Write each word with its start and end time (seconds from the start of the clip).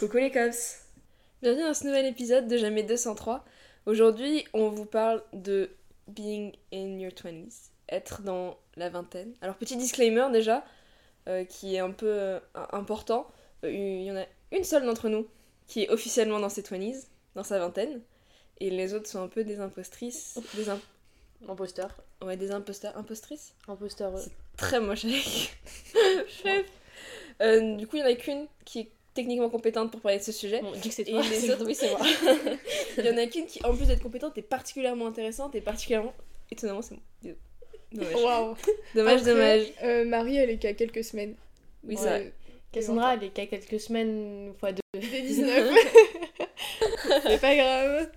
Coucou 0.00 0.16
les 0.16 0.30
cops 0.30 0.78
Bienvenue 1.42 1.64
dans 1.64 1.74
ce 1.74 1.84
nouvel 1.86 2.06
épisode 2.06 2.48
de 2.48 2.56
Jamais 2.56 2.82
203. 2.82 3.44
Aujourd'hui, 3.84 4.44
on 4.54 4.70
vous 4.70 4.86
parle 4.86 5.22
de 5.34 5.68
being 6.08 6.52
in 6.72 6.98
your 6.98 7.12
20s, 7.12 7.68
être 7.90 8.22
dans 8.22 8.56
la 8.76 8.88
vingtaine. 8.88 9.34
Alors, 9.42 9.56
petit 9.56 9.76
disclaimer 9.76 10.26
déjà, 10.32 10.64
euh, 11.28 11.44
qui 11.44 11.74
est 11.74 11.80
un 11.80 11.90
peu 11.90 12.06
euh, 12.08 12.40
important. 12.72 13.26
Euh, 13.64 13.70
Il 13.70 14.02
y 14.04 14.10
en 14.10 14.16
a 14.16 14.24
une 14.52 14.64
seule 14.64 14.86
d'entre 14.86 15.10
nous 15.10 15.26
qui 15.66 15.82
est 15.82 15.90
officiellement 15.90 16.40
dans 16.40 16.48
ses 16.48 16.62
20s, 16.62 17.06
dans 17.34 17.44
sa 17.44 17.58
vingtaine, 17.58 18.00
et 18.58 18.70
les 18.70 18.94
autres 18.94 19.06
sont 19.08 19.22
un 19.22 19.28
peu 19.28 19.44
des 19.44 19.60
impostrices, 19.60 20.38
des 20.54 20.68
imp- 20.70 20.80
Imposteur. 21.48 21.94
ouais, 22.22 22.36
des 22.38 22.50
imposteurs, 22.52 22.96
impostrices 22.96 23.54
Imposteur. 23.68 24.14
euh, 24.16 24.20
Très 24.56 24.80
moche 24.80 25.04
avec. 25.04 25.56
Chef. 26.28 26.66
Euh, 27.40 27.76
du 27.76 27.86
coup, 27.86 27.96
il 27.96 28.00
y 28.00 28.02
en 28.02 28.06
a 28.06 28.12
qu'une 28.14 28.46
qui 28.66 28.80
est 28.80 28.90
techniquement 29.14 29.48
compétente 29.50 29.90
pour 29.90 30.00
parler 30.00 30.18
de 30.18 30.22
ce 30.22 30.32
sujet. 30.32 30.60
Bon, 30.62 30.72
dis 30.72 30.88
que 30.88 30.94
c'est 30.94 31.02
Et 31.02 31.12
toi. 31.12 31.22
les 31.22 31.28
c'est- 31.36 31.52
autres- 31.52 31.64
oui, 31.66 31.74
c'est 31.74 31.90
moi. 31.90 32.00
Il 32.98 33.04
y 33.04 33.10
en 33.10 33.16
a 33.16 33.26
qu'une 33.26 33.46
qui, 33.46 33.64
en 33.64 33.74
plus 33.74 33.86
d'être 33.86 34.02
compétente, 34.02 34.36
est 34.38 34.42
particulièrement 34.42 35.06
intéressante 35.06 35.54
et 35.54 35.60
particulièrement. 35.60 36.14
Étonnamment, 36.50 36.82
c'est 36.82 36.94
moi. 36.94 37.34
Dommage. 37.92 38.14
Waouh. 38.14 38.56
Dommage, 38.94 39.20
Après, 39.20 39.30
dommage. 39.32 39.66
euh, 39.82 40.04
Marie, 40.04 40.36
elle 40.36 40.50
est 40.50 40.58
qu'à 40.58 40.74
quelques 40.74 41.02
semaines. 41.02 41.34
Oui, 41.84 41.96
Ouais. 41.96 42.02
vrai. 42.02 42.32
Cassandra, 42.72 43.14
elle 43.14 43.24
est 43.24 43.30
qu'à 43.30 43.46
quelques 43.46 43.80
semaines 43.80 44.52
fois 44.60 44.70
deux. 44.72 44.80
Dès 44.94 45.22
19. 45.22 45.74
c'est 47.22 47.40
pas 47.40 47.56
grave. 47.56 48.10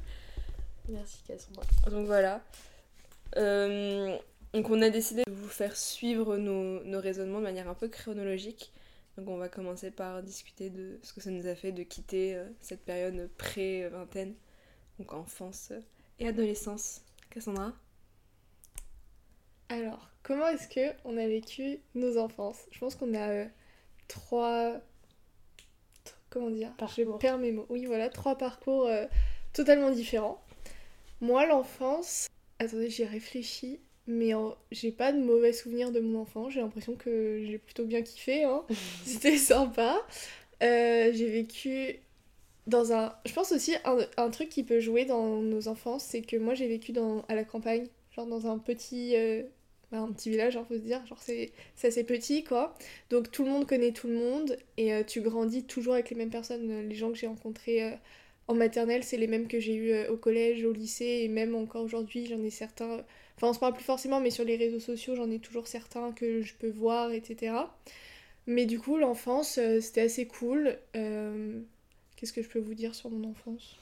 Merci 0.90 1.18
Cassandra. 1.27 1.63
Donc 1.90 2.05
voilà. 2.05 2.41
Euh, 3.38 4.16
donc 4.54 4.70
on 4.70 4.82
a 4.82 4.90
décidé 4.90 5.23
de 5.26 5.32
vous 5.32 5.48
faire 5.49 5.76
suivre 5.76 6.38
nos, 6.38 6.84
nos 6.84 6.99
raisonnements 6.99 7.40
de 7.40 7.44
manière 7.44 7.68
un 7.70 7.73
peu 7.73 7.88
chronologique. 7.88 8.71
Donc 9.17 9.27
on 9.27 9.38
va 9.38 9.48
commencer 9.48 9.91
par 9.91 10.23
discuter 10.23 10.70
de 10.70 10.99
ce 11.03 11.13
que 11.13 11.21
ça 11.21 11.30
nous 11.30 11.45
a 11.48 11.55
fait 11.55 11.71
de 11.71 11.84
quitter 11.84 12.35
euh, 12.35 12.49
cette 12.59 12.84
période 12.84 13.30
pré-vingtaine, 13.38 14.34
donc 14.98 15.13
enfance 15.13 15.70
euh, 15.71 15.79
et 16.20 16.27
adolescence. 16.27 17.01
Cassandra? 17.29 17.73
Alors, 19.70 20.10
comment 20.21 20.48
est-ce 20.48 20.68
que 20.68 20.96
on 21.04 21.18
a 21.18 21.27
vécu 21.27 21.79
nos 21.96 22.18
enfances? 22.18 22.65
Je 22.71 22.79
pense 22.79 22.96
qu'on 22.96 23.13
a 23.13 23.29
euh, 23.29 23.46
trois. 24.07 24.82
Comment 26.29 26.49
dire? 26.49 26.71
Je 26.71 26.77
Parcours. 26.77 27.20
perds 27.20 27.38
mes 27.38 27.51
mots. 27.51 27.66
Oui, 27.70 27.85
voilà, 27.85 28.10
trois 28.10 28.38
parcours 28.38 28.88
euh, 28.88 29.05
totalement 29.54 29.91
différents. 29.91 30.43
Moi, 31.21 31.45
l'enfance. 31.45 32.27
Attendez, 32.60 32.90
j'y 32.90 33.05
réfléchis. 33.05 33.79
Mais 34.07 34.34
en- 34.34 34.55
j'ai 34.71 34.91
pas 34.91 35.13
de 35.13 35.20
mauvais 35.20 35.54
souvenirs 35.54 35.91
de 35.91 35.99
mon 36.01 36.20
enfance. 36.21 36.54
J'ai 36.54 36.59
l'impression 36.62 36.96
que 36.96 37.41
j'ai 37.46 37.57
plutôt 37.57 37.85
bien 37.85 38.01
kiffé. 38.01 38.43
Hein. 38.43 38.63
C'était 39.05 39.37
sympa. 39.37 40.01
Euh, 40.63 41.12
j'ai 41.13 41.29
vécu 41.29 41.99
dans 42.68 42.93
un. 42.93 43.13
Je 43.26 43.34
pense 43.34 43.51
aussi 43.51 43.76
un, 43.85 43.98
un 44.18 44.29
truc 44.29 44.49
qui 44.49 44.63
peut 44.63 44.79
jouer 44.79 45.05
dans 45.05 45.41
nos 45.41 45.68
enfances, 45.68 46.04
c'est 46.05 46.21
que 46.21 46.37
moi 46.37 46.54
j'ai 46.55 46.68
vécu 46.68 46.91
dans, 46.93 47.23
à 47.29 47.35
la 47.35 47.43
campagne, 47.45 47.87
genre 48.15 48.27
dans 48.27 48.48
un 48.48 48.57
petit. 48.60 49.15
euh, 49.15 49.43
bah, 49.91 49.99
un 49.99 50.12
petit 50.12 50.29
village, 50.32 50.57
hein, 50.57 50.65
faut 50.67 50.76
se 50.76 50.79
dire, 50.82 51.05
genre 51.07 51.20
c'est 51.21 51.51
assez 51.84 52.04
petit 52.04 52.43
quoi. 52.43 52.76
Donc 53.12 53.32
tout 53.32 53.43
le 53.45 53.51
monde 53.51 53.67
connaît 53.67 53.91
tout 53.93 54.07
le 54.07 54.15
monde 54.15 54.57
et 54.77 54.93
euh, 54.93 55.04
tu 55.04 55.21
grandis 55.21 55.63
toujours 55.65 55.93
avec 55.95 56.10
les 56.10 56.15
mêmes 56.17 56.29
personnes. 56.32 56.88
Les 56.90 56.95
gens 56.95 57.10
que 57.12 57.17
j'ai 57.17 57.27
rencontrés 57.27 57.84
euh, 57.84 57.91
en 58.48 58.55
maternelle, 58.55 59.04
c'est 59.04 59.17
les 59.17 59.27
mêmes 59.27 59.48
que 59.48 59.60
j'ai 59.60 59.76
eu 59.76 59.91
euh, 59.91 60.12
au 60.12 60.17
collège, 60.17 60.63
au 60.65 60.71
lycée 60.73 61.21
et 61.23 61.27
même 61.27 61.55
encore 61.55 61.84
aujourd'hui, 61.84 62.26
j'en 62.27 62.41
ai 62.43 62.49
certains. 62.49 63.04
Enfin, 63.44 63.49
on 63.49 63.54
se 63.54 63.60
parle 63.60 63.74
plus 63.74 63.84
forcément, 63.84 64.22
mais 64.22 64.30
sur 64.30 64.46
les 64.46 64.56
réseaux 64.56 64.80
sociaux, 64.80 65.18
j'en 65.18 65.30
ai 65.30 65.38
toujours 65.38 65.68
certains 65.68 66.13
que 66.13 66.41
je 66.41 66.53
peux 66.53 66.69
voir, 66.69 67.12
etc. 67.12 67.53
Mais 68.47 68.66
du 68.66 68.80
coup, 68.80 68.96
l'enfance, 68.96 69.58
euh, 69.58 69.81
c'était 69.81 70.00
assez 70.00 70.28
cool. 70.28 70.78
Euh, 70.96 71.59
Qu'est-ce 72.16 72.31
que 72.31 72.41
je 72.41 72.47
peux 72.47 72.59
vous 72.59 72.74
dire 72.74 72.96
sur 72.96 73.09
mon 73.09 73.30
enfance? 73.30 73.75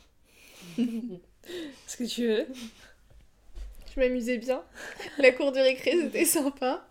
Ce 1.86 1.96
que 1.96 2.06
tu 2.06 2.26
veux. 2.26 2.48
Je 3.94 4.00
m'amusais 4.00 4.40
bien. 4.40 4.64
La 5.20 5.32
cour 5.32 5.52
de 5.52 5.60
récré, 5.60 5.92
c'était 5.92 6.26
sympa. 6.26 6.84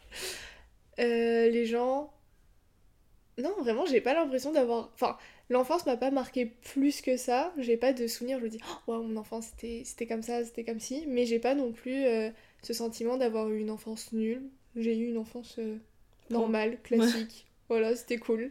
Euh, 1.00 1.50
les 1.50 1.66
gens. 1.66 2.12
Non, 3.36 3.52
vraiment, 3.58 3.84
j'ai 3.86 4.00
pas 4.00 4.14
l'impression 4.14 4.52
d'avoir. 4.52 4.90
Enfin, 4.94 5.18
l'enfance 5.48 5.86
m'a 5.86 5.96
pas 5.96 6.12
marqué 6.12 6.46
plus 6.46 7.00
que 7.00 7.16
ça. 7.16 7.52
J'ai 7.58 7.76
pas 7.76 7.92
de 7.92 8.06
souvenirs. 8.06 8.38
Je 8.38 8.44
me 8.44 8.48
dis, 8.48 8.60
oh, 8.62 8.92
wow, 8.92 9.02
mon 9.02 9.16
enfance, 9.16 9.46
c'était 9.46 9.82
c'était 9.84 10.06
comme 10.06 10.22
ça, 10.22 10.44
c'était 10.44 10.62
comme 10.62 10.78
ci. 10.78 11.04
Mais 11.08 11.26
j'ai 11.26 11.40
pas 11.40 11.56
non 11.56 11.72
plus 11.72 12.04
euh, 12.04 12.30
ce 12.62 12.72
sentiment 12.72 13.16
d'avoir 13.16 13.48
eu 13.50 13.58
une 13.60 13.70
enfance 13.70 14.12
nulle. 14.12 14.42
J'ai 14.76 14.96
eu 14.98 15.08
une 15.08 15.18
enfance 15.18 15.56
euh, 15.58 15.76
normale, 16.30 16.80
classique. 16.82 17.46
Voilà, 17.68 17.94
c'était 17.94 18.18
cool. 18.18 18.50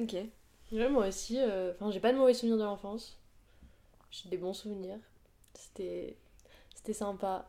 Ok. 0.00 0.14
Ouais, 0.72 0.88
moi 0.88 1.08
aussi, 1.08 1.38
euh, 1.38 1.72
enfin, 1.72 1.90
j'ai 1.90 1.98
pas 2.00 2.12
de 2.12 2.18
mauvais 2.18 2.34
souvenirs 2.34 2.58
de 2.58 2.62
l'enfance. 2.62 3.18
J'ai 4.10 4.28
des 4.30 4.36
bons 4.38 4.54
souvenirs. 4.54 4.98
C'était 5.54 6.16
c'était 6.74 6.94
sympa. 6.94 7.48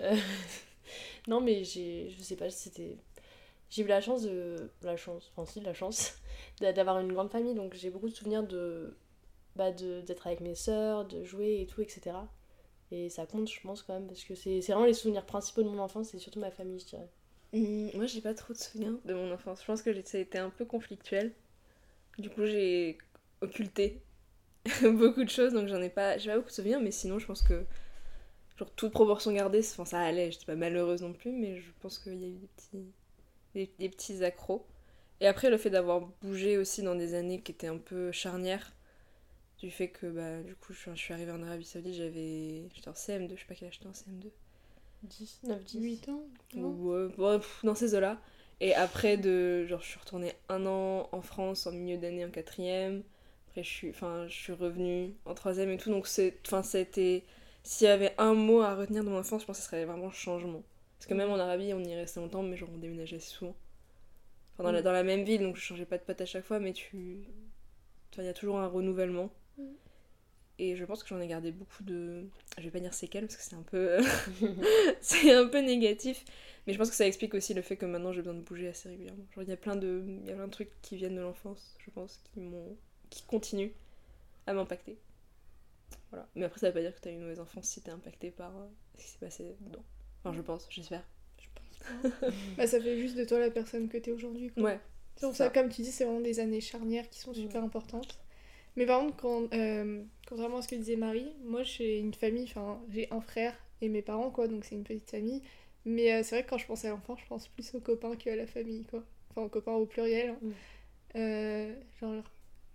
Euh, 0.00 0.16
non, 1.28 1.40
mais 1.40 1.64
j'ai 1.64 2.10
je 2.10 2.22
sais 2.22 2.36
pas, 2.36 2.50
c'était 2.50 2.98
j'ai 3.70 3.82
eu 3.82 3.86
la 3.86 4.00
chance 4.00 4.22
de 4.22 4.70
la 4.82 4.96
chance, 4.96 5.32
enfin 5.36 5.50
si, 5.50 5.60
la 5.60 5.74
chance 5.74 6.14
d'a- 6.60 6.72
d'avoir 6.72 7.00
une 7.00 7.12
grande 7.12 7.30
famille 7.30 7.54
donc 7.54 7.74
j'ai 7.74 7.90
beaucoup 7.90 8.08
de 8.08 8.14
souvenirs 8.14 8.44
de 8.46 8.96
bah 9.56 9.72
de 9.72 10.02
d'être 10.02 10.26
avec 10.26 10.40
mes 10.40 10.54
sœurs, 10.56 11.06
de 11.06 11.24
jouer 11.24 11.60
et 11.62 11.66
tout 11.66 11.82
etc. 11.82 12.28
Et 12.90 13.10
ça 13.10 13.26
compte, 13.26 13.50
je 13.50 13.60
pense 13.60 13.82
quand 13.82 13.94
même 13.94 14.06
parce 14.08 14.24
que 14.24 14.34
c'est 14.34 14.60
vraiment 14.60 14.84
les 14.86 14.94
souvenirs 14.94 15.26
principaux 15.26 15.62
de 15.62 15.68
mon 15.68 15.78
enfance, 15.80 16.08
c'est 16.10 16.18
surtout 16.18 16.40
ma 16.40 16.50
famille, 16.50 16.80
je 16.80 16.86
dirais. 16.86 17.10
Hum, 17.52 17.90
Moi, 17.94 18.06
j'ai 18.06 18.20
pas 18.20 18.34
trop 18.34 18.52
de 18.52 18.58
souvenirs 18.58 18.98
de 19.04 19.14
mon 19.14 19.32
enfance. 19.32 19.60
Je 19.60 19.66
pense 19.66 19.82
que 19.82 19.92
ça 20.04 20.18
a 20.18 20.20
été 20.20 20.38
un 20.38 20.50
peu 20.50 20.64
conflictuel. 20.64 21.32
Du 22.18 22.30
coup, 22.30 22.46
j'ai 22.46 22.98
occulté 23.42 24.02
beaucoup 24.82 25.24
de 25.24 25.30
choses, 25.30 25.52
donc 25.54 25.68
j'en 25.68 25.82
ai 25.82 25.90
pas, 25.90 26.18
j'ai 26.18 26.30
pas 26.30 26.36
beaucoup 26.38 26.50
de 26.50 26.54
souvenirs, 26.54 26.80
mais 26.80 26.90
sinon, 26.92 27.18
je 27.18 27.26
pense 27.26 27.42
que, 27.42 27.64
genre, 28.58 28.70
toute 28.76 28.92
proportion 28.92 29.32
gardée, 29.32 29.60
enfin, 29.60 29.84
ça 29.84 30.00
allait. 30.00 30.30
J'étais 30.32 30.46
pas 30.46 30.56
malheureuse 30.56 31.02
non 31.02 31.12
plus, 31.12 31.32
mais 31.32 31.58
je 31.60 31.70
pense 31.80 31.98
qu'il 31.98 32.20
y 32.20 32.24
a 32.24 32.28
eu 32.28 32.38
des 32.38 32.48
petits, 32.56 32.92
des, 33.54 33.70
des 33.78 33.90
petits 33.90 34.24
accros. 34.24 34.66
Et 35.20 35.26
après, 35.28 35.50
le 35.50 35.58
fait 35.58 35.70
d'avoir 35.70 36.02
bougé 36.22 36.58
aussi 36.58 36.82
dans 36.82 36.94
des 36.96 37.14
années 37.14 37.40
qui 37.42 37.52
étaient 37.52 37.68
un 37.68 37.78
peu 37.78 38.12
charnières, 38.12 38.74
du 39.64 39.70
fait 39.70 39.88
que, 39.88 40.06
bah, 40.06 40.42
du 40.42 40.54
coup, 40.54 40.72
je, 40.72 40.90
je 40.94 41.00
suis 41.00 41.12
arrivée 41.14 41.32
en 41.32 41.42
Arabie 41.42 41.64
Saoudite, 41.64 41.94
j'avais, 41.94 42.68
j'étais 42.74 42.88
en 42.88 42.92
CM2, 42.92 43.34
je 43.34 43.40
sais 43.40 43.46
pas 43.46 43.54
quel 43.54 43.68
âge 43.68 43.74
j'étais 43.74 43.86
en 43.86 43.92
CM2. 43.92 44.30
10, 45.04 45.40
9, 45.44 45.64
10. 45.64 45.80
8 45.80 46.08
ans 46.08 46.22
non 46.54 46.68
Ou, 46.68 46.92
euh, 46.92 47.12
ouais, 47.18 47.38
pff, 47.38 47.60
dans 47.64 47.74
ces 47.74 47.94
eaux-là. 47.94 48.20
Et 48.60 48.74
après, 48.74 49.16
de, 49.16 49.66
genre, 49.66 49.80
je 49.80 49.86
suis 49.86 49.98
retournée 50.00 50.32
un 50.48 50.66
an 50.66 51.08
en 51.12 51.22
France 51.22 51.66
en 51.66 51.72
milieu 51.72 51.98
d'année 51.98 52.24
en 52.24 52.30
quatrième. 52.30 53.02
Après, 53.48 53.62
je 53.62 53.68
suis, 53.70 53.90
enfin, 53.90 54.26
je 54.28 54.34
suis 54.34 54.52
revenue 54.52 55.14
en 55.24 55.34
troisième 55.34 55.70
et 55.70 55.76
tout. 55.78 55.90
Donc, 55.90 56.06
c'est, 56.06 56.38
enfin, 56.46 56.62
ça 56.62 56.78
a 56.78 56.80
été... 56.80 57.24
S'il 57.62 57.86
y 57.86 57.90
avait 57.90 58.14
un 58.18 58.34
mot 58.34 58.60
à 58.60 58.74
retenir 58.74 59.04
de 59.04 59.08
mon 59.08 59.18
enfance, 59.18 59.42
je 59.42 59.46
pense 59.46 59.56
que 59.56 59.62
ce 59.62 59.68
serait 59.68 59.84
vraiment 59.86 60.10
changement. 60.10 60.62
Parce 60.98 61.06
que 61.06 61.14
même 61.14 61.30
en 61.30 61.38
Arabie, 61.38 61.72
on 61.74 61.80
y 61.82 61.94
restait 61.94 62.20
longtemps, 62.20 62.42
mais 62.42 62.56
genre, 62.56 62.68
on 62.72 62.78
déménageait 62.78 63.20
souvent. 63.20 63.54
Enfin, 64.54 64.64
dans, 64.64 64.72
la, 64.72 64.80
Mm. 64.80 64.82
dans 64.82 64.92
la 64.92 65.02
même 65.04 65.24
ville, 65.24 65.42
donc 65.42 65.56
je 65.56 65.62
changeais 65.62 65.86
pas 65.86 65.98
de 65.98 66.02
pote 66.04 66.20
à 66.20 66.26
chaque 66.26 66.44
fois, 66.44 66.58
mais 66.60 66.72
tu... 66.72 67.24
Il 68.18 68.24
y 68.24 68.28
a 68.28 68.34
toujours 68.34 68.58
un 68.58 68.66
renouvellement. 68.68 69.30
Et 70.58 70.76
je 70.76 70.84
pense 70.84 71.02
que 71.02 71.08
j'en 71.08 71.20
ai 71.20 71.26
gardé 71.26 71.50
beaucoup 71.50 71.82
de... 71.82 72.24
Je 72.58 72.62
vais 72.62 72.70
pas 72.70 72.78
dire 72.78 72.94
séquelles, 72.94 73.26
parce 73.26 73.36
que 73.36 73.42
c'est 73.42 73.56
un 73.56 73.62
peu... 73.62 73.98
c'est 75.00 75.32
un 75.32 75.48
peu 75.48 75.58
négatif. 75.58 76.24
Mais 76.66 76.72
je 76.72 76.78
pense 76.78 76.90
que 76.90 76.96
ça 76.96 77.06
explique 77.06 77.34
aussi 77.34 77.54
le 77.54 77.62
fait 77.62 77.76
que 77.76 77.86
maintenant 77.86 78.12
j'ai 78.12 78.22
besoin 78.22 78.34
de 78.34 78.40
bouger 78.40 78.68
assez 78.68 78.88
régulièrement. 78.88 79.24
Genre 79.34 79.42
il 79.42 79.50
y 79.50 79.52
a 79.52 79.56
plein 79.56 79.76
de, 79.76 80.02
il 80.22 80.28
y 80.28 80.32
a 80.32 80.34
plein 80.34 80.46
de 80.46 80.52
trucs 80.52 80.70
qui 80.80 80.96
viennent 80.96 81.16
de 81.16 81.20
l'enfance, 81.20 81.76
je 81.84 81.90
pense, 81.90 82.20
qui 82.32 82.40
m'ont, 82.40 82.76
qui 83.10 83.22
continuent 83.24 83.72
à 84.46 84.54
m'impacter. 84.54 84.96
Voilà. 86.10 86.26
Mais 86.34 86.44
après 86.44 86.60
ça 86.60 86.68
veut 86.68 86.72
pas 86.72 86.80
dire 86.80 86.94
que 86.94 87.00
t'as 87.00 87.10
eu 87.10 87.14
une 87.14 87.22
mauvaise 87.22 87.40
enfance 87.40 87.66
si 87.66 87.82
t'es 87.82 87.90
impacté 87.90 88.30
par 88.30 88.56
euh, 88.56 88.66
ce 88.96 89.02
qui 89.02 89.08
s'est 89.10 89.18
passé 89.18 89.56
dedans. 89.60 89.84
Enfin 90.20 90.34
je 90.34 90.40
pense, 90.40 90.66
j'espère. 90.70 91.02
Je 91.38 91.48
pense 91.54 92.12
bah, 92.56 92.66
ça 92.66 92.80
fait 92.80 92.98
juste 92.98 93.16
de 93.16 93.24
toi 93.24 93.38
la 93.40 93.50
personne 93.50 93.88
que 93.88 93.98
t'es 93.98 94.12
aujourd'hui. 94.12 94.50
Ouais. 94.56 94.80
C'est 95.16 95.26
ça, 95.26 95.32
ça. 95.34 95.50
comme 95.50 95.68
tu 95.68 95.82
dis, 95.82 95.92
c'est 95.92 96.04
vraiment 96.04 96.20
des 96.20 96.40
années 96.40 96.60
charnières 96.60 97.08
qui 97.10 97.20
sont 97.20 97.34
super 97.34 97.62
importantes. 97.62 98.18
Mais 98.76 98.86
par 98.86 99.00
contre, 99.00 99.16
quand, 99.16 99.52
euh, 99.54 100.02
contrairement 100.28 100.58
à 100.58 100.62
ce 100.62 100.68
que 100.68 100.74
disait 100.76 100.96
Marie, 100.96 101.32
moi 101.44 101.62
j'ai 101.62 101.98
une 101.98 102.14
famille, 102.14 102.44
enfin 102.44 102.80
j'ai 102.90 103.08
un 103.12 103.20
frère 103.20 103.54
et 103.80 103.88
mes 103.88 104.02
parents, 104.02 104.30
quoi, 104.30 104.48
donc 104.48 104.64
c'est 104.64 104.74
une 104.74 104.84
petite 104.84 105.10
famille. 105.10 105.42
Mais 105.84 106.12
euh, 106.12 106.22
c'est 106.22 106.36
vrai 106.36 106.44
que 106.44 106.50
quand 106.50 106.58
je 106.58 106.66
pense 106.66 106.84
à 106.84 106.90
l'enfant, 106.90 107.16
je 107.16 107.26
pense 107.26 107.48
plus 107.48 107.74
aux 107.74 107.80
copains 107.80 108.16
qu'à 108.16 108.36
la 108.36 108.46
famille, 108.46 108.84
quoi. 108.86 109.02
Enfin, 109.30 109.42
aux 109.42 109.48
copains 109.48 109.72
au 109.72 109.86
pluriel. 109.86 110.30
hein. 110.30 110.38
Mm. 110.42 110.52
Euh, 111.16 111.74
genre, 112.00 112.24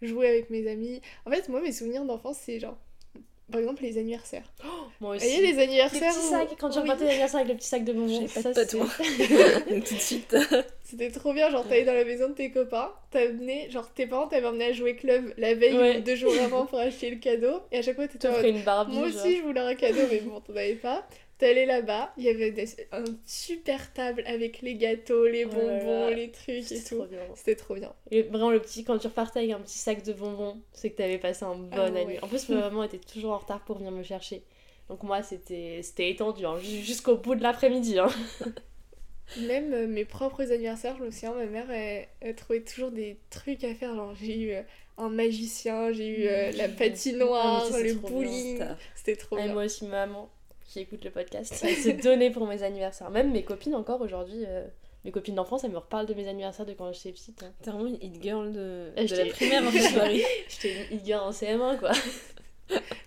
jouer 0.02 0.28
avec 0.28 0.50
mes 0.50 0.68
amis. 0.70 1.02
En 1.26 1.32
fait, 1.32 1.50
moi, 1.50 1.62
mes 1.62 1.72
souvenirs 1.72 2.06
d'enfance, 2.06 2.38
c'est 2.40 2.60
genre, 2.60 2.78
par 3.52 3.60
exemple, 3.62 3.84
les 3.84 3.98
anniversaires. 3.98 4.44
Moi 4.64 4.72
Vous 5.00 5.08
aussi. 5.18 5.26
voyez, 5.28 5.42
les 5.48 5.54
Les 5.54 5.64
anniversaires. 5.64 6.14
petits 6.14 6.26
où- 6.26 6.30
sacs, 6.30 6.50
quand 6.60 6.70
tu 6.70 6.78
oui. 6.78 6.84
repartais 6.84 7.06
l'anniversaire 7.06 7.40
avec 7.42 7.52
le 7.52 7.58
petit 7.58 7.68
sac 7.68 7.84
de 7.84 7.94
bonbons. 7.94 8.08
J'avais 8.28 8.44
pas 8.44 8.54
ça, 8.54 8.66
de 8.66 8.78
moi. 8.78 8.88
Donc 9.70 9.84
tout 9.88 9.94
de 9.96 10.00
suite. 10.00 10.36
C'était 10.84 11.12
trop 11.12 11.34
bien, 11.34 11.50
genre 11.52 11.68
t'allais 11.68 11.86
dans 11.86 11.94
la 11.94 12.04
maison 12.04 12.30
de 12.30 12.34
tes 12.34 12.50
copains, 12.52 12.92
t'amenais, 13.12 13.70
genre 13.70 13.88
tes 13.94 14.08
parents 14.08 14.28
t'avaient 14.28 14.48
emmené 14.48 14.66
à 14.66 14.74
jouer 14.74 14.96
club 14.96 15.34
la 15.38 15.54
veille 15.54 15.78
Ouais. 15.78 15.98
ou 15.98 16.02
deux 16.02 16.16
jours 16.16 16.34
avant 16.44 16.66
pour 16.66 16.80
acheter 16.80 17.12
le 17.12 17.18
cadeau, 17.18 17.60
et 17.72 17.78
à 17.78 17.82
chaque 17.84 17.96
fois 17.96 18.08
t'étais 18.08 18.28
en 18.28 18.32
T'offrais 18.32 18.48
mode, 18.52 18.58
une 18.60 18.64
Barbie. 18.66 18.98
moi 18.98 19.08
genre. 19.10 19.24
aussi 19.26 19.38
je 19.38 19.42
voulais 19.44 19.60
un 19.62 19.76
cadeau, 19.76 20.02
mais 20.12 20.20
bon 20.22 20.40
t'en 20.40 20.54
avais 20.54 20.74
pas. 20.76 21.08
T'allais 21.40 21.66
là-bas, 21.66 22.14
il 22.18 22.24
y 22.26 22.30
avait 22.30 22.52
des, 22.52 22.68
un 22.92 23.04
super 23.26 23.92
table 23.94 24.22
avec 24.28 24.62
les 24.62 24.76
gâteaux, 24.76 25.26
les 25.26 25.46
Oh 25.46 25.48
bonbons, 25.48 26.08
les 26.08 26.30
trucs 26.32 26.72
et 26.72 26.82
C'était 26.82 26.84
tout. 26.84 26.96
trop 26.96 27.08
bien. 27.08 27.22
C'était 27.34 27.56
trop 27.56 27.74
bien. 27.76 27.96
Et 28.12 28.24
vraiment, 28.24 28.50
le 28.52 28.60
petit, 28.62 28.84
quand 28.84 28.98
tu 28.98 29.08
repartais 29.08 29.40
avec 29.40 29.52
un 29.52 29.60
petit 29.60 29.78
sac 29.78 30.04
de 30.04 30.14
bonbons, 30.14 30.62
c'est 30.74 30.90
que 30.92 30.98
t'avais 30.98 31.20
passé 31.20 31.46
un 31.46 31.56
bon 31.56 31.78
Ah 31.78 31.86
année. 31.96 32.08
ouais. 32.08 32.20
En 32.22 32.28
plus, 32.28 32.50
ma 32.50 32.58
maman 32.62 32.84
était 32.84 32.98
toujours 33.00 33.34
en 33.34 33.38
retard 33.38 33.64
pour 33.66 33.78
venir 33.78 33.92
me 33.92 34.04
chercher. 34.04 34.44
Donc 34.90 35.04
moi, 35.04 35.22
c'était 35.24 35.82
étendu, 36.10 36.46
hein, 36.46 36.58
ju- 36.58 36.82
jusqu'au 36.82 37.18
bout 37.18 37.36
de 37.36 37.44
l'après-midi. 37.44 38.00
Hein. 38.00 38.08
Même 39.36 39.74
euh, 39.74 39.88
mes 39.88 40.06
propres 40.06 40.52
anniversaires, 40.52 40.98
je 40.98 41.04
me 41.04 41.12
souviens, 41.12 41.34
ma 41.34 41.46
mère, 41.46 41.70
elle, 41.72 42.08
elle 42.22 42.36
trouvait 42.36 42.62
toujours 42.64 42.92
des 42.92 43.20
trucs 43.30 43.64
à 43.64 43.74
faire. 43.76 43.96
Genre, 43.96 44.14
j'ai 44.16 44.40
eu 44.40 44.52
euh, 44.54 44.62
un 44.98 45.10
magicien, 45.10 45.92
j'ai 45.92 46.08
eu 46.08 46.28
euh, 46.28 46.52
la 46.52 46.68
patinoire, 46.70 47.70
Ah, 47.72 47.78
le 47.80 47.94
trop 47.94 48.12
bien, 48.12 48.44
bowling. 48.44 48.60
C'était 48.96 49.16
trop 49.16 49.38
Et 49.38 49.40
bien. 49.40 49.54
moi 49.54 49.66
aussi, 49.66 49.86
ma 49.86 50.06
maman, 50.06 50.30
qui 50.70 50.80
écoute 50.82 51.04
le 51.04 51.10
podcast, 51.12 51.64
elle 51.68 51.76
s'est 51.76 51.94
donnée 51.94 52.30
pour 52.30 52.46
mes 52.48 52.64
anniversaires. 52.64 53.10
Même 53.10 53.32
mes 53.32 53.44
copines, 53.44 53.74
encore 53.76 54.02
aujourd'hui, 54.02 54.44
euh, 54.48 54.66
mes 55.04 55.12
copines 55.12 55.36
d'enfance, 55.36 55.64
elles 55.64 55.72
me 55.72 55.78
reparlent 55.78 56.06
de 56.06 56.14
mes 56.14 56.28
anniversaires 56.28 56.66
de 56.66 56.74
quand 56.74 56.92
j'étais 56.94 57.12
petite. 57.12 57.42
hein. 57.44 57.52
T'es 57.64 57.72
vraiment 57.72 57.88
une 57.88 57.96
hit 58.02 58.22
girl 58.22 58.52
de, 58.52 58.92
Ah, 58.96 59.04
de 59.04 59.16
la 59.16 59.26
primaire 59.26 59.64
en 59.68 59.72
fait, 59.72 59.96
Marie. 59.96 60.24
J'étais 60.48 60.76
une 60.92 60.98
hit 60.98 61.06
girl 61.06 61.22
en 61.24 61.32
CM1, 61.32 61.78
quoi. 61.80 61.92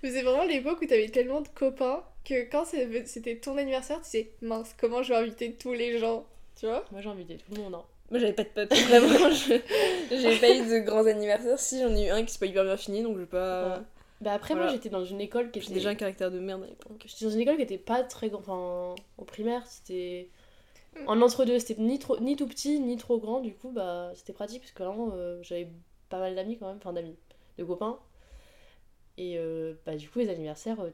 Mais 0.02 0.10
c'est 0.10 0.22
vraiment 0.22 0.44
l'époque 0.44 0.80
où 0.82 0.86
t'avais 0.86 1.08
tellement 1.08 1.40
de 1.40 1.48
copains 1.48 2.02
que 2.24 2.50
quand 2.50 2.64
c'est- 2.64 3.06
c'était 3.06 3.36
ton 3.36 3.56
anniversaire, 3.56 4.00
tu 4.02 4.10
sais, 4.10 4.30
mince, 4.42 4.74
comment 4.80 5.02
je 5.02 5.10
vais 5.12 5.18
inviter 5.20 5.52
tous 5.52 5.72
les 5.72 5.98
gens 5.98 6.24
Tu 6.58 6.66
vois? 6.66 6.84
Moi, 6.90 7.00
j'ai 7.00 7.08
invité 7.10 7.36
tout 7.36 7.54
le 7.54 7.62
monde. 7.62 7.74
Hein. 7.76 7.84
Moi 8.10 8.18
j'avais 8.18 8.32
pas 8.34 8.42
de 8.44 8.48
potes, 8.48 8.74
vraiment. 8.74 9.30
je- 9.30 9.60
J'ai 10.10 10.38
pas 10.38 10.50
eu 10.50 10.60
de 10.68 10.78
grands 10.84 11.06
anniversaires. 11.06 11.58
Si 11.58 11.80
j'en 11.80 11.94
ai 11.96 12.06
eu 12.08 12.10
un 12.10 12.22
qui 12.24 12.32
s'est 12.32 12.38
pas 12.40 12.46
hyper 12.46 12.64
bien 12.64 12.76
fini, 12.76 13.02
donc 13.02 13.14
je 13.16 13.20
vais 13.20 13.26
pas. 13.26 13.68
Ouais. 13.78 13.82
Bah 14.22 14.34
après, 14.34 14.54
moi, 14.54 14.68
j'étais 14.68 14.88
dans 14.88 15.04
une 15.04 15.20
école 15.20 15.50
qui 15.50 15.58
était... 15.58 15.74
déjà 15.74 15.90
un 15.90 15.96
caractère 15.96 16.30
de 16.30 16.38
merde 16.38 16.62
à 16.62 16.66
l'époque. 16.68 17.04
J'étais 17.06 17.24
dans 17.24 17.32
une 17.32 17.40
école 17.40 17.56
qui 17.56 17.62
était 17.62 17.76
pas 17.76 18.04
très 18.04 18.30
grande. 18.30 18.42
Enfin, 18.42 18.94
au 19.18 19.24
primaire, 19.24 19.66
c'était. 19.66 20.30
En 21.06 21.20
entre-deux, 21.20 21.58
c'était 21.58 21.80
ni, 21.82 21.98
trop... 21.98 22.20
ni 22.20 22.36
tout 22.36 22.46
petit, 22.46 22.78
ni 22.78 22.96
trop 22.96 23.18
grand. 23.18 23.40
Du 23.40 23.52
coup, 23.52 23.70
bah, 23.72 24.12
c'était 24.14 24.32
pratique 24.32 24.60
parce 24.60 24.70
que 24.70 24.82
vraiment, 24.84 25.10
euh, 25.14 25.42
j'avais 25.42 25.68
pas 26.08 26.20
mal 26.20 26.36
d'amis 26.36 26.56
quand 26.56 26.68
même. 26.68 26.76
Enfin, 26.76 26.92
d'amis, 26.92 27.16
de 27.58 27.64
copains. 27.64 27.98
Et 29.18 29.38
euh, 29.38 29.74
bah, 29.84 29.96
du 29.96 30.08
coup, 30.08 30.20
les 30.20 30.28
anniversaires, 30.28 30.78
euh, 30.80 30.90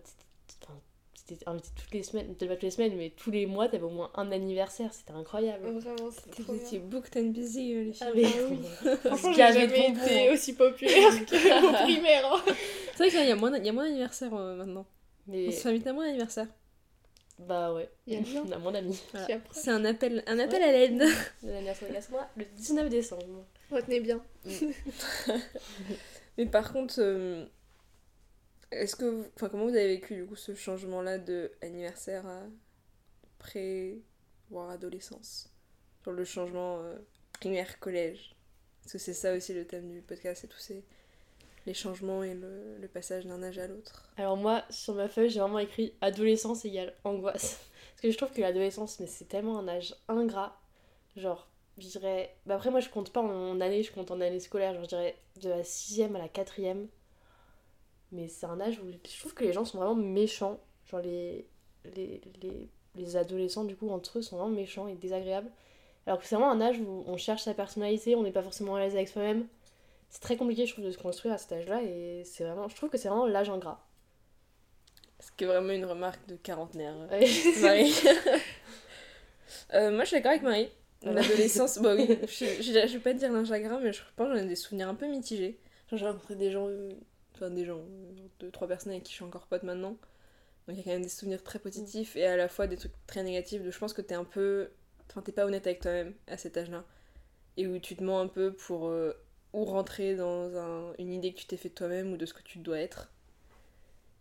t'étais- 1.29 1.49
invité 1.49 1.69
toutes 1.77 1.93
les 1.95 2.03
semaines. 2.03 2.27
Peut-être 2.35 2.49
pas 2.49 2.55
toutes 2.57 2.63
les 2.65 2.71
semaines, 2.71 2.97
mais 2.97 3.11
tous 3.11 3.31
les 3.31 3.47
mois, 3.47 3.69
t'avais 3.69 3.85
au 3.85 3.91
moins 3.91 4.11
un 4.17 4.33
anniversaire. 4.33 4.93
C'était 4.93 5.13
incroyable. 5.13 5.65
Vraiment, 5.79 6.11
c'était 6.11 6.43
trop 6.43 6.53
Vous 6.53 6.59
bien. 6.59 6.63
étiez 6.67 6.79
booked 6.81 7.17
and 7.17 7.29
busy, 7.31 7.75
euh, 7.75 7.85
les 7.85 7.93
filles. 7.93 8.07
Ah, 8.07 8.13
mais. 8.15 8.25
Ah 8.27 8.43
oui. 8.51 8.97
Franchement, 9.05 9.33
j'ai 9.33 9.53
jamais 9.53 9.89
été 9.91 10.31
aussi 10.31 10.55
populaire 10.55 11.11
qu'au 11.31 11.73
primaire. 11.85 12.33
hein. 12.35 12.43
C'est 12.97 12.97
vrai 12.97 13.11
qu'il 13.11 13.29
y 13.29 13.31
a 13.33 13.37
moins, 13.37 13.57
il 13.57 13.65
y 13.65 13.69
a 13.69 13.73
moins 13.73 13.85
d'anniversaires 13.85 14.35
euh, 14.35 14.57
maintenant. 14.57 14.87
Mais. 15.27 15.49
On 15.49 15.53
se 15.53 15.57
fait 15.59 15.69
inviter 15.69 15.91
à 15.91 15.93
moins 15.93 16.07
d'anniversaires. 16.07 16.49
Bah 17.39 17.73
ouais. 17.73 17.89
Il 18.09 18.15
y 18.15 18.17
a 18.17 18.21
bien. 18.21 18.43
On 18.49 18.53
a. 18.53 18.59
Voilà. 18.59 18.81
Qui 19.27 19.33
approche. 19.33 19.57
C'est 19.57 19.71
un 19.71 19.85
appel, 19.85 20.25
un 20.27 20.39
appel 20.41 20.61
à 20.63 20.73
l'aide. 20.73 21.05
L'anniversaire 21.45 21.89
de 21.89 21.95
Gaston, 21.95 22.17
le 22.37 22.45
19 22.57 22.89
décembre. 22.89 23.45
Retenez 23.71 24.01
bien. 24.01 24.21
Mais 26.39 26.47
par 26.47 26.73
contre, 26.73 26.95
euh, 26.99 27.45
est-ce 28.71 28.97
que, 28.97 29.05
vous- 29.05 29.27
enfin, 29.37 29.49
comment 29.49 29.65
vous 29.65 29.77
avez 29.77 29.89
vécu 29.97 30.15
du 30.17 30.27
coup 30.27 30.37
ce 30.37 30.55
changement-là 30.55 31.19
de 31.19 31.53
anniversaire 31.63 32.27
à 32.27 32.43
pré, 33.39 34.01
voire 34.51 34.71
adolescence, 34.71 35.51
sur 36.03 36.13
le 36.13 36.25
changement 36.25 36.81
euh, 36.81 36.97
primaire 37.33 37.79
collège, 37.81 38.37
parce 38.83 38.93
que 38.95 38.99
c'est 38.99 39.15
ça 39.15 39.35
aussi 39.35 39.55
le 39.55 39.67
thème 39.67 39.91
du 39.93 40.03
podcast, 40.03 40.43
c'est 40.43 40.49
tous 40.49 40.59
ces 40.61 40.85
les 41.67 41.75
changements 41.75 42.25
et 42.25 42.35
le, 42.35 42.79
le 42.79 42.89
passage 42.89 43.27
d'un 43.27 43.43
âge 43.43 43.59
à 43.59 43.67
l'autre. 43.69 44.11
Alors 44.17 44.37
moi, 44.37 44.65
sur 44.71 44.95
ma 44.95 45.09
feuille, 45.09 45.31
j'ai 45.31 45.41
vraiment 45.41 45.59
écrit 45.59 45.95
adolescence 46.01 46.65
égale 46.65 46.95
angoisse. 47.05 47.61
Parce 47.93 48.03
que 48.03 48.11
je 48.11 48.17
trouve 48.17 48.33
que 48.33 48.41
l'adolescence, 48.41 49.01
mais 49.01 49.07
c'est 49.07 49.27
tellement 49.27 49.59
un 49.59 49.69
âge 49.69 49.95
ingrat. 50.09 50.59
Genre, 51.17 51.49
je 51.79 51.87
dirais... 51.89 52.35
Bah 52.47 52.57
après, 52.57 52.71
moi, 52.71 52.81
je 52.81 52.89
compte 52.89 53.13
pas 53.13 53.21
en 53.23 53.61
année, 53.61 53.83
je 53.83 53.93
compte 53.93 54.11
en 54.11 54.21
année 54.21 54.41
scolaire. 54.41 54.75
Genre, 54.75 54.85
je 54.85 54.89
dirais 54.89 55.17
de 55.43 55.49
la 55.51 55.65
sixième 55.65 56.17
à 56.17 56.21
la 56.21 56.29
quatrième. 56.29 56.89
Mais 58.13 58.29
c'est 58.29 58.47
un 58.47 58.61
âge 58.61 58.81
où 58.81 58.91
je 58.91 59.19
trouve 59.21 59.35
que 59.35 59.45
les 59.45 59.53
gens 59.53 59.65
sont 59.65 59.79
vraiment 59.79 59.95
méchants. 59.95 60.59
Genre, 60.91 61.01
les, 61.01 61.47
les, 61.97 62.21
les, 62.43 62.69
les 62.95 63.17
adolescents, 63.17 63.65
du 63.65 63.77
coup, 63.77 63.91
entre 63.91 64.19
eux, 64.19 64.23
sont 64.23 64.37
vraiment 64.39 64.55
méchants 64.55 64.89
et 64.89 64.95
désagréables. 64.95 65.51
Alors 66.07 66.19
que 66.21 66.27
c'est 66.27 66.37
vraiment 66.37 66.51
un 66.51 66.61
âge 66.61 66.81
où 66.81 67.05
on 67.07 67.17
cherche 67.19 67.43
sa 67.43 67.55
personnalité, 67.55 68.15
on 68.17 68.23
n'est 68.23 68.33
pas 68.33 68.43
forcément 68.43 68.77
à 68.77 68.81
l'aise 68.81 68.95
avec 68.95 69.09
soi-même. 69.09 69.47
C'est 70.09 70.21
très 70.23 70.37
compliqué, 70.39 70.65
je 70.67 70.73
trouve, 70.73 70.87
de 70.87 70.91
se 70.91 70.99
construire 70.99 71.35
à 71.35 71.39
cet 71.39 71.53
âge-là. 71.53 71.83
Et 71.83 72.23
c'est 72.25 72.45
vraiment... 72.45 72.69
Je 72.69 72.77
trouve 72.77 72.89
que 72.91 72.97
c'est 72.99 73.09
vraiment 73.09 73.27
l'âge 73.27 73.51
ingrat. 73.51 73.87
Ce 75.21 75.31
qui 75.33 75.45
est 75.45 75.47
vraiment 75.49 75.73
une 75.73 75.85
remarque 75.85 76.27
de 76.29 76.37
quarantenaire. 76.37 76.95
euh, 77.13 77.21
Ouais. 77.21 77.29
Marie. 77.61 77.93
Euh, 79.75 79.91
moi, 79.91 80.05
je 80.05 80.09
suis 80.09 80.17
d'accord 80.17 80.31
avec 80.33 80.43
Marie. 80.43 80.69
L'adolescence, 81.03 81.79
bah 81.79 81.95
oui, 81.95 82.07
je, 82.23 82.45
je, 82.63 82.87
je 82.87 82.93
vais 82.95 82.99
pas 82.99 83.13
dire 83.13 83.31
l'un 83.33 83.45
chagrin, 83.45 83.79
mais 83.81 83.93
je 83.93 84.01
pense 84.17 84.29
que 84.29 84.35
j'en 84.37 84.43
ai 84.43 84.49
des 84.49 84.57
souvenirs 84.57 84.89
un 84.89 84.95
peu 84.95 85.07
mitigés. 85.07 85.59
Genre, 85.91 85.99
j'ai 85.99 86.07
rencontré 86.07 86.35
des 86.35 86.51
gens, 86.51 86.67
euh, 86.69 86.91
enfin 87.39 87.51
des 87.51 87.65
gens, 87.67 87.83
deux, 88.41 88.51
trois 88.51 88.69
personnes 88.69 88.93
avec 88.93 89.05
qui 89.05 89.13
je 89.13 89.17
suis 89.17 89.25
encore 89.25 89.47
pote 89.47 89.63
maintenant. 89.65 89.97
Donc 90.69 90.77
il 90.77 90.79
y 90.79 90.81
a 90.81 90.85
quand 90.85 90.93
même 90.93 91.03
des 91.03 91.09
souvenirs 91.09 91.43
très 91.43 91.59
positifs 91.61 92.17
et 92.17 92.27
à 92.27 92.37
la 92.37 92.49
fois 92.49 92.67
des 92.67 92.77
trucs 92.77 92.93
très 93.07 93.23
négatifs 93.23 93.63
de 93.63 93.71
je 93.71 93.79
pense 93.79 93.93
que 93.95 94.03
t'es 94.03 94.15
un 94.15 94.25
peu. 94.25 94.71
Enfin, 95.11 95.23
t'es 95.23 95.33
pas 95.33 95.47
honnête 95.47 95.67
avec 95.67 95.81
toi-même 95.81 96.15
à 96.29 96.37
cet 96.39 96.57
âge-là. 96.59 96.85
Et 97.59 97.67
où 97.69 97.79
tu 97.81 97.97
te 97.97 98.05
mens 98.05 98.21
un 98.21 98.29
peu 98.29 98.53
pour 98.55 98.89
euh, 98.89 99.15
ou 99.55 99.65
rentrer 99.67 100.17
dans 100.17 100.57
un- 100.57 100.95
une 100.99 101.13
idée 101.13 101.33
que 101.35 101.39
tu 101.41 101.47
t'es 101.47 101.57
fait 101.59 101.71
de 101.71 101.75
toi-même 101.75 102.13
ou 102.13 102.17
de 102.19 102.27
ce 102.27 102.35
que 102.35 102.43
tu 102.43 102.59
dois 102.61 102.81
être. 102.81 103.11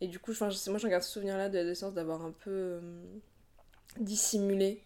Et 0.01 0.07
du 0.07 0.19
coup, 0.19 0.31
moi 0.39 0.49
j'en 0.79 0.87
garde 0.89 1.03
ce 1.03 1.11
souvenir-là 1.11 1.49
de 1.49 1.55
l'adolescence 1.57 1.93
d'avoir 1.93 2.23
un 2.23 2.31
peu 2.31 2.51
euh, 2.51 2.81
dissimulé 3.99 4.83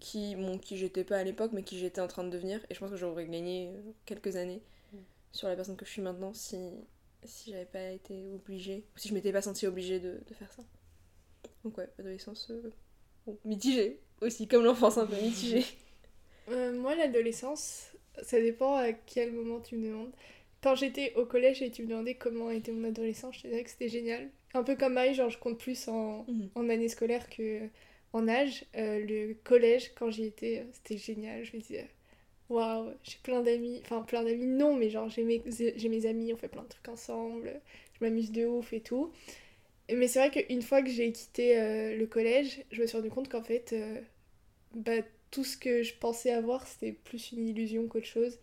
qui, 0.00 0.36
bon, 0.36 0.58
qui 0.58 0.76
j'étais 0.76 1.04
pas 1.04 1.18
à 1.18 1.24
l'époque, 1.24 1.52
mais 1.54 1.62
qui 1.62 1.78
j'étais 1.78 2.00
en 2.00 2.08
train 2.08 2.24
de 2.24 2.30
devenir. 2.30 2.60
Et 2.70 2.74
je 2.74 2.80
pense 2.80 2.90
que 2.90 2.96
j'aurais 2.96 3.26
gagné 3.26 3.68
euh, 3.70 3.92
quelques 4.06 4.36
années 4.36 4.62
Mm. 4.92 4.98
sur 5.32 5.48
la 5.48 5.56
personne 5.56 5.76
que 5.76 5.84
je 5.86 5.90
suis 5.92 6.02
maintenant 6.02 6.34
si, 6.34 6.58
si 7.24 7.50
j'avais 7.50 7.64
pas 7.66 7.90
été 7.90 8.26
obligée, 8.28 8.84
ou 8.94 8.98
si 8.98 9.08
je 9.08 9.14
m'étais 9.14 9.32
pas 9.32 9.42
sentie 9.42 9.66
obligée 9.66 10.00
de, 10.00 10.20
de 10.28 10.34
faire 10.34 10.52
ça. 10.52 10.62
Donc 11.64 11.78
ouais, 11.78 11.88
adolescence 11.98 12.48
euh, 12.50 12.70
bon, 13.26 13.38
mitigée 13.44 14.00
aussi, 14.20 14.46
comme 14.48 14.64
l'enfance 14.64 14.98
un 14.98 15.06
peu 15.06 15.16
mitigée. 15.20 15.64
Euh, 16.48 16.72
moi, 16.78 16.94
l'adolescence, 16.94 17.92
ça 18.22 18.40
dépend 18.40 18.74
à 18.76 18.92
quel 18.92 19.32
moment 19.32 19.60
tu 19.60 19.76
me 19.76 19.86
demandes. 19.88 20.12
Quand 20.62 20.74
j'étais 20.74 21.14
au 21.16 21.26
collège 21.26 21.62
et 21.62 21.70
tu 21.70 21.82
me 21.82 21.88
demandais 21.88 22.14
comment 22.14 22.50
était 22.50 22.72
mon 22.72 22.88
adolescence, 22.88 23.36
je 23.36 23.42
te 23.42 23.48
dirais 23.48 23.64
que 23.64 23.70
c'était 23.70 23.88
génial. 23.88 24.30
Un 24.54 24.62
peu 24.62 24.76
comme 24.76 24.94
Marie, 24.94 25.14
genre 25.14 25.30
je 25.30 25.38
compte 25.38 25.58
plus 25.58 25.88
en, 25.88 26.28
Mhm. 26.28 26.50
en 26.54 26.68
année 26.68 26.88
scolaire 26.88 27.28
que 27.30 27.68
en 28.12 28.28
âge. 28.28 28.64
Euh, 28.76 29.04
le 29.04 29.34
collège, 29.34 29.92
quand 29.94 30.10
j'y 30.10 30.24
étais, 30.24 30.66
c'était 30.72 30.96
génial. 30.98 31.44
Je 31.44 31.56
me 31.56 31.60
disais, 31.62 31.88
waouh, 32.48 32.92
j'ai 33.02 33.16
plein 33.22 33.42
d'amis. 33.42 33.80
Enfin, 33.84 34.02
plein 34.02 34.22
d'amis, 34.24 34.46
non, 34.46 34.74
mais 34.74 34.90
genre 34.90 35.08
j'ai 35.08 35.24
mes, 35.24 35.42
j'ai 35.76 35.88
mes 35.88 36.06
amis, 36.06 36.32
on 36.32 36.36
fait 36.36 36.48
plein 36.48 36.62
de 36.62 36.68
trucs 36.68 36.88
ensemble. 36.88 37.60
Je 37.98 38.04
m'amuse 38.04 38.32
de 38.32 38.46
ouf 38.46 38.72
et 38.72 38.80
tout. 38.80 39.12
Mais 39.92 40.08
c'est 40.08 40.18
vrai 40.18 40.30
qu'une 40.30 40.62
fois 40.62 40.82
que 40.82 40.90
j'ai 40.90 41.12
quitté 41.12 41.58
euh, 41.58 41.96
le 41.96 42.06
collège, 42.06 42.62
je 42.70 42.82
me 42.82 42.86
suis 42.86 42.96
rendu 42.96 43.10
compte 43.10 43.28
qu'en 43.28 43.42
fait, 43.42 43.72
euh, 43.74 44.00
bah, 44.74 45.02
tout 45.30 45.44
ce 45.44 45.56
que 45.56 45.82
je 45.82 45.94
pensais 45.94 46.30
avoir, 46.32 46.66
c'était 46.66 46.92
plus 46.92 47.32
une 47.32 47.48
illusion 47.48 47.86
qu'autre 47.88 48.06
chose. 48.06 48.38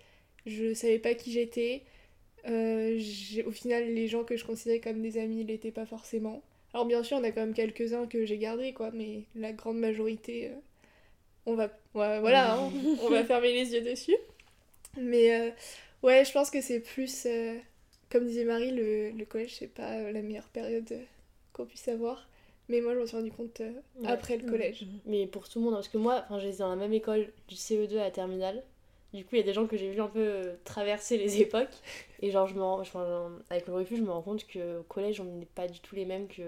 Je 0.45 0.73
savais 0.73 0.99
pas 0.99 1.15
qui 1.15 1.31
j'étais. 1.31 1.83
Euh, 2.47 2.99
au 3.45 3.51
final, 3.51 3.85
les 3.93 4.07
gens 4.07 4.23
que 4.23 4.37
je 4.37 4.45
considérais 4.45 4.79
comme 4.79 5.01
des 5.01 5.17
amis 5.17 5.43
l'étaient 5.43 5.71
pas 5.71 5.85
forcément. 5.85 6.43
Alors 6.73 6.85
bien 6.85 7.03
sûr, 7.03 7.17
on 7.17 7.23
a 7.23 7.31
quand 7.31 7.41
même 7.41 7.53
quelques-uns 7.53 8.07
que 8.07 8.25
j'ai 8.25 8.37
gardés, 8.37 8.73
quoi, 8.73 8.91
mais 8.91 9.23
la 9.35 9.53
grande 9.53 9.79
majorité, 9.79 10.51
on 11.45 11.55
va, 11.55 11.65
ouais, 11.95 12.19
voilà, 12.19 12.53
hein, 12.55 12.71
on 13.01 13.09
va 13.09 13.23
fermer 13.25 13.53
les 13.53 13.73
yeux 13.73 13.81
dessus. 13.81 14.15
Mais 14.97 15.33
euh, 15.39 15.51
ouais, 16.03 16.25
je 16.25 16.31
pense 16.31 16.49
que 16.51 16.61
c'est 16.61 16.79
plus, 16.79 17.25
euh, 17.25 17.57
comme 18.09 18.25
disait 18.27 18.43
Marie, 18.45 18.71
le, 18.71 19.11
le 19.11 19.25
collège, 19.25 19.55
c'est 19.57 19.67
pas 19.73 19.93
euh, 19.97 20.11
la 20.11 20.21
meilleure 20.21 20.49
période 20.49 20.91
qu'on 21.53 21.65
puisse 21.65 21.87
avoir. 21.87 22.27
Mais 22.69 22.79
moi, 22.81 22.93
je 22.93 22.99
m'en 22.99 23.05
suis 23.05 23.17
rendu 23.17 23.31
compte 23.31 23.61
euh, 23.61 23.71
Ouais. 23.99 24.07
après 24.07 24.37
le 24.37 24.49
collège. 24.49 24.85
Mais 25.05 25.27
pour 25.27 25.49
tout 25.49 25.59
le 25.59 25.65
monde, 25.65 25.73
hein, 25.73 25.77
parce 25.77 25.89
que 25.89 25.97
moi, 25.97 26.21
enfin, 26.25 26.39
j'étais 26.39 26.57
dans 26.57 26.69
la 26.69 26.75
même 26.75 26.93
école 26.93 27.31
du 27.47 27.55
CE2 27.55 27.97
à 27.99 28.03
la 28.03 28.11
terminale. 28.11 28.63
Du 29.13 29.23
coup, 29.25 29.31
il 29.35 29.39
y 29.39 29.41
a 29.41 29.45
des 29.45 29.51
gens 29.53 29.67
que 29.67 29.75
j'ai 29.75 29.91
vu 29.91 29.99
un 29.99 30.07
peu 30.07 30.53
traverser 30.63 31.17
les 31.17 31.41
époques. 31.41 31.73
Et 32.21 32.31
genre, 32.31 32.47
je 32.47 32.55
me 32.55 32.61
rends- 32.61 32.79
enfin, 32.79 33.31
avec 33.49 33.67
le 33.67 33.73
recul, 33.73 33.97
je 33.97 34.03
me 34.03 34.11
rends 34.11 34.21
compte 34.21 34.45
qu'au 34.47 34.83
collège, 34.87 35.19
on 35.19 35.25
n'est 35.25 35.45
pas 35.45 35.67
du 35.67 35.79
tout 35.81 35.95
les 35.95 36.05
mêmes 36.05 36.27
que 36.27 36.43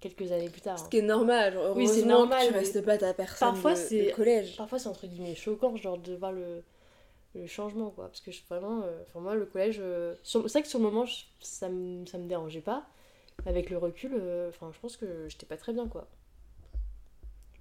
quelques 0.00 0.32
années 0.32 0.48
plus 0.50 0.60
tard. 0.60 0.78
Ce 0.78 0.84
hein. 0.84 0.88
qui 0.90 0.98
est 0.98 1.02
normal, 1.02 1.52
genre, 1.54 1.76
Oui, 1.76 1.86
c'est 1.88 2.02
normal, 2.04 2.40
que 2.40 2.52
tu 2.52 2.54
restes 2.58 2.82
pas 2.84 2.98
ta 2.98 3.14
personne 3.14 3.48
parfois, 3.48 3.72
de, 3.72 3.76
c'est- 3.76 4.10
de 4.10 4.10
collège. 4.10 4.56
Parfois, 4.56 4.78
c'est 4.78 4.88
entre 4.88 5.06
guillemets 5.06 5.34
choquant, 5.34 5.76
genre, 5.76 5.98
de 5.98 6.14
voir 6.14 6.32
le, 6.32 6.62
le 7.34 7.46
changement, 7.46 7.90
quoi. 7.90 8.06
Parce 8.08 8.20
que 8.20 8.32
je, 8.32 8.42
vraiment, 8.48 8.82
euh, 8.84 9.02
enfin, 9.08 9.20
moi, 9.20 9.34
le 9.36 9.46
collège, 9.46 9.78
euh, 9.80 10.14
c'est 10.24 10.38
vrai 10.38 10.62
que 10.62 10.68
sur 10.68 10.78
le 10.78 10.84
moment, 10.86 11.06
je- 11.06 11.24
ça 11.40 11.68
me, 11.68 12.06
ça 12.06 12.18
me 12.18 12.26
dérangeait 12.28 12.60
pas. 12.62 12.86
Mais 13.44 13.50
avec 13.52 13.70
le 13.70 13.78
recul, 13.78 14.12
euh, 14.14 14.50
enfin, 14.50 14.70
je 14.74 14.80
pense 14.80 14.96
que 14.96 15.28
j'étais 15.28 15.46
pas 15.46 15.56
très 15.58 15.72
bien, 15.72 15.88
quoi. 15.88 16.08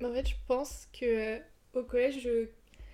En 0.03 0.11
fait, 0.13 0.27
je 0.27 0.35
pense 0.47 0.87
que 0.93 1.05
euh, 1.05 1.39
au 1.73 1.83
collège, 1.83 2.19
je... 2.21 2.47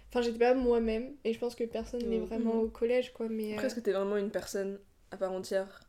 Enfin, 0.09 0.21
j'étais 0.21 0.39
pas 0.39 0.53
moi-même, 0.53 1.13
et 1.23 1.33
je 1.33 1.39
pense 1.39 1.55
que 1.55 1.63
personne 1.63 2.07
n'est 2.09 2.19
Mhm. 2.19 2.25
vraiment 2.27 2.61
au 2.61 2.67
collège, 2.69 3.11
quoi, 3.13 3.27
mais 3.29 3.59
euh, 3.59 3.59
Après, 3.59 3.67
est-ce 3.67 3.75
que 3.75 3.79
t'es 3.81 3.91
vraiment 3.93 4.17
une 4.17 4.29
personne 4.31 4.79
à 5.11 5.17
part 5.17 5.31
entière 5.31 5.79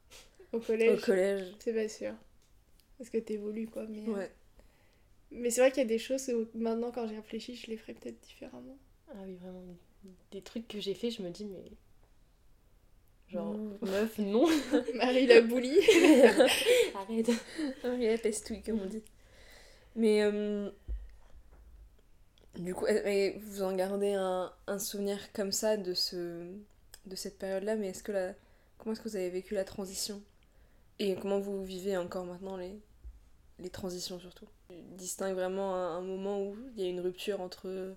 au 0.53 0.61
au 0.87 0.97
collège, 0.97 1.01
collège 1.01 1.55
c'est 1.61 1.75
pas 1.75 1.89
sûr. 1.89 2.15
Parce 2.99 3.11
que 3.11 3.19
t'évolues, 3.19 3.69
quoi, 3.69 3.87
mais... 3.87 4.09
euh, 4.09 4.13
Ouais. 4.13 4.31
Mais 5.31 5.51
c'est 5.51 5.61
vrai 5.61 5.71
qu'il 5.71 5.83
y 5.83 5.87
a 5.87 5.89
des 5.89 5.99
choses 5.99 6.29
où 6.31 6.47
maintenant, 6.59 6.91
quand 6.93 7.07
j'y 7.07 7.17
réfléchis, 7.17 7.57
je 7.57 7.67
les 7.69 7.77
ferais 7.77 7.95
peut-être 7.95 8.21
différemment. 8.21 8.79
Ah 9.11 9.19
oui, 9.25 9.35
vraiment. 9.37 9.63
Des 10.33 10.43
trucs 10.43 10.69
que 10.69 10.81
j'ai 10.81 10.95
fait, 10.95 11.11
je 11.11 11.23
me 11.23 11.31
dis, 11.31 11.47
mais. 11.47 11.73
Genre, 13.29 13.55
Non. 13.55 13.79
meuf, 13.83 14.19
non. 14.19 14.47
Marie 14.95 15.27
la 15.27 15.41
boulie. 15.41 15.81
Arrête. 16.95 17.31
Marie 17.83 18.07
la 18.07 18.19
pestouille, 18.19 18.63
comme 18.63 18.81
on 18.81 18.87
dit. 18.87 19.03
Mais 19.97 20.23
euh, 20.23 20.71
du 22.59 22.75
coup, 22.75 22.87
vous 23.39 23.63
en 23.63 23.75
gardez 23.75 24.15
un, 24.15 24.53
un 24.67 24.79
souvenir 24.79 25.33
comme 25.33 25.53
ça 25.53 25.77
de, 25.77 25.93
ce, 25.95 26.47
de 27.07 27.17
cette 27.17 27.39
période-là, 27.39 27.77
mais 27.77 27.89
est-ce 27.89 28.03
que 28.03 28.13
la, 28.13 28.35
comment 28.79 28.93
est-ce 28.93 29.01
que 29.03 29.09
vous 29.09 29.17
avez 29.17 29.31
vécu 29.31 29.55
la 29.55 29.65
transition? 29.65 30.23
Et 30.99 31.15
comment 31.17 31.39
vous 31.39 31.65
vivez 31.65 31.97
encore 31.97 32.25
maintenant 32.25 32.57
les, 32.57 32.79
les 33.59 33.71
transitions 33.71 34.19
surtout? 34.19 34.47
Tu 34.69 34.75
distingues 34.97 35.35
vraiment 35.35 35.75
un, 35.75 35.99
un 35.99 36.01
moment 36.03 36.43
où 36.43 36.57
il 36.75 36.83
y 36.83 36.87
a 36.87 36.89
une 36.89 37.01
rupture 37.01 37.41
entre 37.41 37.95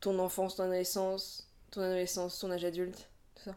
ton 0.00 0.18
enfance, 0.18 0.56
ton 0.56 0.64
adolescence, 0.64 1.48
ton 1.70 1.80
adolescence, 1.80 2.38
ton 2.38 2.50
âge 2.50 2.64
adulte, 2.64 3.08
tout 3.34 3.44
ça? 3.44 3.56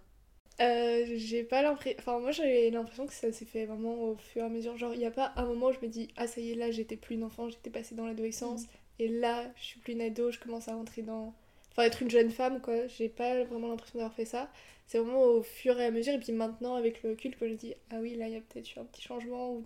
Euh, 0.59 1.05
j'ai 1.17 1.43
pas 1.43 1.61
l'impression. 1.61 1.99
Enfin, 1.99 2.19
moi 2.19 2.31
j'ai 2.31 2.71
l'impression 2.71 3.05
que 3.05 3.13
ça 3.13 3.31
s'est 3.31 3.45
fait 3.45 3.65
vraiment 3.65 3.93
au 3.93 4.15
fur 4.15 4.41
et 4.41 4.45
à 4.45 4.49
mesure. 4.49 4.75
Genre, 4.77 4.93
il 4.93 4.99
n'y 4.99 5.05
a 5.05 5.11
pas 5.11 5.33
un 5.35 5.45
moment 5.45 5.67
où 5.67 5.73
je 5.73 5.79
me 5.81 5.87
dis, 5.87 6.07
ah 6.15 6.25
ça 6.27 6.41
y 6.41 6.51
est, 6.51 6.55
là 6.55 6.71
j'étais 6.71 6.97
plus 6.97 7.15
une 7.15 7.23
enfant, 7.23 7.49
j'étais 7.49 7.69
passée 7.69 7.95
dans 7.95 8.07
l'adolescence. 8.07 8.63
Et 8.99 9.07
là, 9.07 9.43
je 9.55 9.63
suis 9.63 9.79
plus 9.79 9.93
une 9.93 10.01
ado, 10.01 10.31
je 10.31 10.39
commence 10.39 10.67
à 10.67 10.73
rentrer 10.75 11.03
dans. 11.03 11.33
Enfin, 11.77 11.87
être 11.87 12.01
une 12.01 12.09
jeune 12.09 12.31
femme, 12.31 12.61
quoi. 12.61 12.87
J'ai 12.87 13.09
pas 13.09 13.43
vraiment 13.45 13.67
l'impression 13.69 13.99
d'avoir 13.99 14.13
fait 14.15 14.25
ça. 14.25 14.51
C'est 14.87 14.99
vraiment 14.99 15.23
au 15.23 15.43
fur 15.43 15.79
et 15.79 15.85
à 15.85 15.91
mesure. 15.91 16.13
Et 16.13 16.19
puis 16.19 16.31
maintenant, 16.33 16.75
avec 16.75 17.03
le 17.03 17.11
recul, 17.11 17.35
que 17.37 17.47
je 17.47 17.53
dis, 17.53 17.75
ah 17.91 17.97
oui, 18.01 18.15
là 18.15 18.27
il 18.27 18.33
y 18.33 18.37
a 18.37 18.41
peut-être 18.41 18.75
eu 18.75 18.79
un 18.79 18.85
petit 18.85 19.01
changement. 19.01 19.51
Ou... 19.53 19.65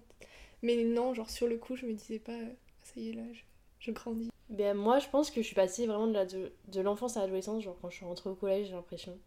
Mais 0.63 0.83
non, 0.83 1.13
genre 1.13 1.29
sur 1.29 1.47
le 1.47 1.57
coup, 1.57 1.75
je 1.75 1.85
me 1.85 1.93
disais 1.93 2.19
pas, 2.19 2.33
ah, 2.33 2.55
ça 2.83 2.93
y 2.99 3.09
est, 3.09 3.13
là 3.13 3.23
je, 3.33 3.41
je 3.79 3.91
grandis. 3.91 4.29
Ben, 4.49 4.75
moi, 4.75 4.99
je 4.99 5.07
pense 5.09 5.31
que 5.31 5.41
je 5.41 5.45
suis 5.47 5.55
passée 5.55 5.87
vraiment 5.87 6.07
de, 6.07 6.13
la- 6.13 6.25
de, 6.25 6.51
de 6.67 6.81
l'enfance 6.81 7.17
à 7.17 7.21
l'adolescence, 7.21 7.63
genre 7.63 7.77
quand 7.81 7.89
je 7.89 7.95
suis 7.97 8.05
rentrée 8.05 8.29
au 8.29 8.35
collège, 8.35 8.67
j'ai 8.67 8.73
l'impression. 8.73 9.17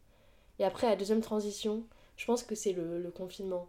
Et 0.59 0.65
après, 0.65 0.89
la 0.89 0.97
deuxième 0.97 1.21
transition, 1.23 1.85
je 2.17 2.27
pense 2.27 2.45
que 2.45 2.55
c'est 2.57 2.73
le, 2.73 3.01
le 3.01 3.11
confinement. 3.11 3.69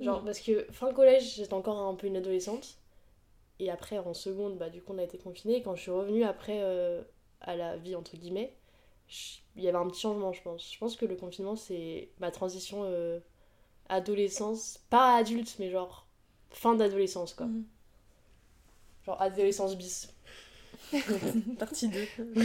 Genre, 0.00 0.22
Mm. 0.22 0.26
parce 0.26 0.40
que 0.40 0.66
fin 0.72 0.92
collège, 0.94 1.36
j'étais 1.36 1.54
encore 1.54 1.78
un 1.78 1.94
peu 1.96 2.06
une 2.08 2.16
adolescente. 2.18 2.78
Et 3.60 3.70
après, 3.70 3.98
en 3.98 4.14
seconde, 4.14 4.58
bah, 4.58 4.70
du 4.70 4.82
coup, 4.82 4.92
on 4.94 4.98
a 4.98 5.04
été 5.04 5.18
confinés. 5.18 5.56
Et 5.56 5.62
quand 5.62 5.76
je 5.76 5.82
suis 5.82 5.90
revenue 5.92 6.24
après 6.24 6.60
euh, 6.62 7.02
à 7.40 7.56
la 7.56 7.76
vie, 7.76 7.94
entre 7.96 8.16
guillemets, 8.16 8.54
je- 9.08 9.38
il 9.56 9.62
y 9.64 9.68
avait 9.68 9.78
un 9.78 9.88
petit 9.88 10.00
changement, 10.02 10.32
je 10.32 10.42
pense. 10.42 10.72
Je 10.72 10.78
pense 10.78 10.96
que 10.96 11.06
le 11.06 11.16
confinement, 11.16 11.56
c'est 11.56 12.10
ma 12.20 12.30
transition 12.30 12.84
euh, 12.84 13.20
adolescence, 13.90 14.80
pas 14.90 15.16
adulte, 15.16 15.56
mais 15.60 15.70
genre 15.70 16.06
fin 16.50 16.74
d'adolescence, 16.76 17.34
quoi. 17.34 17.46
Mhm. 17.46 17.64
Genre 19.04 19.20
adolescence 19.20 19.76
bis. 19.76 20.08
Partie 21.58 21.88
2. 21.88 22.08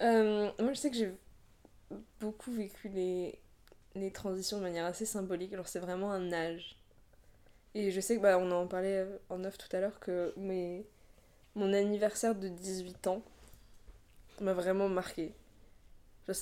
Euh, 0.00 0.50
moi, 0.60 0.72
je 0.72 0.78
sais 0.80 0.90
que 0.90 0.96
j'ai 0.96 1.12
beaucoup 2.20 2.52
vécu 2.52 2.88
les, 2.88 3.38
les 3.94 4.10
transitions 4.12 4.58
de 4.58 4.62
manière 4.62 4.86
assez 4.86 5.06
symbolique. 5.06 5.52
Alors, 5.52 5.68
c'est 5.68 5.78
vraiment 5.80 6.12
un 6.12 6.32
âge. 6.32 6.76
Et 7.74 7.90
je 7.90 8.00
sais 8.00 8.16
que, 8.16 8.22
bah, 8.22 8.38
on 8.38 8.50
en 8.52 8.66
parlait 8.66 9.06
en 9.30 9.44
off 9.44 9.58
tout 9.58 9.74
à 9.76 9.80
l'heure, 9.80 10.00
que 10.00 10.32
mes, 10.36 10.86
mon 11.56 11.72
anniversaire 11.74 12.34
de 12.34 12.48
18 12.48 13.06
ans 13.08 13.22
m'a 14.40 14.52
vraiment 14.54 14.88
marqué. 14.88 15.34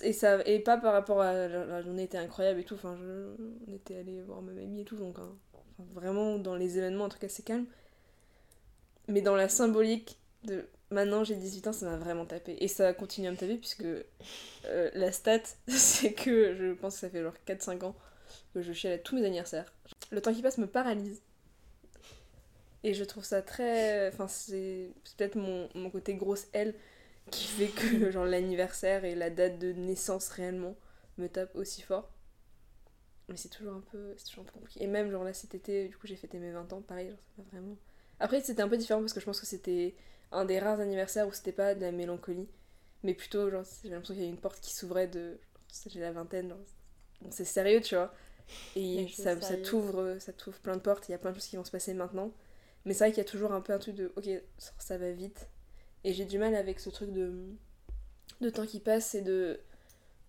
Et, 0.04 0.12
ça, 0.12 0.40
et 0.46 0.60
pas 0.60 0.76
par 0.78 0.92
rapport 0.92 1.20
à 1.20 1.32
la, 1.34 1.64
la 1.66 1.82
journée 1.82 2.04
était 2.04 2.18
incroyable 2.18 2.60
et 2.60 2.64
tout. 2.64 2.74
Enfin, 2.74 2.96
je- 3.00 3.34
on 3.68 3.74
était 3.74 3.96
allé 3.96 4.22
voir 4.22 4.40
ma 4.42 4.52
mamie 4.52 4.82
et 4.82 4.84
tout, 4.84 4.96
donc 4.96 5.18
hein, 5.18 5.32
vraiment 5.92 6.38
dans 6.38 6.54
les 6.54 6.78
événements, 6.78 7.04
en 7.06 7.08
tout 7.08 7.18
cas, 7.18 7.28
c'est 7.28 7.42
calme. 7.44 7.66
Mais 9.08 9.20
dans 9.22 9.36
la 9.36 9.48
symbolique 9.48 10.18
de 10.44 10.66
maintenant 10.90 11.24
j'ai 11.24 11.36
18 11.36 11.66
ans, 11.66 11.72
ça 11.72 11.86
m'a 11.86 11.96
vraiment 11.96 12.26
tapé. 12.26 12.56
Et 12.60 12.68
ça 12.68 12.92
continue 12.92 13.28
à 13.28 13.30
me 13.30 13.36
taper 13.36 13.56
puisque 13.56 13.84
euh, 13.84 14.90
la 14.94 15.12
stat, 15.12 15.40
c'est 15.68 16.12
que 16.12 16.54
je 16.54 16.72
pense 16.74 16.94
que 16.94 17.00
ça 17.00 17.10
fait 17.10 17.22
genre 17.22 17.34
4-5 17.46 17.82
ans 17.84 17.96
que 18.54 18.62
je 18.62 18.72
chiale 18.72 18.94
à 18.94 18.98
tous 18.98 19.16
mes 19.16 19.24
anniversaires. 19.26 19.72
Le 20.10 20.20
temps 20.20 20.32
qui 20.34 20.42
passe 20.42 20.58
me 20.58 20.66
paralyse. 20.66 21.22
Et 22.84 22.94
je 22.94 23.04
trouve 23.04 23.24
ça 23.24 23.42
très. 23.42 24.08
Enfin, 24.08 24.26
c'est 24.28 24.90
c'est 25.04 25.16
peut-être 25.16 25.36
mon, 25.36 25.68
mon 25.74 25.90
côté 25.90 26.14
grosse 26.14 26.46
L 26.52 26.74
qui 27.30 27.46
fait 27.46 27.68
que 27.68 28.10
genre 28.10 28.24
l'anniversaire 28.24 29.04
et 29.04 29.14
la 29.14 29.30
date 29.30 29.58
de 29.58 29.72
naissance 29.72 30.28
réellement 30.28 30.76
me 31.18 31.28
tapent 31.28 31.56
aussi 31.56 31.82
fort. 31.82 32.10
Mais 33.28 33.36
c'est 33.36 33.48
toujours 33.48 33.74
un 33.74 33.80
peu 33.80 34.14
c'est 34.16 34.26
toujours 34.26 34.42
un 34.44 34.46
peu 34.46 34.52
compliqué. 34.52 34.82
Et 34.82 34.86
même 34.86 35.10
genre 35.10 35.24
là 35.24 35.32
cet 35.32 35.54
été, 35.54 35.88
du 35.88 35.96
coup 35.96 36.06
j'ai 36.06 36.16
fêté 36.16 36.38
mes 36.38 36.52
20 36.52 36.72
ans, 36.72 36.82
pareil, 36.82 37.08
genre 37.10 37.18
ça 37.18 37.42
m'a 37.42 37.48
vraiment. 37.50 37.76
Après 38.20 38.40
c'était 38.40 38.62
un 38.62 38.68
peu 38.68 38.76
différent 38.76 39.00
parce 39.00 39.12
que 39.12 39.20
je 39.20 39.24
pense 39.24 39.40
que 39.40 39.46
c'était 39.46 39.94
un 40.32 40.44
des 40.44 40.58
rares 40.58 40.80
anniversaires 40.80 41.26
où 41.28 41.32
c'était 41.32 41.52
pas 41.52 41.74
de 41.74 41.80
la 41.80 41.92
mélancolie, 41.92 42.48
mais 43.02 43.14
plutôt 43.14 43.50
genre 43.50 43.64
j'ai 43.82 43.90
l'impression 43.90 44.14
qu'il 44.14 44.24
y 44.24 44.26
a 44.26 44.28
une 44.28 44.40
porte 44.40 44.60
qui 44.60 44.74
s'ouvrait 44.74 45.08
de 45.08 45.38
j'ai 45.86 46.00
la 46.00 46.12
vingtaine, 46.12 46.50
genre 46.50 46.58
bon, 47.22 47.30
c'est 47.30 47.44
sérieux, 47.44 47.80
tu 47.80 47.94
vois. 47.94 48.12
Et 48.76 49.08
ça, 49.08 49.40
ça 49.40 49.56
t'ouvre 49.56 50.16
ça 50.18 50.32
t'ouvre 50.32 50.58
plein 50.58 50.76
de 50.76 50.80
portes, 50.82 51.08
il 51.08 51.12
y 51.12 51.14
a 51.14 51.18
plein 51.18 51.30
de 51.30 51.36
choses 51.36 51.46
qui 51.46 51.56
vont 51.56 51.64
se 51.64 51.70
passer 51.70 51.94
maintenant. 51.94 52.32
Mais 52.84 52.94
c'est 52.94 53.04
vrai 53.04 53.10
qu'il 53.12 53.18
y 53.18 53.26
a 53.26 53.30
toujours 53.30 53.52
un 53.52 53.60
peu 53.60 53.72
un 53.72 53.78
truc 53.78 53.94
de 53.94 54.12
OK, 54.16 54.28
ça, 54.58 54.72
ça 54.78 54.98
va 54.98 55.12
vite. 55.12 55.48
Et 56.04 56.12
j'ai 56.14 56.24
du 56.24 56.38
mal 56.38 56.54
avec 56.54 56.80
ce 56.80 56.90
truc 56.90 57.12
de 57.12 57.32
de 58.40 58.50
temps 58.50 58.66
qui 58.66 58.80
passe 58.80 59.14
et 59.14 59.22
de 59.22 59.60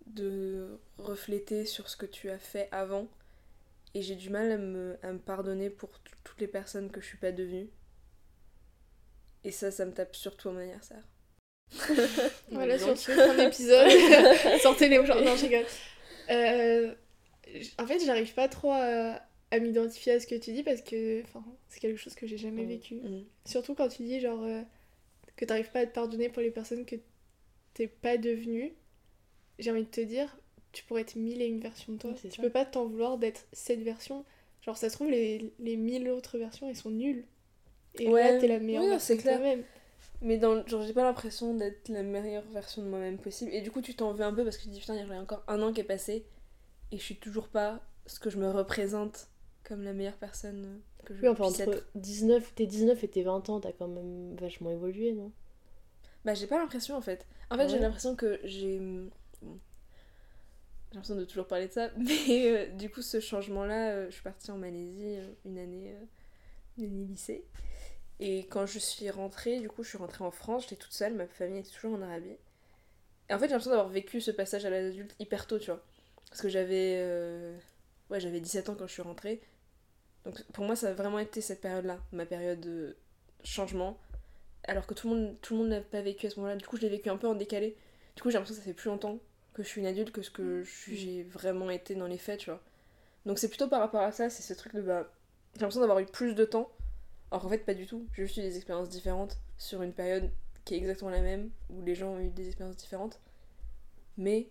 de 0.05 0.79
refléter 0.97 1.65
sur 1.65 1.89
ce 1.89 1.95
que 1.97 2.05
tu 2.05 2.29
as 2.29 2.37
fait 2.39 2.67
avant. 2.71 3.07
Et 3.95 4.01
j'ai 4.01 4.15
du 4.15 4.29
mal 4.29 4.51
à 4.51 4.57
me, 4.57 4.97
à 5.03 5.13
me 5.13 5.19
pardonner 5.19 5.69
pour 5.69 5.89
toutes 6.23 6.39
les 6.41 6.47
personnes 6.47 6.89
que 6.89 6.99
je 6.99 7.05
suis 7.05 7.17
pas 7.17 7.31
devenue. 7.31 7.69
Et 9.43 9.51
ça, 9.51 9.71
ça 9.71 9.85
me 9.85 9.91
tape 9.93 10.15
surtout 10.15 10.49
mon 10.49 10.59
anniversaire. 10.59 11.03
Voilà, 12.51 12.77
Donc. 12.77 12.97
sur 12.97 12.97
ce, 12.97 13.11
fin 13.11 13.35
d'épisode. 13.35 13.87
Sortez 14.61 14.89
les 14.89 15.05
gens. 15.05 15.19
Non, 15.21 15.35
je 15.35 15.43
rigole. 15.45 15.65
Euh, 16.31 16.93
en 17.79 17.85
fait, 17.87 17.99
j'arrive 18.05 18.33
pas 18.33 18.47
trop 18.47 18.71
à, 18.71 19.19
à 19.51 19.59
m'identifier 19.59 20.13
à 20.13 20.19
ce 20.19 20.27
que 20.27 20.35
tu 20.35 20.53
dis 20.53 20.63
parce 20.63 20.81
que 20.81 21.21
enfin, 21.23 21.43
c'est 21.69 21.79
quelque 21.79 21.97
chose 21.97 22.15
que 22.15 22.25
j'ai 22.27 22.37
jamais 22.37 22.63
Mm. 22.63 22.67
vécu. 22.67 22.95
Mm. 22.95 23.25
Surtout 23.45 23.75
quand 23.75 23.89
tu 23.89 24.03
dis 24.03 24.19
genre 24.19 24.43
euh, 24.43 24.61
que 25.43 25.47
t'arrives 25.49 25.71
pas 25.71 25.79
à 25.79 25.85
te 25.85 25.93
pardonner 25.93 26.29
pour 26.29 26.41
les 26.41 26.51
personnes 26.51 26.85
que 26.85 26.95
t'es 27.73 27.87
pas 27.87 28.17
devenue. 28.17 28.73
J'ai 29.59 29.71
envie 29.71 29.83
de 29.83 29.89
te 29.89 30.01
dire, 30.01 30.35
tu 30.71 30.83
pourrais 30.83 31.01
être 31.01 31.15
mille 31.15 31.41
et 31.41 31.47
une 31.47 31.59
versions 31.59 31.93
de 31.93 31.97
toi. 31.99 32.11
Oui, 32.11 32.29
tu 32.29 32.31
ça. 32.31 32.41
peux 32.41 32.49
pas 32.49 32.65
t'en 32.65 32.85
vouloir 32.87 33.17
d'être 33.17 33.47
cette 33.53 33.81
version. 33.81 34.25
Genre, 34.61 34.77
ça 34.77 34.89
se 34.89 34.95
trouve, 34.95 35.09
les, 35.09 35.53
les 35.59 35.75
mille 35.77 36.09
autres 36.09 36.37
versions, 36.37 36.69
elles 36.69 36.75
sont 36.75 36.91
nulles. 36.91 37.25
Et 37.99 38.07
Ouais. 38.09 38.23
là, 38.33 38.39
t'es 38.39 38.47
la 38.47 38.59
meilleure 38.59 38.83
Oui, 38.83 38.99
c'est 38.99 39.17
de 39.17 39.21
clair. 39.21 39.37
toi-même. 39.37 39.63
Mais 40.21 40.37
dans, 40.37 40.65
genre, 40.67 40.83
j'ai 40.83 40.93
pas 40.93 41.03
l'impression 41.03 41.53
d'être 41.55 41.89
la 41.89 42.03
meilleure 42.03 42.45
version 42.51 42.81
de 42.81 42.87
moi-même 42.87 43.17
possible. 43.17 43.51
Et 43.53 43.61
du 43.61 43.71
coup, 43.71 43.81
tu 43.81 43.95
t'en 43.95 44.13
veux 44.13 44.23
un 44.23 44.33
peu 44.33 44.43
parce 44.43 44.57
que 44.57 44.63
tu 44.63 44.69
te 44.69 44.73
dis 44.73 44.79
putain, 44.79 44.95
il 44.95 45.07
y 45.07 45.11
a 45.11 45.15
encore 45.21 45.43
un 45.47 45.61
an 45.61 45.73
qui 45.73 45.81
est 45.81 45.85
passé 45.85 46.25
et 46.91 46.97
je 46.97 47.03
suis 47.03 47.17
toujours 47.17 47.49
pas 47.49 47.81
ce 48.05 48.19
que 48.19 48.29
je 48.29 48.37
me 48.37 48.49
représente 48.49 49.27
comme 49.63 49.83
la 49.83 49.93
meilleure 49.93 50.17
personne 50.17 50.81
que 51.03 51.13
je 51.13 51.21
Oui, 51.21 51.27
enfin, 51.27 51.45
entre 51.45 51.61
être. 51.61 51.85
19, 51.95 52.55
tes 52.55 52.65
19 52.65 53.03
et 53.03 53.07
tes 53.07 53.23
20 53.23 53.49
ans, 53.49 53.59
t'as 53.59 53.71
quand 53.71 53.87
même 53.87 54.35
vachement 54.35 54.71
évolué, 54.71 55.13
non? 55.13 55.31
Bah, 56.25 56.33
j'ai 56.33 56.47
pas 56.47 56.57
l'impression 56.57 56.95
en 56.95 57.01
fait. 57.01 57.27
En 57.49 57.57
fait, 57.57 57.69
j'ai 57.69 57.79
l'impression 57.79 58.15
que 58.15 58.39
j'ai. 58.43 58.79
bon. 58.79 59.59
J'ai 60.93 60.97
l'impression 60.97 61.15
de 61.15 61.25
toujours 61.25 61.47
parler 61.47 61.67
de 61.67 61.73
ça, 61.73 61.89
mais 61.97 62.47
euh, 62.47 62.67
du 62.67 62.89
coup, 62.89 63.01
ce 63.01 63.19
changement-là, 63.19 63.91
euh, 63.91 64.05
je 64.09 64.13
suis 64.13 64.21
partie 64.21 64.51
en 64.51 64.57
Malaisie 64.57 65.17
euh, 65.17 65.27
une 65.43 65.57
année, 65.57 65.95
une 66.77 66.85
année 66.85 67.05
lycée. 67.05 67.45
Et 68.19 68.45
quand 68.45 68.67
je 68.67 68.77
suis 68.77 69.09
rentrée, 69.09 69.59
du 69.59 69.67
coup, 69.69 69.83
je 69.83 69.89
suis 69.89 69.97
rentrée 69.97 70.23
en 70.23 70.29
France, 70.29 70.63
j'étais 70.63 70.75
toute 70.75 70.93
seule, 70.93 71.15
ma 71.15 71.25
famille 71.25 71.59
était 71.59 71.71
toujours 71.71 71.95
en 71.95 72.01
Arabie. 72.03 72.37
Et 73.27 73.33
en 73.33 73.39
fait, 73.39 73.45
j'ai 73.45 73.53
l'impression 73.53 73.71
d'avoir 73.71 73.89
vécu 73.89 74.21
ce 74.21 74.29
passage 74.29 74.65
à 74.65 74.69
l'âge 74.69 74.91
adulte 74.91 75.15
hyper 75.19 75.47
tôt, 75.47 75.57
tu 75.57 75.71
vois. 75.71 75.83
Parce 76.29 76.41
que 76.41 76.49
j'avais. 76.49 77.03
Ouais, 78.09 78.19
j'avais 78.19 78.39
17 78.39 78.69
ans 78.69 78.75
quand 78.75 78.85
je 78.85 78.93
suis 78.93 79.01
rentrée. 79.01 79.41
Donc 80.25 80.41
pour 80.53 80.65
moi, 80.65 80.75
ça 80.75 80.89
a 80.89 80.93
vraiment 80.93 81.19
été 81.19 81.41
cette 81.41 81.61
période-là, 81.61 81.99
ma 82.11 82.25
période 82.25 82.59
de 82.61 82.95
changement. 83.43 83.99
Alors 84.65 84.87
que 84.87 84.93
tout 84.93 85.09
le 85.09 85.15
monde 85.15 85.37
tout 85.41 85.53
le 85.55 85.61
monde 85.61 85.69
n'a 85.69 85.81
pas 85.81 86.01
vécu 86.01 86.27
à 86.27 86.29
ce 86.29 86.37
moment-là. 86.39 86.57
Du 86.57 86.65
coup, 86.67 86.77
je 86.77 86.83
l'ai 86.83 86.89
vécu 86.89 87.09
un 87.09 87.17
peu 87.17 87.27
en 87.27 87.35
décalé. 87.35 87.75
Du 88.15 88.21
coup, 88.21 88.29
j'ai 88.29 88.35
l'impression 88.37 88.55
que 88.55 88.61
ça 88.61 88.65
fait 88.65 88.73
plus 88.73 88.89
longtemps 88.89 89.19
que 89.53 89.63
je 89.63 89.67
suis 89.69 89.81
une 89.81 89.87
adulte 89.87 90.11
que 90.11 90.21
ce 90.21 90.31
que 90.31 90.63
suis- 90.65 90.97
j'ai 90.97 91.23
vraiment 91.23 91.69
été 91.69 91.95
dans 91.95 92.07
les 92.07 92.17
faits, 92.17 92.39
tu 92.41 92.49
vois. 92.51 92.61
Donc 93.25 93.39
c'est 93.39 93.49
plutôt 93.49 93.67
par 93.69 93.81
rapport 93.81 94.01
à 94.01 94.11
ça, 94.13 94.29
c'est 94.29 94.43
ce 94.43 94.53
truc 94.53 94.75
de 94.75 94.81
bah. 94.81 95.11
J'ai 95.55 95.61
l'impression 95.61 95.81
d'avoir 95.81 95.99
eu 95.99 96.05
plus 96.07 96.35
de 96.35 96.45
temps. 96.45 96.71
Alors 97.31 97.43
qu'en 97.43 97.49
fait, 97.49 97.59
pas 97.59 97.73
du 97.75 97.87
tout. 97.87 98.07
J'ai 98.15 98.25
juste 98.25 98.37
eu 98.37 98.41
des 98.41 98.57
expériences 98.57 98.89
différentes 98.89 99.37
sur 99.57 99.81
une 99.83 99.93
période 99.93 100.31
qui 100.65 100.75
est 100.75 100.77
exactement 100.77 101.11
la 101.11 101.21
même, 101.21 101.51
où 101.71 101.81
les 101.83 101.95
gens 101.95 102.09
ont 102.13 102.19
eu 102.21 102.29
des 102.29 102.47
expériences 102.47 102.77
différentes. 102.77 103.19
Mais. 104.17 104.49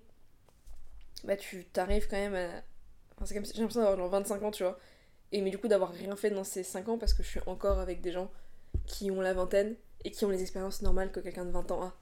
Bah, 1.24 1.36
tu 1.36 1.64
t'arrives 1.66 2.08
quand 2.08 2.16
même 2.16 2.34
à. 2.34 2.48
Enfin, 3.16 3.26
c'est 3.26 3.34
comme 3.34 3.44
si 3.44 3.52
j'ai 3.54 3.60
l'impression 3.60 3.80
d'avoir 3.80 3.98
genre 3.98 4.08
25 4.10 4.42
ans, 4.42 4.50
tu 4.50 4.62
vois. 4.64 4.78
Et 5.32 5.40
mais 5.40 5.50
du 5.50 5.58
coup, 5.58 5.68
d'avoir 5.68 5.92
rien 5.92 6.14
fait 6.16 6.30
dans 6.30 6.44
ces 6.44 6.62
5 6.62 6.88
ans 6.90 6.98
parce 6.98 7.14
que 7.14 7.22
je 7.22 7.28
suis 7.28 7.40
encore 7.46 7.78
avec 7.78 8.00
des 8.00 8.12
gens 8.12 8.30
qui 8.86 9.10
ont 9.10 9.20
la 9.20 9.32
vingtaine 9.34 9.76
et 10.04 10.10
qui 10.10 10.24
ont 10.24 10.28
les 10.28 10.42
expériences 10.42 10.82
normales 10.82 11.10
que 11.10 11.20
quelqu'un 11.20 11.44
de 11.44 11.50
20 11.50 11.70
ans 11.72 11.82
a. 11.82 11.96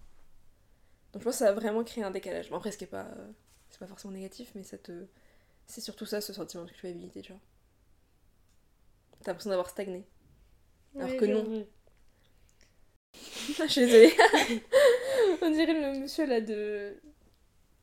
Donc 1.12 1.22
je 1.22 1.24
pense 1.24 1.34
que 1.34 1.38
ça 1.38 1.48
a 1.48 1.52
vraiment 1.52 1.84
créé 1.84 2.04
un 2.04 2.10
décalage. 2.10 2.50
Bon, 2.50 2.56
après, 2.56 2.72
ce 2.72 2.78
qui 2.78 2.84
est 2.84 2.88
pas, 2.88 3.08
c'est 3.70 3.78
pas 3.78 3.86
forcément 3.86 4.12
négatif, 4.12 4.52
mais 4.54 4.64
ça 4.64 4.78
te... 4.78 5.06
c'est 5.66 5.80
surtout 5.80 6.06
ça, 6.06 6.20
ce 6.20 6.32
sentiment 6.32 6.64
de 6.64 6.70
culpabilité, 6.70 7.22
tu 7.22 7.32
vois. 7.32 7.40
T'as 9.22 9.30
l'impression 9.32 9.50
d'avoir 9.50 9.70
stagné. 9.70 10.04
Alors 10.96 11.16
que 11.16 11.24
non. 11.24 11.66
Je 13.58 13.66
suis 13.66 13.80
désolée. 13.82 14.12
On 15.42 15.50
dirait 15.50 15.92
le 15.92 16.00
monsieur 16.00 16.26
là 16.26 16.40
de, 16.40 16.94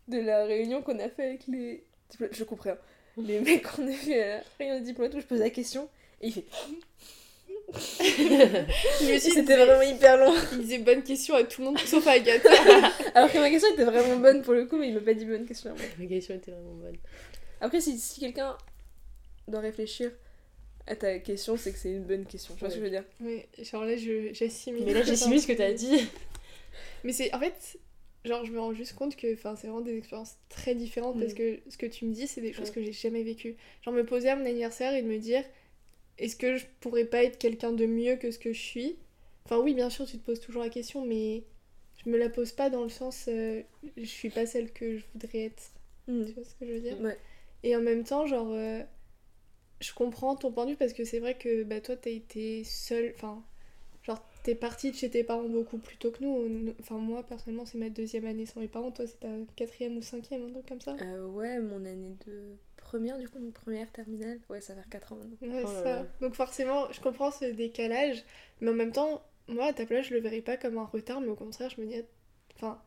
de 0.08 0.20
la 0.20 0.46
réunion 0.46 0.82
qu'on 0.82 1.00
a 1.00 1.10
fait 1.10 1.26
avec 1.26 1.48
les. 1.48 1.86
Je 2.32 2.44
comprends. 2.44 2.78
Les 3.18 3.40
mecs 3.40 3.64
qu'on 3.64 3.88
a 3.88 3.92
fait 3.92 4.22
à 4.24 4.28
la 4.38 4.44
réunion 4.60 4.76
des 4.80 4.86
diplomates 4.86 5.14
où 5.16 5.20
je 5.20 5.26
pose 5.26 5.40
la 5.40 5.50
question 5.50 5.90
et 6.22 6.28
il 6.28 6.34
fait. 6.34 6.46
Je 7.74 9.12
me 9.14 9.20
suis 9.20 9.30
dit, 9.30 9.36
C'était 9.36 9.56
vraiment 9.58 9.82
hyper 9.82 10.18
long. 10.18 10.34
il 10.54 10.60
disait 10.60 10.78
bonne 10.80 11.04
question 11.04 11.36
à 11.36 11.44
tout 11.44 11.62
le 11.62 11.68
monde 11.68 11.80
sauf 11.80 12.06
à 12.08 12.12
Agathe. 12.12 12.46
Alors 13.16 13.32
que 13.32 13.38
ma 13.40 13.50
question 13.50 13.70
était 13.74 13.84
vraiment 13.84 14.18
bonne 14.18 14.42
pour 14.42 14.54
le 14.54 14.66
coup, 14.66 14.78
mais 14.78 14.88
il 14.90 14.94
m'a 14.94 15.02
pas 15.02 15.14
dit 15.14 15.26
bonne 15.26 15.46
question. 15.46 15.74
Ma 16.00 16.06
question 16.06 16.36
était 16.36 16.52
vraiment 16.52 16.76
bonne. 16.76 16.96
Après, 17.60 17.82
si, 17.82 17.98
si 17.98 18.20
quelqu'un 18.20 18.56
doit 19.48 19.60
réfléchir 19.62 20.12
à 20.86 20.96
ta 20.96 21.20
question, 21.20 21.58
c'est 21.58 21.72
que 21.74 21.78
c'est 21.80 21.90
une 21.92 22.04
bonne 22.04 22.26
question. 22.26 22.54
Tu 22.54 22.62
vois 22.62 22.70
ce 22.70 22.76
que 22.76 22.80
je 22.80 22.86
veux 22.86 22.92
dire? 22.92 23.04
Oui, 23.20 23.44
genre 23.64 23.84
là, 23.84 23.98
je- 23.98 24.30
j'assimile. 24.34 24.84
Mais 24.86 24.94
là, 24.94 25.02
j'ai 25.04 25.16
simulé 25.16 25.40
ce 25.42 25.48
que 25.48 25.54
t'as 25.54 25.74
dit. 25.74 26.08
Mais 27.04 27.12
c'est 27.12 27.34
en 27.34 27.40
fait, 27.40 27.78
genre 28.28 28.46
je 28.46 28.52
me 28.52 28.60
rends 28.60 28.74
juste 28.74 28.94
compte 28.96 29.16
que 29.16 29.34
enfin 29.34 29.56
c'est 29.56 29.68
vraiment 29.68 29.82
des 29.82 29.98
expériences 29.98 30.36
très 30.50 30.76
différentes 30.76 31.20
parce 31.20 31.34
Mm. 31.34 31.38
que 31.38 31.60
ce 31.70 31.78
que 31.78 31.86
tu 31.88 32.06
me 32.06 32.14
dis 32.14 32.28
c'est 32.28 32.42
des 32.42 32.54
choses 32.54 32.72
que 32.72 32.84
j'ai 32.84 32.92
jamais 32.94 33.24
vécues. 33.24 33.56
Genre 33.84 33.94
me 33.94 34.06
poser 34.06 34.30
à 34.30 34.36
mon 34.36 34.46
anniversaire 34.46 34.94
et 34.94 35.02
de 35.02 35.08
me 35.08 35.18
dire 35.18 35.44
est-ce 36.18 36.36
que 36.36 36.58
je 36.58 36.66
pourrais 36.80 37.06
pas 37.06 37.24
être 37.24 37.38
quelqu'un 37.40 37.72
de 37.72 37.86
mieux 37.86 38.16
que 38.18 38.32
ce 38.32 38.40
que 38.40 38.54
je 38.54 38.60
suis? 38.62 38.98
Enfin 39.46 39.60
oui, 39.60 39.74
bien 39.74 39.90
sûr, 39.90 40.06
tu 40.06 40.18
te 40.18 40.26
poses 40.26 40.40
toujours 40.40 40.64
la 40.64 40.70
question 40.70 41.06
mais 41.06 41.44
je 42.04 42.10
me 42.10 42.18
la 42.18 42.30
pose 42.30 42.52
pas 42.52 42.70
dans 42.70 42.84
le 42.84 42.90
sens 42.90 43.26
euh, 43.28 43.62
je 43.98 44.06
suis 44.06 44.30
pas 44.30 44.46
celle 44.46 44.72
que 44.72 44.98
je 44.98 45.06
voudrais 45.14 45.46
être. 45.46 45.64
Tu 46.06 46.14
vois 46.34 46.44
ce 46.44 46.56
que 46.56 46.66
je 46.68 46.72
veux 46.74 46.80
dire? 46.80 47.00
Ouais. 47.02 47.18
Et 47.64 47.76
en 47.76 47.82
même 47.82 48.04
temps, 48.04 48.26
genre, 48.28 48.52
euh, 48.52 48.82
je 49.80 49.94
comprends 49.94 50.36
ton 50.36 50.52
point 50.52 50.66
de 50.66 50.72
vue 50.72 50.78
parce 50.78 50.94
que 50.94 51.04
c'est 51.04 51.20
vrai 51.20 51.36
que 51.36 51.64
bah, 51.64 51.82
toi, 51.82 51.96
t'as 51.96 52.10
été 52.12 52.64
seule. 52.64 53.14
Enfin, 53.16 53.44
t'es 54.48 54.56
partie 54.56 54.92
de 54.92 54.96
chez 54.96 55.10
tes 55.10 55.26
parents 55.26 55.44
beaucoup 55.44 55.78
plus 55.78 55.98
tôt 55.98 56.10
que 56.10 56.24
nous. 56.24 56.74
Enfin, 56.80 56.96
moi, 56.96 57.22
personnellement, 57.22 57.66
c'est 57.66 57.78
ma 57.78 57.90
deuxième 57.90 58.26
année 58.26 58.46
sans 58.46 58.62
mes 58.62 58.70
parents. 58.70 58.92
Toi, 58.92 59.06
c'est 59.06 59.20
ta 59.20 59.28
quatrième 59.58 59.98
ou 59.98 60.02
cinquième, 60.02 60.46
un 60.46 60.52
truc 60.52 60.66
comme 60.66 60.80
ça. 60.80 60.96
Euh, 61.02 61.28
ouais, 61.28 61.60
mon 61.60 61.84
année 61.84 62.16
de 62.26 62.56
première, 62.78 63.18
du 63.18 63.28
coup, 63.28 63.40
mon 63.40 63.52
première 63.52 63.92
terminale. 63.92 64.40
Ouais, 64.50 64.62
ça 64.62 64.74
va 64.74 64.84
faire 64.84 64.90
4 64.90 65.12
ans 65.12 65.18
maintenant. 65.18 65.54
Ouais, 65.54 65.64
Oh 65.66 65.68
là 65.74 65.84
ça. 65.84 65.96
là. 65.98 66.06
Donc, 66.22 66.34
forcément, 66.34 66.90
je 66.94 67.02
comprends 67.02 67.30
ce 67.30 67.44
décalage. 67.44 68.24
Mais 68.62 68.72
en 68.72 68.74
même 68.74 68.94
temps, 68.94 69.22
moi, 69.50 69.66
à 69.66 69.74
ta 69.74 69.86
place, 69.86 70.06
je 70.06 70.14
le 70.14 70.22
verrais 70.22 70.40
pas 70.40 70.56
comme 70.56 70.78
un 70.78 70.86
retard. 70.86 71.20
Mais 71.20 71.28
au 71.28 71.36
contraire, 71.36 71.70
je 71.70 71.82
me 71.82 71.86
dis, 71.86 72.02
enfin, 72.56 72.82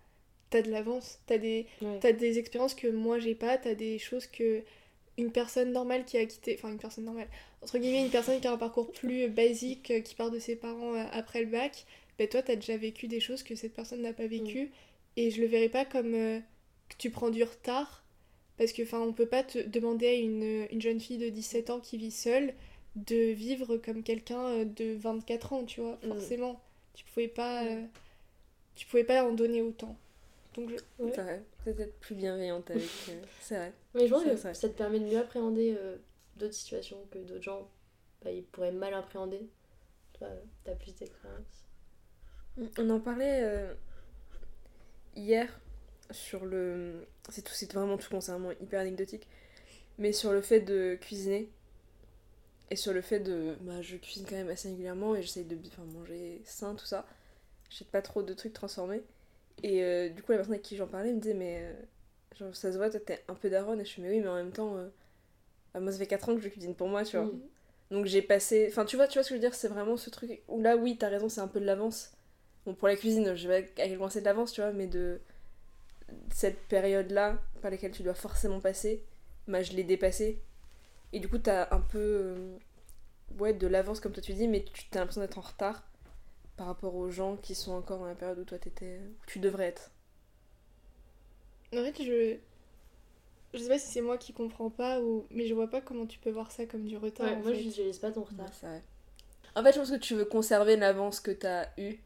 t'as 0.48 0.62
de 0.62 0.70
l'avance. 0.70 1.20
T'as 1.26 1.36
des. 1.36 1.66
Ouais. 1.82 1.98
T'as 2.00 2.12
des 2.12 2.38
expériences 2.38 2.74
que 2.74 2.88
moi 2.88 3.18
j'ai 3.18 3.34
pas, 3.34 3.58
t'as 3.58 3.74
des 3.74 3.98
choses 3.98 4.26
que 4.26 4.62
une 5.20 5.30
personne 5.32 5.72
normale 5.72 6.04
qui 6.04 6.16
a 6.18 6.24
quitté, 6.26 6.56
enfin 6.58 6.70
une 6.70 6.78
personne 6.78 7.04
normale, 7.04 7.28
entre 7.62 7.78
guillemets 7.78 8.02
une 8.04 8.10
personne 8.10 8.40
qui 8.40 8.46
a 8.46 8.52
un 8.52 8.56
parcours 8.56 8.90
plus 8.92 9.28
basique, 9.28 9.90
euh, 9.90 10.00
qui 10.00 10.14
part 10.14 10.30
de 10.30 10.38
ses 10.38 10.56
parents 10.56 10.94
euh, 10.94 11.04
après 11.12 11.40
le 11.40 11.46
bac, 11.50 11.84
ben 12.18 12.28
toi 12.28 12.42
t'as 12.42 12.56
déjà 12.56 12.76
vécu 12.76 13.06
des 13.08 13.20
choses 13.20 13.42
que 13.42 13.54
cette 13.54 13.74
personne 13.74 14.02
n'a 14.02 14.12
pas 14.12 14.26
vécues 14.26 14.70
et 15.16 15.30
je 15.30 15.40
le 15.40 15.46
verrais 15.46 15.68
pas 15.68 15.84
comme 15.84 16.14
euh, 16.14 16.40
que 16.88 16.94
tu 16.98 17.10
prends 17.10 17.30
du 17.30 17.42
retard 17.44 18.04
parce 18.58 18.72
que 18.72 18.82
enfin 18.82 19.00
on 19.00 19.12
peut 19.12 19.26
pas 19.26 19.42
te 19.42 19.58
demander 19.58 20.06
à 20.08 20.14
une, 20.14 20.66
une 20.70 20.80
jeune 20.82 21.00
fille 21.00 21.18
de 21.18 21.28
17 21.30 21.70
ans 21.70 21.80
qui 21.80 21.96
vit 21.96 22.10
seule 22.10 22.52
de 22.96 23.32
vivre 23.32 23.76
comme 23.76 24.02
quelqu'un 24.02 24.44
euh, 24.48 24.64
de 24.64 24.96
24 24.98 25.52
ans, 25.52 25.64
tu 25.64 25.80
vois, 25.80 25.98
Mm. 26.04 26.08
forcément. 26.08 26.60
Tu 26.94 27.04
pouvais 27.04 27.28
pas 27.28 27.64
euh, 27.64 27.82
tu 28.74 28.86
pouvais 28.86 29.04
pas 29.04 29.24
en 29.24 29.32
donner 29.32 29.62
autant. 29.62 29.96
Donc 30.56 30.68
je- 30.70 31.02
Ouais. 31.04 31.12
C'est 31.14 31.22
vrai, 31.22 31.42
peut-être 31.64 31.98
plus 32.00 32.14
bienveillante 32.14 32.70
avec. 32.70 32.82
euh, 33.08 33.22
c'est 33.40 33.56
vrai. 33.56 33.72
Mais 33.94 34.06
je 34.06 34.12
pense 34.12 34.24
que 34.24 34.30
vrai. 34.30 34.54
ça 34.54 34.68
te 34.68 34.74
permet 34.74 34.98
de 35.00 35.04
mieux 35.04 35.18
appréhender 35.18 35.76
euh, 35.78 35.96
d'autres 36.36 36.54
situations 36.54 36.98
que 37.10 37.18
d'autres 37.18 37.42
gens 37.42 37.68
bah, 38.22 38.30
ils 38.30 38.44
pourraient 38.44 38.72
mal 38.72 38.92
appréhender. 38.94 39.48
Toi, 40.14 40.28
t'as 40.64 40.74
plus 40.74 40.94
d'expérience. 40.94 41.64
On 42.78 42.90
en 42.90 43.00
parlait 43.00 43.40
euh, 43.42 43.72
hier 45.16 45.48
sur 46.10 46.44
le. 46.44 47.06
C'est 47.28 47.42
tout, 47.42 47.52
c'est 47.54 47.72
vraiment 47.72 47.96
tout 47.96 48.10
concernant 48.10 48.50
hyper 48.60 48.80
anecdotique. 48.80 49.26
Mais 49.98 50.12
sur 50.12 50.32
le 50.32 50.40
fait 50.42 50.60
de 50.60 50.96
cuisiner. 51.00 51.48
Et 52.70 52.76
sur 52.76 52.92
le 52.92 53.00
fait 53.00 53.20
de. 53.20 53.56
Bah, 53.62 53.80
je 53.82 53.96
cuisine 53.96 54.26
quand 54.28 54.36
même 54.36 54.48
assez 54.48 54.68
régulièrement 54.68 55.14
et 55.14 55.22
j'essaye 55.22 55.44
de 55.44 55.56
enfin, 55.68 55.84
manger 55.84 56.40
sain, 56.44 56.74
tout 56.74 56.86
ça. 56.86 57.06
J'ai 57.70 57.84
pas 57.84 58.02
trop 58.02 58.22
de 58.22 58.34
trucs 58.34 58.52
transformés. 58.52 59.02
Et 59.62 59.82
euh, 59.84 60.08
du 60.10 60.22
coup, 60.22 60.32
la 60.32 60.38
personne 60.38 60.54
avec 60.54 60.64
qui 60.64 60.76
j'en 60.76 60.86
parlais 60.86 61.12
me 61.12 61.20
disait, 61.20 61.34
mais. 61.34 61.60
euh, 61.62 61.74
genre, 62.38 62.54
ça 62.56 62.72
se 62.72 62.76
voit, 62.78 62.90
toi, 62.90 63.00
t'es 63.00 63.24
un 63.28 63.34
peu 63.34 63.50
daronne. 63.50 63.80
Et 63.80 63.84
je 63.84 63.90
suis, 63.90 64.02
mais 64.02 64.10
oui, 64.10 64.20
mais 64.20 64.28
en 64.28 64.36
même 64.36 64.52
temps. 64.52 64.76
euh, 64.76 64.88
bah, 65.74 65.80
moi, 65.80 65.92
ça 65.92 65.98
fait 65.98 66.06
4 66.06 66.28
ans 66.30 66.34
que 66.36 66.42
je 66.42 66.48
cuisine 66.48 66.74
pour 66.74 66.88
moi, 66.88 67.04
tu 67.04 67.16
vois. 67.18 67.32
Donc 67.90 68.06
j'ai 68.06 68.22
passé. 68.22 68.68
Enfin, 68.70 68.84
tu 68.86 68.96
vois, 68.96 69.08
tu 69.08 69.14
vois 69.18 69.24
ce 69.24 69.30
que 69.30 69.36
je 69.36 69.40
veux 69.40 69.46
dire, 69.48 69.54
c'est 69.54 69.68
vraiment 69.68 69.96
ce 69.96 70.10
truc 70.10 70.42
où 70.48 70.60
là, 70.62 70.76
oui, 70.76 70.96
t'as 70.98 71.08
raison, 71.08 71.28
c'est 71.28 71.40
un 71.42 71.48
peu 71.48 71.60
de 71.60 71.66
l'avance. 71.66 72.12
Bon, 72.66 72.74
pour 72.74 72.88
la 72.88 72.96
cuisine, 72.96 73.34
je 73.36 73.48
vais 73.48 73.56
à 73.56 73.62
quel 73.62 73.98
point 73.98 74.10
c'est 74.10 74.20
de 74.20 74.26
l'avance, 74.26 74.52
tu 74.52 74.60
vois, 74.62 74.72
mais 74.72 74.86
de 74.88 75.20
cette 76.32 76.58
période-là 76.68 77.38
par 77.62 77.70
laquelle 77.70 77.92
tu 77.92 78.02
dois 78.02 78.14
forcément 78.14 78.60
passer, 78.60 79.02
bah, 79.48 79.62
je 79.62 79.72
l'ai 79.72 79.84
dépassée. 79.84 80.40
Et 81.12 81.20
du 81.20 81.28
coup, 81.28 81.38
t'as 81.38 81.68
un 81.74 81.80
peu. 81.80 82.36
Ouais, 83.38 83.52
de 83.54 83.66
l'avance, 83.66 84.00
comme 84.00 84.12
toi 84.12 84.22
tu 84.22 84.34
dis, 84.34 84.48
mais 84.48 84.64
tu 84.64 84.86
as 84.94 84.98
l'impression 85.00 85.20
d'être 85.22 85.38
en 85.38 85.42
retard 85.42 85.84
par 86.60 86.66
rapport 86.66 86.94
aux 86.94 87.10
gens 87.10 87.38
qui 87.38 87.54
sont 87.54 87.72
encore 87.72 88.00
dans 88.00 88.04
la 88.04 88.14
période 88.14 88.38
où 88.38 88.44
toi 88.44 88.58
t'étais. 88.58 89.00
où 89.00 89.26
tu 89.26 89.38
devrais 89.38 89.64
être. 89.68 89.92
En 91.72 91.82
fait, 91.82 91.94
je. 92.02 92.36
Je 93.54 93.58
sais 93.58 93.68
pas 93.68 93.78
si 93.78 93.90
c'est 93.90 94.02
moi 94.02 94.18
qui 94.18 94.34
comprends 94.34 94.68
pas, 94.68 95.00
ou... 95.00 95.26
mais 95.30 95.46
je 95.46 95.54
vois 95.54 95.70
pas 95.70 95.80
comment 95.80 96.04
tu 96.04 96.18
peux 96.18 96.30
voir 96.30 96.52
ça 96.52 96.66
comme 96.66 96.84
du 96.84 96.98
retard. 96.98 97.24
Ouais, 97.24 97.32
en 97.32 97.40
moi, 97.40 97.52
fait. 97.52 97.56
je 97.56 97.62
visualise 97.62 97.98
pas 97.98 98.12
ton 98.12 98.24
retard. 98.24 98.44
Ouais, 98.44 98.52
c'est 98.52 98.66
vrai. 98.66 98.84
En 99.56 99.64
fait, 99.64 99.72
je 99.72 99.78
pense 99.78 99.90
que 99.90 99.96
tu 99.96 100.14
veux 100.14 100.26
conserver 100.26 100.76
l'avance 100.76 101.20
que 101.20 101.30
t'as 101.30 101.70
eue. 101.78 101.98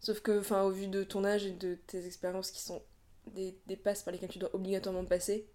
Sauf 0.00 0.20
que, 0.20 0.40
enfin, 0.40 0.62
au 0.62 0.70
vu 0.70 0.86
de 0.86 1.04
ton 1.04 1.26
âge 1.26 1.44
et 1.44 1.52
de 1.52 1.74
tes 1.74 2.06
expériences 2.06 2.50
qui 2.50 2.62
sont 2.62 2.82
des, 3.26 3.54
des 3.66 3.76
passes 3.76 4.02
par 4.02 4.12
lesquelles 4.12 4.30
tu 4.30 4.38
dois 4.38 4.54
obligatoirement 4.54 5.04
passer, 5.04 5.46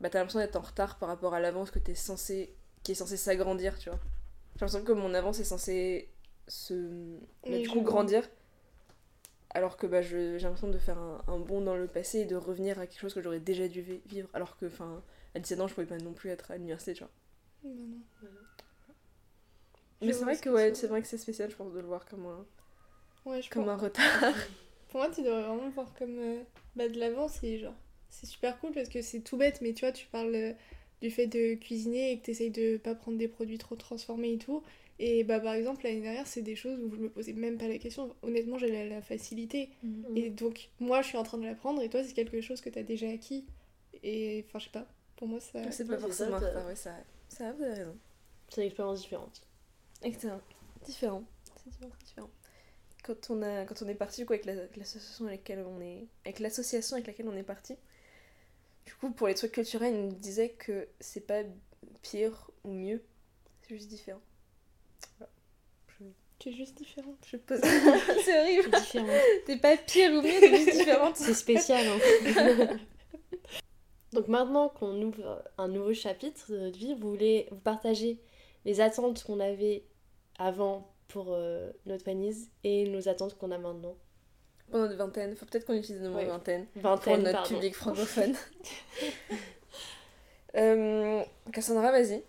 bah 0.00 0.10
t'as 0.10 0.18
l'impression 0.18 0.40
d'être 0.40 0.56
en 0.56 0.60
retard 0.60 0.98
par 0.98 1.08
rapport 1.08 1.34
à 1.34 1.40
l'avance 1.40 1.70
que 1.70 1.78
t'es 1.78 1.94
censé. 1.94 2.56
qui 2.82 2.90
est 2.90 2.94
censé 2.96 3.16
s'agrandir, 3.16 3.78
tu 3.78 3.90
vois. 3.90 4.00
J'ai 4.56 4.64
l'impression 4.64 4.84
que 4.84 4.92
mon 4.92 5.14
avance 5.14 5.38
est 5.38 5.44
censé 5.44 6.10
se. 6.48 7.18
bah, 7.48 7.58
Oui, 7.58 7.60
du 7.60 7.68
coup, 7.68 7.82
grandir. 7.82 8.28
Alors 9.50 9.76
que 9.76 9.86
bah, 9.88 10.02
je- 10.02 10.38
j'ai 10.38 10.44
l'impression 10.44 10.68
de 10.68 10.78
faire 10.78 10.98
un, 10.98 11.20
un 11.26 11.38
bond 11.40 11.60
dans 11.60 11.74
le 11.76 11.86
passé 11.88 12.20
et 12.20 12.24
de 12.26 12.36
revenir 12.36 12.78
à 12.78 12.86
quelque 12.86 13.00
chose 13.00 13.14
que 13.14 13.20
j'aurais 13.22 13.40
déjà 13.40 13.66
dû 13.68 13.80
vi- 13.82 14.00
vivre. 14.06 14.28
Alors 14.34 14.56
que, 14.56 14.66
enfin, 14.66 15.02
à 15.34 15.40
17 15.40 15.60
ans, 15.60 15.66
je 15.68 15.74
pouvais 15.74 15.86
pas 15.86 15.98
non 15.98 16.12
plus 16.12 16.30
être 16.30 16.50
à 16.50 16.56
l'université, 16.56 16.94
tu 16.94 17.00
vois. 17.02 17.10
Non, 17.62 17.74
non. 17.90 18.02
Mais 20.00 20.12
c'est 20.12 20.24
vrai 20.24 20.38
que 20.38 20.48
ouais, 20.50 20.72
c'est. 20.72 20.74
c'est 20.74 20.86
vrai 20.86 21.02
que 21.02 21.08
c'est 21.08 21.18
spécial, 21.18 21.50
je 21.50 21.56
pense, 21.56 21.72
de 21.72 21.80
le 21.80 21.86
voir 21.86 22.04
comme 22.06 22.26
un, 22.26 22.46
Ouais, 23.26 23.42
je 23.42 23.50
comme 23.50 23.68
pense. 23.68 23.70
un 23.70 23.76
retard. 23.76 24.34
Pour 24.88 25.00
moi, 25.00 25.10
tu 25.10 25.22
devrais 25.22 25.42
vraiment 25.42 25.64
le 25.66 25.70
voir 25.70 25.92
comme 25.94 26.18
euh, 26.18 26.42
bah, 26.76 26.88
de 26.88 26.98
l'avance 26.98 27.42
et 27.42 27.58
genre. 27.58 27.74
C'est 28.10 28.26
super 28.26 28.58
cool 28.60 28.72
parce 28.72 28.88
que 28.88 29.02
c'est 29.02 29.20
tout 29.20 29.36
bête, 29.36 29.60
mais 29.60 29.74
tu 29.74 29.80
vois, 29.84 29.92
tu 29.92 30.06
parles 30.06 30.34
euh, 30.34 30.52
du 31.02 31.10
fait 31.10 31.26
de 31.26 31.54
cuisiner 31.54 32.12
et 32.12 32.18
que 32.18 32.24
tu 32.24 32.30
essayes 32.30 32.50
de 32.50 32.76
pas 32.78 32.94
prendre 32.94 33.18
des 33.18 33.28
produits 33.28 33.58
trop 33.58 33.76
transformés 33.76 34.32
et 34.34 34.38
tout. 34.38 34.62
Et 34.98 35.24
bah, 35.24 35.40
par 35.40 35.54
exemple, 35.54 35.84
l'année 35.84 36.00
dernière, 36.00 36.26
c'est 36.26 36.42
des 36.42 36.56
choses 36.56 36.80
où 36.80 36.90
je 36.90 36.96
me 37.00 37.10
posais 37.10 37.34
même 37.34 37.58
pas 37.58 37.68
la 37.68 37.78
question. 37.78 38.14
Honnêtement, 38.22 38.58
j'allais 38.58 38.80
à 38.82 38.86
la 38.86 39.02
facilité. 39.02 39.70
Mm. 39.82 40.16
Et 40.16 40.30
donc, 40.30 40.70
moi, 40.80 41.02
je 41.02 41.08
suis 41.08 41.18
en 41.18 41.22
train 41.22 41.38
de 41.38 41.44
l'apprendre 41.44 41.82
et 41.82 41.90
toi, 41.90 42.02
c'est 42.02 42.14
quelque 42.14 42.40
chose 42.40 42.60
que 42.60 42.70
tu 42.70 42.78
as 42.78 42.82
déjà 42.82 43.08
acquis. 43.10 43.46
Et 44.02 44.44
enfin, 44.48 44.58
je 44.58 44.64
sais 44.64 44.70
pas, 44.70 44.86
pour 45.16 45.28
moi, 45.28 45.40
ça. 45.40 45.70
c'est 45.70 45.84
pas 45.86 45.94
c'est 45.96 46.00
forcément 46.00 46.40
ça, 46.40 46.66
ouais, 46.66 46.76
ça, 46.76 46.94
ça 47.28 47.52
vous 47.52 47.62
avez 47.62 47.74
raison. 47.74 47.96
C'est 48.48 48.60
une 48.62 48.66
expérience 48.68 49.00
différente. 49.00 49.42
Excellent. 50.02 50.40
Différent. 50.84 51.24
C'est 51.56 51.70
différent, 51.70 51.92
différent. 52.04 52.30
Quand 53.02 53.30
on, 53.30 53.42
a, 53.42 53.64
quand 53.64 53.82
on 53.82 53.88
est 53.88 53.94
parti 53.94 54.20
du 54.20 54.26
coup, 54.26 54.32
avec 54.32 54.46
la- 54.46 54.66
l'association 54.76 55.26
avec 55.26 55.40
laquelle 55.48 55.64
on 55.66 55.80
est. 55.80 56.06
Avec 56.24 56.40
l'association 56.40 56.96
avec 56.96 57.06
laquelle 57.06 57.28
on 57.28 57.36
est 57.36 57.42
parti, 57.42 57.76
du 58.86 58.94
coup, 58.94 59.10
pour 59.10 59.26
les 59.28 59.34
trucs 59.34 59.52
culturels, 59.52 59.94
ils 59.94 60.06
nous 60.06 60.12
disaient 60.14 60.50
que 60.50 60.88
c'est 61.00 61.26
pas 61.26 61.42
pire 62.02 62.50
ou 62.64 62.72
mieux, 62.72 63.02
c'est 63.62 63.76
juste 63.76 63.88
différent. 63.88 64.20
Tu 66.38 66.50
es 66.50 66.52
juste 66.52 66.76
différente. 66.76 67.16
je 67.30 67.36
pose. 67.38 67.60
c'est 68.24 68.40
horrible. 68.40 68.70
T'es 69.46 69.56
pas 69.56 69.76
pire 69.76 70.12
ou 70.12 70.22
mieux, 70.22 70.38
t'es 70.40 70.56
juste 70.56 70.78
différente. 70.78 71.16
C'est 71.16 71.34
spécial. 71.34 71.84
hein. 71.86 72.76
Donc 74.12 74.28
maintenant 74.28 74.68
qu'on 74.68 75.00
ouvre 75.02 75.42
un 75.58 75.68
nouveau 75.68 75.92
chapitre 75.94 76.50
de 76.52 76.58
notre 76.58 76.78
vie, 76.78 76.94
vous 76.94 77.10
voulez 77.10 77.48
vous 77.50 77.58
partager 77.60 78.18
les 78.64 78.80
attentes 78.80 79.24
qu'on 79.24 79.40
avait 79.40 79.84
avant 80.38 80.92
pour 81.08 81.26
euh, 81.30 81.70
notre 81.86 82.04
vanise 82.04 82.50
et 82.64 82.88
nos 82.88 83.08
attentes 83.08 83.36
qu'on 83.38 83.50
a 83.50 83.58
maintenant. 83.58 83.96
Pour 84.70 84.80
notre 84.80 84.96
vingtaine, 84.96 85.36
faut 85.36 85.46
peut-être 85.46 85.64
qu'on 85.66 85.74
utilise 85.74 86.02
le 86.02 86.10
mot 86.10 86.18
Ouais. 86.18 86.26
vingtaine. 86.26 86.66
Vingtaine, 86.76 87.14
pour 87.14 87.22
notre 87.24 87.38
pardon. 87.38 87.54
public 87.54 87.74
francophone. 87.74 88.34
euh, 90.56 91.22
Cassandra, 91.52 91.92
vas-y. 91.92 92.22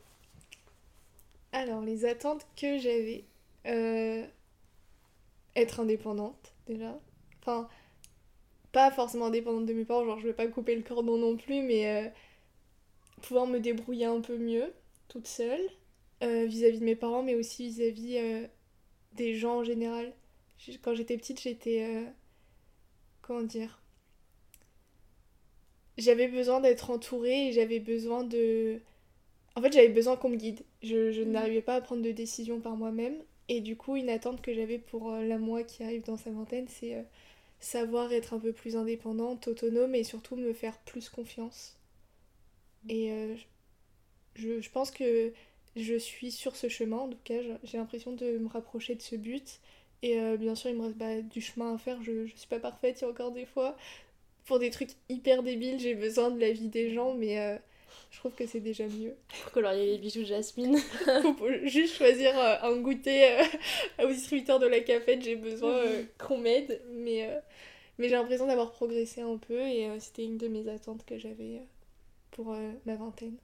Alors, 1.51 1.81
les 1.81 2.05
attentes 2.05 2.45
que 2.55 2.77
j'avais. 2.77 3.25
Euh, 3.65 4.25
être 5.55 5.79
indépendante, 5.81 6.53
déjà. 6.67 6.97
Enfin, 7.41 7.67
pas 8.71 8.91
forcément 8.91 9.25
indépendante 9.25 9.65
de 9.65 9.73
mes 9.73 9.85
parents, 9.85 10.05
genre 10.05 10.19
je 10.19 10.27
vais 10.27 10.33
pas 10.33 10.47
couper 10.47 10.75
le 10.75 10.81
cordon 10.83 11.17
non 11.17 11.35
plus, 11.37 11.61
mais 11.61 11.87
euh, 11.87 12.09
pouvoir 13.21 13.45
me 13.47 13.59
débrouiller 13.59 14.05
un 14.05 14.21
peu 14.21 14.37
mieux, 14.37 14.73
toute 15.07 15.27
seule, 15.27 15.61
euh, 16.23 16.45
vis-à-vis 16.45 16.79
de 16.79 16.85
mes 16.85 16.95
parents, 16.95 17.23
mais 17.23 17.35
aussi 17.35 17.67
vis-à-vis 17.69 18.19
des 19.13 19.35
gens 19.35 19.59
en 19.59 19.63
général. 19.63 20.13
Quand 20.81 20.95
j'étais 20.95 21.17
petite, 21.17 21.41
j'étais. 21.41 22.05
comment 23.21 23.43
dire? 23.43 23.79
J'avais 25.97 26.27
besoin 26.27 26.59
d'être 26.61 26.89
entourée 26.91 27.47
et 27.49 27.51
j'avais 27.51 27.79
besoin 27.79 28.23
de. 28.23 28.79
En 29.55 29.61
fait, 29.61 29.73
j'avais 29.73 29.89
besoin 29.89 30.17
qu'on 30.17 30.29
me 30.29 30.35
guide. 30.37 30.63
Je, 30.83 31.11
je 31.11 31.21
Mhm. 31.23 31.31
n'arrivais 31.31 31.61
pas 31.61 31.75
à 31.75 31.81
prendre 31.81 32.03
de 32.03 32.11
décision 32.11 32.59
par 32.61 32.77
moi-même. 32.77 33.17
Et 33.49 33.61
du 33.61 33.75
coup, 33.75 33.95
une 33.97 34.09
attente 34.09 34.41
que 34.41 34.53
j'avais 34.53 34.77
pour 34.77 35.11
euh, 35.11 35.23
la 35.23 35.37
moi 35.37 35.63
qui 35.63 35.83
arrive 35.83 36.03
dans 36.05 36.17
sa 36.17 36.31
vingtaine, 36.31 36.67
c'est 36.69 36.95
euh, 36.95 37.03
savoir 37.59 38.13
être 38.13 38.33
un 38.33 38.39
peu 38.39 38.53
plus 38.53 38.75
indépendante, 38.77 39.47
autonome 39.49 39.95
et 39.95 40.03
surtout 40.05 40.35
me 40.37 40.53
faire 40.53 40.77
plus 40.79 41.09
confiance. 41.09 41.77
Et 42.89 43.11
euh, 43.11 43.35
je, 44.35 44.61
je 44.61 44.69
pense 44.71 44.91
que 44.91 45.33
je 45.75 45.95
suis 45.95 46.31
sur 46.31 46.55
ce 46.55 46.69
chemin, 46.69 46.97
en 46.97 47.09
tout 47.09 47.17
cas, 47.23 47.39
j'ai 47.63 47.77
l'impression 47.77 48.13
de 48.13 48.37
me 48.37 48.47
rapprocher 48.47 48.95
de 48.95 49.01
ce 49.01 49.15
but. 49.15 49.59
Et 50.03 50.19
euh, 50.19 50.37
bien 50.37 50.55
sûr, 50.55 50.69
il 50.69 50.77
me 50.77 50.83
reste 50.83 50.97
bah, 50.97 51.21
du 51.21 51.41
chemin 51.41 51.75
à 51.75 51.77
faire, 51.77 52.01
je, 52.03 52.25
je 52.27 52.35
suis 52.35 52.47
pas 52.47 52.59
parfaite, 52.59 52.99
il 53.01 53.03
y 53.03 53.07
a 53.07 53.09
encore 53.09 53.31
des 53.31 53.45
fois. 53.45 53.77
Pour 54.45 54.59
des 54.59 54.71
trucs 54.71 54.91
hyper 55.09 55.43
débiles, 55.43 55.79
j'ai 55.79 55.95
besoin 55.95 56.31
de 56.31 56.39
l'avis 56.39 56.69
des 56.69 56.93
gens, 56.93 57.13
mais 57.15 57.39
euh, 57.39 57.57
je 58.11 58.17
trouve 58.19 58.33
que 58.33 58.45
c'est 58.47 58.59
déjà 58.59 58.87
mieux. 58.87 59.15
Pour 59.43 59.51
colorier 59.51 59.85
les 59.85 59.97
bijoux 59.97 60.21
de 60.21 60.25
Jasmine. 60.25 60.77
Faut 61.37 61.51
juste 61.65 61.95
choisir 61.95 62.37
euh, 62.37 62.55
un 62.63 62.77
goûter 62.77 63.39
euh, 63.39 64.05
au 64.05 64.07
distributeur 64.07 64.59
de 64.59 64.67
la 64.67 64.79
cafette, 64.81 65.21
j'ai 65.23 65.35
besoin 65.35 65.73
euh, 65.73 66.03
qu'on 66.17 66.37
m'aide, 66.37 66.81
mais, 66.91 67.29
euh, 67.29 67.39
mais 67.97 68.09
j'ai 68.09 68.15
l'impression 68.15 68.47
d'avoir 68.47 68.71
progressé 68.71 69.21
un 69.21 69.37
peu 69.37 69.59
et 69.61 69.87
euh, 69.87 69.99
c'était 69.99 70.23
une 70.25 70.37
de 70.37 70.47
mes 70.47 70.67
attentes 70.69 71.05
que 71.05 71.17
j'avais 71.17 71.61
pour 72.31 72.55
ma 72.85 72.95
vingtaine. 72.95 73.37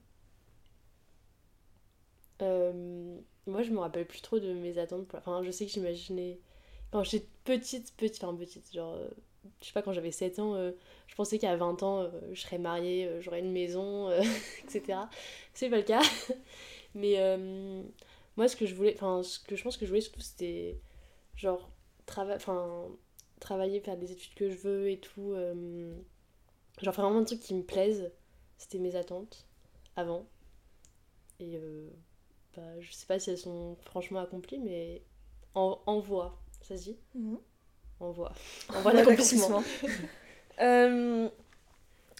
Moi, 3.46 3.62
je 3.62 3.70
me 3.70 3.78
rappelle 3.78 4.06
plus 4.06 4.20
trop 4.22 4.38
de 4.38 4.52
mes 4.52 4.78
attentes. 4.78 5.06
pour- 5.08 5.18
Enfin, 5.18 5.42
je 5.44 5.50
sais 5.50 5.66
que 5.66 5.72
j'imaginais. 5.72 6.38
Quand 6.90 7.02
j'étais 7.04 7.26
petite, 7.44 7.92
petite, 7.96 8.22
enfin 8.24 8.34
petite, 8.36 8.72
genre. 8.72 8.98
Je 9.60 9.66
sais 9.66 9.72
pas, 9.72 9.82
quand 9.82 9.92
j'avais 9.92 10.10
7 10.10 10.38
ans, 10.38 10.54
euh, 10.54 10.72
je 11.06 11.14
pensais 11.14 11.38
qu'à 11.38 11.56
20 11.56 11.82
ans, 11.82 12.00
euh, 12.00 12.10
je 12.32 12.40
serais 12.40 12.58
mariée, 12.58 13.06
euh, 13.06 13.20
j'aurais 13.20 13.40
une 13.40 13.52
maison, 13.52 14.10
etc. 14.64 14.98
C'est 15.52 15.70
pas 15.70 15.76
le 15.76 15.82
cas. 15.82 16.02
Mais 16.94 17.16
moi, 18.36 18.48
ce 18.48 18.56
que 18.56 18.66
je 18.66 18.74
voulais. 18.74 18.94
Enfin, 18.94 19.22
ce 19.22 19.38
que 19.40 19.56
je 19.56 19.62
pense 19.62 19.76
que 19.76 19.86
je 19.86 19.90
voulais 19.90 20.00
surtout, 20.00 20.20
c'était. 20.20 20.80
Genre. 21.36 21.70
Trava... 22.06 22.38
Travailler, 23.40 23.80
faire 23.80 23.96
des 23.96 24.12
études 24.12 24.34
que 24.34 24.48
je 24.48 24.56
veux 24.56 24.90
et 24.90 24.98
tout. 24.98 25.34
Genre, 26.80 26.94
faire 26.94 27.04
vraiment 27.04 27.20
un 27.20 27.24
truc 27.24 27.40
qui 27.40 27.54
me 27.54 27.62
plaise. 27.62 28.12
C'était 28.58 28.78
mes 28.78 28.96
attentes. 28.96 29.46
Avant. 29.96 30.26
Et. 31.40 31.58
bah, 32.56 32.80
je 32.80 32.92
sais 32.92 33.06
pas 33.06 33.18
si 33.18 33.30
elles 33.30 33.38
sont 33.38 33.76
franchement 33.82 34.20
accomplies, 34.20 34.60
mais 34.60 35.02
en, 35.54 35.80
en 35.86 36.00
voie, 36.00 36.40
ça 36.60 36.76
se 36.76 36.84
dit 36.84 36.96
En 38.68 38.80
voie 38.82 38.92
d'accomplissement. 39.04 39.62
Euh, 40.60 41.28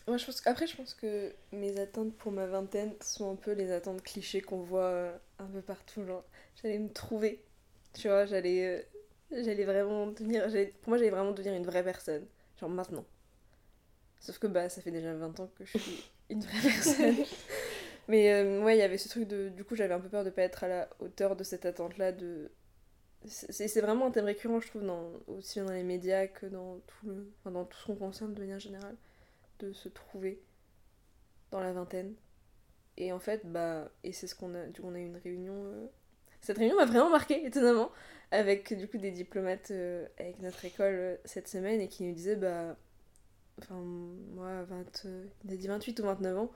moi, 0.06 0.16
je 0.16 0.24
pense 0.26 0.40
que- 0.40 0.48
Après, 0.50 0.66
je 0.66 0.76
pense 0.76 0.94
que 0.94 1.32
mes 1.52 1.78
attentes 1.78 2.14
pour 2.16 2.32
ma 2.32 2.46
vingtaine 2.46 2.92
sont 3.00 3.32
un 3.32 3.36
peu 3.36 3.52
les 3.52 3.70
attentes 3.70 4.02
clichés 4.02 4.40
qu'on 4.40 4.58
voit 4.60 4.82
euh, 4.82 5.16
un 5.38 5.46
peu 5.46 5.60
partout. 5.62 6.04
Genre, 6.04 6.24
j'allais 6.62 6.78
me 6.78 6.88
trouver, 6.90 7.40
tu 7.94 8.08
vois, 8.08 8.26
j'allais 8.26 8.66
euh, 9.32 9.42
j'allais 9.44 9.64
vraiment 9.64 10.08
devenir. 10.08 10.44
Pour 10.82 10.88
moi, 10.90 10.98
j'allais 10.98 11.10
vraiment 11.10 11.32
devenir 11.32 11.54
une 11.54 11.66
vraie 11.66 11.84
personne. 11.84 12.26
Genre 12.60 12.68
maintenant. 12.70 13.04
Sauf 14.20 14.38
que 14.38 14.46
bah, 14.46 14.68
ça 14.68 14.80
fait 14.82 14.90
déjà 14.90 15.12
20 15.14 15.38
ans 15.40 15.50
que 15.58 15.64
je 15.64 15.70
suis 15.78 16.04
une 16.30 16.40
vraie 16.42 16.60
personne. 16.62 17.16
Mais 18.08 18.32
euh, 18.32 18.62
ouais, 18.62 18.76
il 18.76 18.80
y 18.80 18.82
avait 18.82 18.98
ce 18.98 19.08
truc 19.08 19.26
de. 19.28 19.48
Du 19.48 19.64
coup, 19.64 19.76
j'avais 19.76 19.94
un 19.94 20.00
peu 20.00 20.08
peur 20.08 20.24
de 20.24 20.30
pas 20.30 20.42
être 20.42 20.64
à 20.64 20.68
la 20.68 20.88
hauteur 21.00 21.36
de 21.36 21.44
cette 21.44 21.64
attente-là. 21.66 22.12
De... 22.12 22.50
C'est 23.26 23.68
c'est 23.68 23.80
vraiment 23.80 24.06
un 24.06 24.10
thème 24.10 24.26
récurrent, 24.26 24.60
je 24.60 24.68
trouve, 24.68 24.84
dans, 24.84 25.10
aussi 25.28 25.54
bien 25.58 25.66
dans 25.66 25.72
les 25.72 25.82
médias 25.82 26.26
que 26.26 26.46
dans 26.46 26.78
tout, 26.86 27.06
le, 27.06 27.32
enfin, 27.40 27.50
dans 27.50 27.64
tout 27.64 27.78
ce 27.78 27.86
qu'on 27.86 27.96
concerne 27.96 28.34
de 28.34 28.40
manière 28.40 28.60
générale, 28.60 28.96
de 29.60 29.72
se 29.72 29.88
trouver 29.88 30.42
dans 31.50 31.60
la 31.60 31.72
vingtaine. 31.72 32.14
Et 32.98 33.12
en 33.12 33.20
fait, 33.20 33.42
bah, 33.50 33.90
et 34.04 34.12
c'est 34.12 34.26
ce 34.28 34.34
qu'on 34.36 34.54
a. 34.54 34.66
Du 34.66 34.80
coup, 34.82 34.88
on 34.88 34.94
a 34.94 35.00
eu 35.00 35.06
une 35.06 35.16
réunion. 35.18 35.54
euh, 35.66 35.86
Cette 36.42 36.58
réunion 36.58 36.76
m'a 36.76 36.86
vraiment 36.86 37.10
marqué, 37.10 37.46
étonnamment, 37.46 37.90
avec 38.32 38.74
du 38.74 38.88
coup 38.88 38.98
des 38.98 39.12
diplomates 39.12 39.70
euh, 39.72 40.06
avec 40.18 40.40
notre 40.40 40.64
école 40.64 40.94
euh, 40.94 41.16
cette 41.24 41.48
semaine 41.48 41.80
et 41.80 41.88
qui 41.88 42.04
nous 42.04 42.14
disaient, 42.14 42.36
bah. 42.36 42.76
Enfin, 43.60 43.76
moi, 43.76 44.50
à 44.60 44.64
20, 44.64 45.02
euh, 45.06 45.26
il 45.44 45.52
a 45.54 45.56
dit 45.56 45.68
28 45.68 46.00
ou 46.00 46.04
29 46.04 46.38
ans, 46.38 46.52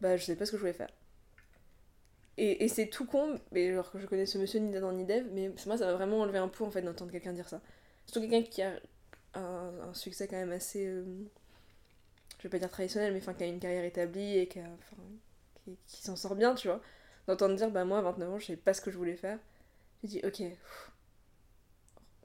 bah, 0.00 0.16
je 0.16 0.24
sais 0.24 0.36
pas 0.36 0.46
ce 0.46 0.52
que 0.52 0.58
je 0.58 0.62
voulais 0.62 0.72
faire. 0.74 0.90
Et, 2.38 2.64
et 2.64 2.68
c'est 2.68 2.88
tout 2.88 3.06
con, 3.06 3.38
mais 3.52 3.70
alors 3.70 3.90
que 3.90 3.98
je 3.98 4.06
connais 4.06 4.26
ce 4.26 4.38
monsieur 4.38 4.60
ni 4.60 4.72
d'Adam 4.72 4.92
ni 4.92 5.04
d'Ève, 5.04 5.26
mais 5.32 5.50
moi 5.66 5.76
ça 5.78 5.86
m'a 5.86 5.92
vraiment 5.94 6.20
enlevé 6.20 6.38
un 6.38 6.48
peu 6.48 6.64
en 6.64 6.70
fait 6.70 6.82
d'entendre 6.82 7.12
quelqu'un 7.12 7.32
dire 7.32 7.48
ça. 7.48 7.60
Surtout 8.06 8.20
quelqu'un 8.28 8.42
qui 8.50 8.62
a 8.62 8.72
un, 9.34 9.72
un 9.90 9.94
succès 9.94 10.28
quand 10.28 10.36
même 10.36 10.52
assez. 10.52 10.86
euh, 10.86 11.04
je 12.38 12.42
vais 12.44 12.48
pas 12.50 12.58
dire 12.58 12.70
traditionnel, 12.70 13.12
mais 13.12 13.20
enfin 13.20 13.34
qui 13.34 13.44
a 13.44 13.46
une 13.46 13.58
carrière 13.60 13.84
établie 13.84 14.38
et 14.38 14.46
qui, 14.48 14.58
a- 14.60 14.76
qui, 15.64 15.78
qui 15.86 16.02
s'en 16.02 16.16
sort 16.16 16.34
bien, 16.36 16.54
tu 16.54 16.68
vois. 16.68 16.80
D'entendre 17.28 17.56
dire, 17.56 17.70
bah 17.70 17.84
moi 17.84 17.98
à 17.98 18.02
29 18.02 18.30
ans, 18.30 18.38
je 18.38 18.46
savais 18.46 18.56
pas 18.58 18.74
ce 18.74 18.80
que 18.80 18.90
je 18.90 18.98
voulais 18.98 19.16
faire. 19.16 19.38
J'ai 20.04 20.08
dit, 20.08 20.20
ok, 20.24 20.38
pff, 20.38 20.92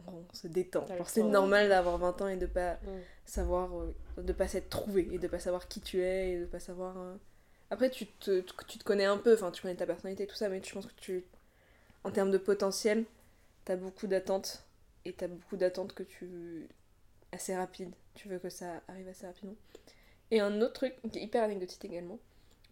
on 0.07 0.23
se 0.33 0.47
détend. 0.47 0.85
C'est 1.07 1.23
normal 1.23 1.69
d'avoir 1.69 1.97
20 1.97 2.21
ans 2.21 2.27
et 2.27 2.37
de 2.37 2.45
pas 2.45 2.77
Mm. 2.83 3.03
savoir 3.25 3.77
euh, 3.79 3.93
de 4.17 4.33
pas 4.33 4.47
s'être 4.47 4.69
trouvé 4.69 5.07
et 5.11 5.19
de 5.19 5.27
pas 5.27 5.39
savoir 5.39 5.67
qui 5.67 5.81
tu 5.81 6.01
es 6.01 6.31
et 6.31 6.39
de 6.39 6.45
pas 6.45 6.59
savoir 6.59 6.97
euh, 6.97 7.15
après 7.69 7.89
tu 7.89 8.05
te, 8.05 8.41
tu 8.67 8.77
te 8.77 8.83
connais 8.83 9.05
un 9.05 9.17
peu 9.17 9.33
enfin 9.33 9.51
tu 9.51 9.61
connais 9.61 9.75
ta 9.75 9.85
personnalité 9.85 10.23
et 10.23 10.27
tout 10.27 10.35
ça 10.35 10.49
mais 10.49 10.61
je 10.63 10.73
pense 10.73 10.85
que 10.85 10.93
tu 10.97 11.23
en 12.03 12.11
termes 12.11 12.31
de 12.31 12.37
potentiel 12.37 13.05
t'as 13.65 13.75
beaucoup 13.75 14.07
d'attentes 14.07 14.63
et 15.05 15.13
t'as 15.13 15.27
beaucoup 15.27 15.57
d'attentes 15.57 15.93
que 15.93 16.03
tu 16.03 16.67
assez 17.31 17.55
rapide. 17.55 17.91
Tu 18.15 18.27
veux 18.27 18.39
que 18.39 18.49
ça 18.49 18.81
arrive 18.87 19.07
assez 19.07 19.25
rapidement. 19.25 19.55
Et 20.31 20.39
un 20.39 20.61
autre 20.61 20.73
truc 20.73 20.95
qui 21.11 21.19
est 21.19 21.23
hyper 21.23 21.43
anecdotique 21.43 21.85
également 21.85 22.19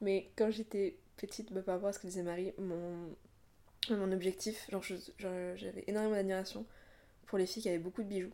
mais 0.02 0.30
quand 0.36 0.52
j'étais 0.52 0.98
petite 1.16 1.54
bah, 1.54 1.62
par 1.62 1.76
rapport 1.76 1.90
à 1.90 1.94
ce 1.94 2.00
que 2.00 2.08
disait 2.08 2.24
Marie 2.24 2.52
mon 2.58 3.16
mon 3.90 4.12
objectif 4.12 4.70
genre 4.70 4.84
j'avais 4.84 5.86
énormément 5.88 6.16
d'admiration 6.16 6.66
pour 7.28 7.38
les 7.38 7.46
filles 7.46 7.64
qui 7.64 7.70
avaient 7.70 7.78
beaucoup 7.78 8.04
de 8.04 8.10
bijoux 8.10 8.34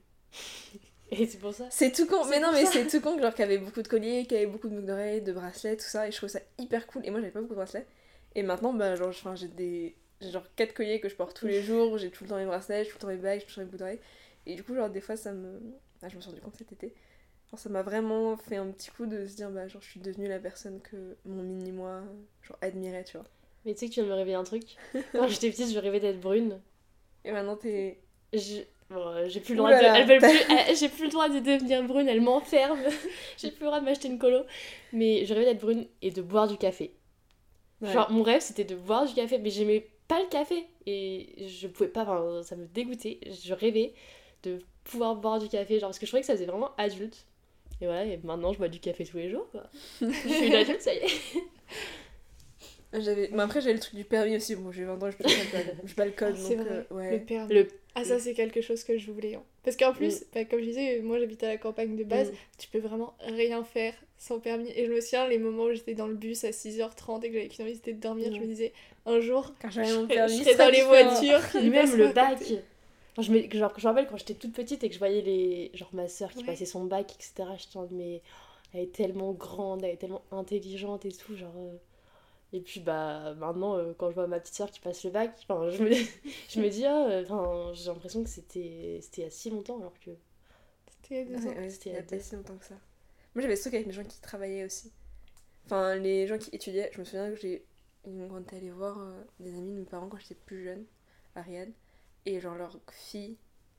Et 1.19 1.27
c'est 1.27 1.39
pour 1.39 1.53
ça. 1.53 1.65
c'est 1.69 1.91
tout 1.91 2.05
con, 2.07 2.25
mais 2.29 2.39
non, 2.39 2.51
mais 2.53 2.65
c'est 2.65 2.87
tout 2.87 3.01
con, 3.01 3.19
genre 3.19 3.33
qui 3.33 3.43
avait 3.43 3.57
beaucoup 3.57 3.81
de 3.81 3.87
colliers, 3.87 4.25
qui 4.25 4.35
avait 4.35 4.45
beaucoup 4.47 4.69
de 4.69 4.75
boucles 4.75 4.87
d'oreilles, 4.87 5.21
de 5.21 5.33
bracelets, 5.33 5.75
tout 5.77 5.83
ça, 5.85 6.07
et 6.07 6.11
je 6.11 6.17
trouve 6.17 6.29
ça 6.29 6.39
hyper 6.57 6.87
cool. 6.87 7.05
Et 7.05 7.11
moi 7.11 7.19
j'avais 7.19 7.31
pas 7.31 7.41
beaucoup 7.41 7.53
de 7.53 7.59
bracelets. 7.59 7.85
Et 8.35 8.43
maintenant, 8.43 8.73
bah, 8.73 8.95
genre, 8.95 9.11
j'ai 9.35 9.47
des. 9.49 9.95
J'ai 10.21 10.31
genre 10.31 10.45
4 10.55 10.73
colliers 10.73 10.99
que 10.99 11.09
je 11.09 11.15
porte 11.15 11.35
tous 11.37 11.47
les 11.47 11.63
jours, 11.63 11.97
j'ai 11.97 12.11
tout 12.11 12.23
le 12.23 12.29
temps 12.29 12.37
mes 12.37 12.45
bracelets, 12.45 12.83
j'ai 12.85 12.89
tout 12.91 12.97
le 12.97 13.01
temps 13.01 13.07
mes 13.07 13.17
bagues, 13.17 13.39
j'ai 13.41 13.45
tout 13.45 13.51
le 13.51 13.55
temps 13.55 13.61
mes 13.61 13.65
boucles 13.65 13.77
d'oreilles. 13.79 13.99
Et 14.45 14.55
du 14.55 14.63
coup, 14.63 14.75
genre, 14.75 14.89
des 14.89 15.01
fois, 15.01 15.17
ça 15.17 15.33
me. 15.33 15.59
Ah, 16.01 16.09
je 16.09 16.15
me 16.15 16.21
suis 16.21 16.29
rendu 16.29 16.41
compte 16.41 16.55
cet 16.57 16.71
été. 16.71 16.93
Genre, 17.51 17.59
ça 17.59 17.69
m'a 17.69 17.81
vraiment 17.83 18.37
fait 18.37 18.55
un 18.57 18.67
petit 18.67 18.91
coup 18.91 19.05
de 19.05 19.25
se 19.27 19.35
dire, 19.35 19.49
bah, 19.49 19.67
genre, 19.67 19.81
je 19.81 19.89
suis 19.89 19.99
devenue 19.99 20.27
la 20.29 20.39
personne 20.39 20.79
que 20.81 21.17
mon 21.25 21.43
mini-moi, 21.43 22.03
genre, 22.43 22.57
admirait, 22.61 23.03
tu 23.03 23.17
vois. 23.17 23.25
Mais 23.65 23.73
tu 23.73 23.79
sais 23.81 23.87
que 23.89 23.93
tu 23.93 23.99
viens 23.99 24.05
de 24.05 24.09
me 24.11 24.15
réveiller 24.15 24.37
un 24.37 24.43
truc. 24.43 24.63
Quand 25.13 25.27
j'étais 25.27 25.49
petite, 25.51 25.71
je 25.73 25.79
rêvais 25.79 25.99
d'être 25.99 26.19
brune. 26.21 26.59
Et 27.25 27.31
maintenant, 27.31 27.55
t'es. 27.57 27.99
Je- 28.33 28.63
bon, 28.91 29.07
euh, 29.07 29.27
j'ai 29.29 29.39
plus 29.39 29.55
le 29.55 29.61
Ouh 29.61 29.65
droit 29.65 29.77
de... 29.77 29.83
là 29.83 29.93
là, 29.93 29.99
elles 29.99 30.07
veulent 30.07 30.19
t'as- 30.19 30.29
plus- 30.29 30.89
plus 30.95 31.03
le 31.05 31.09
droit 31.09 31.29
de 31.29 31.39
devenir 31.39 31.83
brune, 31.83 32.07
elles 32.07 32.21
m'enferment. 32.21 32.77
j'ai 33.37 33.51
plus 33.51 33.61
le 33.61 33.67
droit 33.67 33.79
de 33.79 33.85
m'acheter 33.85 34.07
une 34.07 34.19
colo. 34.19 34.43
Mais 34.93 35.25
je 35.25 35.33
rêvais 35.33 35.45
d'être 35.45 35.61
brune 35.61 35.87
et 36.01 36.11
de 36.11 36.21
boire 36.21 36.47
du 36.47 36.57
café. 36.57 36.91
Ouais. 37.81 37.91
Genre 37.91 38.11
mon 38.11 38.23
rêve 38.23 38.41
c'était 38.41 38.63
de 38.63 38.75
boire 38.75 39.05
du 39.07 39.13
café, 39.13 39.39
mais 39.39 39.49
j'aimais 39.49 39.87
pas 40.07 40.19
le 40.19 40.27
café 40.27 40.65
et 40.85 41.47
je 41.47 41.67
pouvais 41.67 41.89
pas, 41.89 42.01
enfin, 42.03 42.43
ça 42.43 42.55
me 42.55 42.65
dégoûtait. 42.67 43.19
Je 43.43 43.53
rêvais 43.53 43.93
de 44.43 44.59
pouvoir 44.83 45.15
boire 45.15 45.39
du 45.39 45.47
café, 45.47 45.79
genre 45.79 45.89
parce 45.89 45.99
que 45.99 46.05
je 46.05 46.11
trouvais 46.11 46.21
que 46.21 46.27
ça 46.27 46.33
faisait 46.33 46.45
vraiment 46.45 46.71
adulte. 46.77 47.25
Et 47.79 47.85
voilà, 47.85 48.05
et 48.05 48.19
maintenant 48.23 48.53
je 48.53 48.59
bois 48.59 48.67
du 48.67 48.79
café 48.79 49.03
tous 49.05 49.17
les 49.17 49.29
jours 49.29 49.47
quoi. 49.51 49.63
je 50.01 50.07
suis 50.29 50.47
une 50.47 50.53
adulte, 50.55 50.81
ça 50.81 50.93
y 50.93 50.97
est. 50.97 51.09
J'avais... 52.93 53.29
Mais 53.31 53.41
après, 53.43 53.61
j'avais 53.61 53.73
le 53.73 53.79
truc 53.79 53.95
du 53.95 54.03
permis 54.03 54.35
aussi. 54.35 54.55
Bon, 54.55 54.71
j'ai 54.71 54.83
20 54.83 55.01
ans, 55.01 55.09
je 55.11 55.17
peux 55.17 55.29
je 55.85 55.93
pas 55.95 56.05
le 56.05 56.11
code, 56.11 56.35
Ah, 56.37 56.41
c'est 56.41 56.55
donc. 56.57 56.67
vrai, 56.67 56.85
euh, 56.91 56.95
ouais. 56.95 57.11
Le 57.11 57.19
permis. 57.25 57.53
Le... 57.53 57.67
Ah 57.95 58.05
ça 58.05 58.19
c'est 58.19 58.33
quelque 58.33 58.61
chose 58.61 58.83
que 58.85 58.97
je 58.97 59.11
voulais. 59.11 59.35
hein. 59.35 59.43
Parce 59.63 59.75
qu'en 59.77 59.91
plus, 59.93 60.23
bah, 60.33 60.45
comme 60.45 60.59
je 60.59 60.65
disais, 60.65 60.99
moi 61.01 61.19
j'habite 61.19 61.43
à 61.43 61.47
la 61.49 61.57
campagne 61.57 61.95
de 61.97 62.03
base, 62.05 62.31
Mm. 62.31 62.35
tu 62.57 62.67
peux 62.69 62.79
vraiment 62.79 63.13
rien 63.19 63.63
faire 63.65 63.93
sans 64.17 64.39
permis. 64.39 64.71
Et 64.75 64.85
je 64.85 64.91
me 64.91 65.01
souviens 65.01 65.27
les 65.27 65.37
moments 65.37 65.63
où 65.65 65.73
j'étais 65.73 65.93
dans 65.93 66.07
le 66.07 66.13
bus 66.15 66.43
à 66.45 66.51
6h30 66.51 67.23
et 67.23 67.29
que 67.29 67.33
j'avais 67.35 67.47
qu'une 67.49 67.65
envie 67.65 67.75
c'était 67.75 67.93
de 67.93 67.99
dormir, 67.99 68.29
Mm. 68.31 68.35
je 68.35 68.39
me 68.39 68.45
disais 68.45 68.73
un 69.05 69.19
jour 69.19 69.53
Car 69.59 69.71
j'avais 69.71 69.93
mon 69.93 70.03
je 70.03 70.07
permis. 70.07 70.37
serais 70.39 70.53
ce 70.53 70.57
dans 70.57 70.65
les 70.67 70.71
différent. 70.71 71.09
voitures. 71.11 71.61
même 71.71 71.95
le 71.97 72.07
bac. 72.13 72.39
côté. 72.39 72.59
Genre, 73.17 73.25
je, 73.25 73.31
me... 73.33 73.41
genre, 73.51 73.73
je 73.77 73.81
me 73.83 73.87
rappelle 73.89 74.07
quand 74.07 74.17
j'étais 74.17 74.35
toute 74.35 74.53
petite 74.53 74.83
et 74.85 74.87
que 74.87 74.93
je 74.93 74.99
voyais 74.99 75.21
les... 75.21 75.71
genre 75.73 75.89
ma 75.93 76.07
soeur 76.07 76.31
qui 76.31 76.39
Ouais. 76.39 76.45
passait 76.45 76.65
son 76.65 76.85
bac, 76.85 77.11
etc. 77.15 77.49
En 77.75 77.79
mode, 77.81 77.91
mais 77.91 78.21
elle 78.73 78.81
est 78.83 78.93
tellement 78.93 79.31
grande, 79.33 79.83
elle 79.83 79.91
est 79.91 79.97
tellement 79.97 80.23
intelligente 80.31 81.05
et 81.05 81.11
tout. 81.11 81.35
Genre, 81.35 81.53
euh, 81.57 81.75
Et 82.53 82.61
puis 82.61 82.81
bah 82.81 83.33
maintenant, 83.35 83.75
euh, 83.77 83.93
quand 83.97 84.09
je 84.09 84.15
vois 84.15 84.27
ma 84.27 84.39
petite 84.39 84.55
soeur 84.55 84.69
qui 84.71 84.79
passe 84.81 85.03
le 85.05 85.11
bac, 85.11 85.33
je, 85.47 85.83
me... 85.83 85.91
je 86.49 86.59
me 86.61 86.69
dis, 86.69 86.85
ah, 86.85 87.07
euh, 87.07 87.73
j'ai 87.73 87.89
l'impression 87.89 88.23
que 88.23 88.29
c'était 88.29 88.99
c'était 89.01 89.21
il 89.21 89.25
y 89.25 89.27
a 89.27 89.31
si 89.31 89.49
longtemps 89.49 89.79
alors 89.79 89.97
que. 89.99 90.11
C'était 90.89 91.25
deux 91.25 91.47
ans. 91.47 91.55
Ouais, 91.55 91.57
ouais, 91.57 91.69
C'était 91.69 91.89
il 91.91 91.93
y 91.93 91.95
a 91.97 91.99
à 91.99 92.03
pas 92.03 92.17
deux. 92.17 92.21
si 92.21 92.35
longtemps 92.35 92.57
que 92.57 92.65
ça. 92.65 92.75
Moi 93.35 93.41
j'avais 93.41 93.55
ce 93.55 93.63
truc 93.63 93.75
avec 93.75 93.87
les 93.87 93.93
gens 93.93 94.03
qui 94.03 94.19
travaillaient 94.21 94.65
aussi. 94.65 94.91
Enfin, 95.65 95.95
les 95.95 96.27
gens 96.27 96.37
qui 96.37 96.49
étudiaient. 96.53 96.91
Je 96.93 96.99
me 96.99 97.05
souviens 97.05 97.29
que 97.29 97.35
j'ai. 97.37 97.65
Quand 98.03 98.39
était 98.39 98.57
allé 98.57 98.71
voir 98.71 98.99
euh, 98.99 99.23
des 99.39 99.53
amis 99.55 99.71
de 99.73 99.79
mes 99.79 99.85
parents 99.85 100.07
quand 100.09 100.17
j'étais 100.19 100.35
plus 100.35 100.63
jeune, 100.63 100.85
Ariane. 101.35 101.71
et 102.25 102.39
genre 102.39 102.55
leur 102.55 102.79
fille 102.91 103.37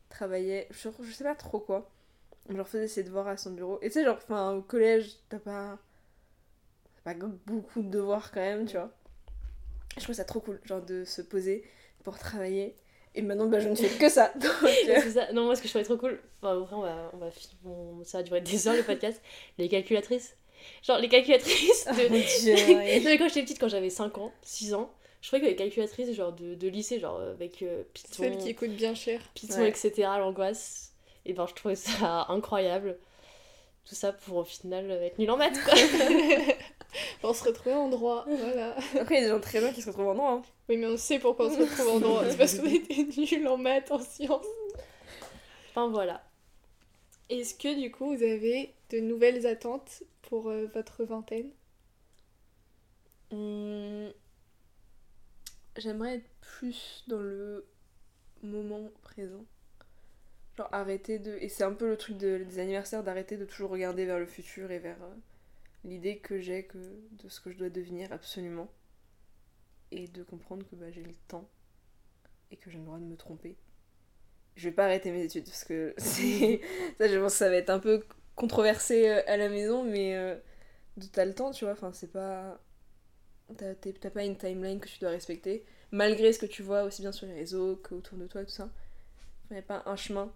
travaillait, 0.09 0.69
genre, 0.71 0.95
je 1.03 1.11
sais 1.13 1.25
pas 1.25 1.35
trop 1.35 1.59
quoi. 1.61 1.91
On 2.49 2.55
leur 2.55 2.69
faisait 2.69 2.89
ses 2.89 3.03
devoirs 3.03 3.29
à 3.29 3.37
son 3.37 3.53
bureau. 3.53 3.79
Et 3.83 3.89
tu 3.89 3.95
sais, 3.95 4.05
genre, 4.05 4.17
enfin, 4.17 4.53
au 4.55 4.63
collège, 4.63 5.17
t'as 5.29 5.39
pas. 5.39 5.79
Pas 7.05 7.15
beaucoup 7.47 7.83
de 7.83 7.89
devoirs 7.91 8.31
quand 8.33 8.41
même, 8.41 8.67
tu 8.67 8.77
vois. 8.77 8.91
Je 9.99 10.03
trouve 10.03 10.15
ça 10.15 10.25
trop 10.25 10.41
cool, 10.41 10.61
genre, 10.65 10.81
de 10.83 11.05
se 11.05 11.21
poser 11.23 11.65
pour 12.05 12.19
travailler. 12.19 12.75
Et 13.15 13.21
maintenant, 13.21 13.47
bah, 13.47 13.61
je 13.61 13.69
ne 13.69 13.75
fais 13.75 13.89
que 13.99 14.09
ça. 14.09 14.33
Donc, 14.37 14.51
euh, 14.89 15.11
ça. 15.11 15.33
Non, 15.33 15.45
moi, 15.45 15.55
ce 15.57 15.61
que 15.61 15.69
je 15.69 15.73
trouvais 15.73 15.85
trop 15.85 15.99
cool, 15.99 16.19
enfin, 16.41 16.61
après, 16.63 16.75
on 16.77 16.81
va, 16.81 17.11
on 17.13 17.17
va, 17.19 17.31
fi- 17.31 17.51
on- 17.67 18.03
ça 18.05 18.19
va 18.19 18.23
durer 18.25 18.41
des 18.41 18.69
heures 18.69 18.75
le 18.77 18.83
podcast, 18.83 19.21
les 19.59 19.69
calculatrices. 19.69 20.37
Genre, 20.83 20.99
les 20.99 21.09
calculatrices 21.09 21.87
oh 21.91 21.95
de. 21.97 22.75
ouais. 22.77 22.99
non, 23.01 23.05
mais 23.11 23.19
quand 23.19 23.29
j'étais 23.29 23.43
petite, 23.43 23.59
quand 23.59 23.69
j'avais 23.69 23.91
5 23.91 24.17
ans, 24.19 24.33
6 24.43 24.73
ans, 24.75 24.91
je 25.21 25.29
trouvais 25.29 25.43
que 25.43 25.47
les 25.47 25.57
calculatrices 25.57 26.13
genre 26.15 26.33
de, 26.33 26.55
de 26.55 26.69
lycée, 26.69 26.99
genre 27.01 27.21
avec 27.21 27.63
euh, 27.63 27.83
Python, 27.93 28.23
Celle 28.23 28.39
qui 28.39 28.55
coûte 28.55 28.71
bien 28.71 28.95
cher. 28.95 29.21
Python 29.35 29.59
Ouais. 29.61 29.69
etc., 29.69 29.93
l'angoisse, 30.19 30.93
et 31.27 31.33
ben 31.33 31.47
je 31.47 31.55
trouvais 31.55 31.75
ça 31.77 32.27
incroyable. 32.29 32.97
Tout 33.85 33.95
ça 33.97 34.13
pour 34.13 34.37
au 34.39 34.45
final 34.45 34.91
être 34.91 35.19
nul 35.19 35.31
en 35.31 35.37
maths, 35.37 35.61
quoi. 35.65 35.75
On 37.23 37.33
se 37.33 37.45
retrouve 37.45 37.73
en 37.75 37.89
droit, 37.89 38.25
voilà. 38.27 38.77
Après, 39.01 39.15
il 39.17 39.21
y 39.21 39.25
a 39.25 39.27
des 39.27 39.29
gens 39.29 39.41
très 39.41 39.61
bien 39.61 39.73
qui 39.73 39.83
se 39.83 39.89
retrouvent 39.89 40.09
en 40.09 40.15
droit. 40.15 40.31
hein. 40.33 40.43
Oui, 40.69 40.77
mais 40.77 40.87
on 40.87 40.97
sait 40.97 41.19
pourquoi 41.19 41.47
on 41.47 41.55
se 41.55 41.61
retrouve 41.61 41.89
en 41.89 42.01
droit. 42.01 42.25
C'est 42.29 42.37
parce 42.37 42.55
qu'on 42.59 42.67
était 42.67 43.05
nuls 43.05 43.49
en 43.49 43.57
maths, 43.57 43.91
en 43.91 43.99
sciences. 44.01 44.47
Enfin 45.71 45.89
voilà. 45.89 46.23
Est-ce 47.31 47.55
que 47.55 47.81
du 47.81 47.91
coup, 47.91 48.15
vous 48.17 48.23
avez 48.23 48.75
de 48.91 49.01
nouvelles 49.01 49.47
attentes 49.47 50.03
pour 50.23 50.49
euh, 50.51 50.67
votre 50.75 51.05
vingtaine? 51.05 51.51
Hmm, 53.31 54.13
J'aimerais 55.77 56.17
être 56.17 56.31
plus 56.41 57.05
dans 57.09 57.21
le 57.21 57.67
moment 58.43 58.91
présent. 59.03 59.45
Genre 60.57 60.69
arrêter 60.73 61.19
de... 61.19 61.37
Et 61.41 61.49
c'est 61.51 61.65
un 61.65 61.73
peu 61.75 61.89
le 61.89 61.97
truc 61.99 62.17
de- 62.17 62.39
des 62.45 62.59
anniversaires, 62.59 63.03
d'arrêter 63.05 63.37
de 63.37 63.45
toujours 63.45 63.71
regarder 63.71 64.05
vers 64.07 64.19
le 64.19 64.27
futur 64.27 64.71
et 64.71 64.79
vers 64.79 65.03
euh, 65.03 65.15
l'idée 65.85 66.19
que 66.19 66.41
j'ai 66.41 66.65
que 66.65 66.79
de 66.79 67.29
ce 67.29 67.41
que 67.41 67.51
je 67.51 67.59
dois 67.59 67.71
devenir 67.71 68.13
absolument. 68.13 68.69
Et 69.91 70.09
de 70.09 70.23
comprendre 70.23 70.67
que 70.71 70.75
bah, 70.75 70.91
j'ai 70.91 71.03
le 71.03 71.15
temps 71.29 71.49
et 72.51 72.57
que 72.57 72.71
j'ai 72.71 72.79
le 72.79 72.85
droit 72.85 72.99
de 72.99 73.05
me 73.05 73.17
tromper. 73.17 73.57
Je 74.57 74.69
vais 74.69 74.75
pas 74.75 74.85
arrêter 74.85 75.11
mes 75.11 75.25
études 75.25 75.45
parce 75.45 75.65
que 75.65 75.95
ça, 75.99 76.21
je 76.21 77.19
pense 77.19 77.33
que 77.33 77.39
ça 77.39 77.49
va 77.49 77.57
être 77.57 77.71
un 77.71 77.79
peu 77.79 78.05
controversé 78.35 79.09
euh, 79.09 79.23
à 79.27 79.37
la 79.37 79.49
maison, 79.49 79.85
mais 79.85 80.17
euh, 80.17 80.37
t'as 81.13 81.25
le 81.25 81.35
temps, 81.35 81.51
tu 81.51 81.65
vois. 81.65 81.73
Enfin, 81.73 81.93
c'est 81.93 82.13
pas... 82.13 82.61
T'as 83.59 84.11
pas 84.11 84.25
une 84.25 84.39
timeline 84.39 84.81
que 84.81 84.89
tu 84.89 84.99
dois 84.99 85.11
respecter, 85.11 85.67
malgré 85.91 86.33
ce 86.33 86.39
que 86.39 86.47
tu 86.47 86.63
vois 86.63 86.85
aussi 86.85 87.03
bien 87.03 87.13
sur 87.13 87.27
les 87.27 87.35
réseaux 87.35 87.77
qu'autour 87.77 88.17
de 88.17 88.27
toi, 88.27 88.45
tout 88.45 88.51
ça. 88.51 88.71
Il 89.51 89.55
n'y 89.55 89.59
a 89.59 89.63
pas 89.63 89.83
un 89.85 89.97
chemin 89.97 90.33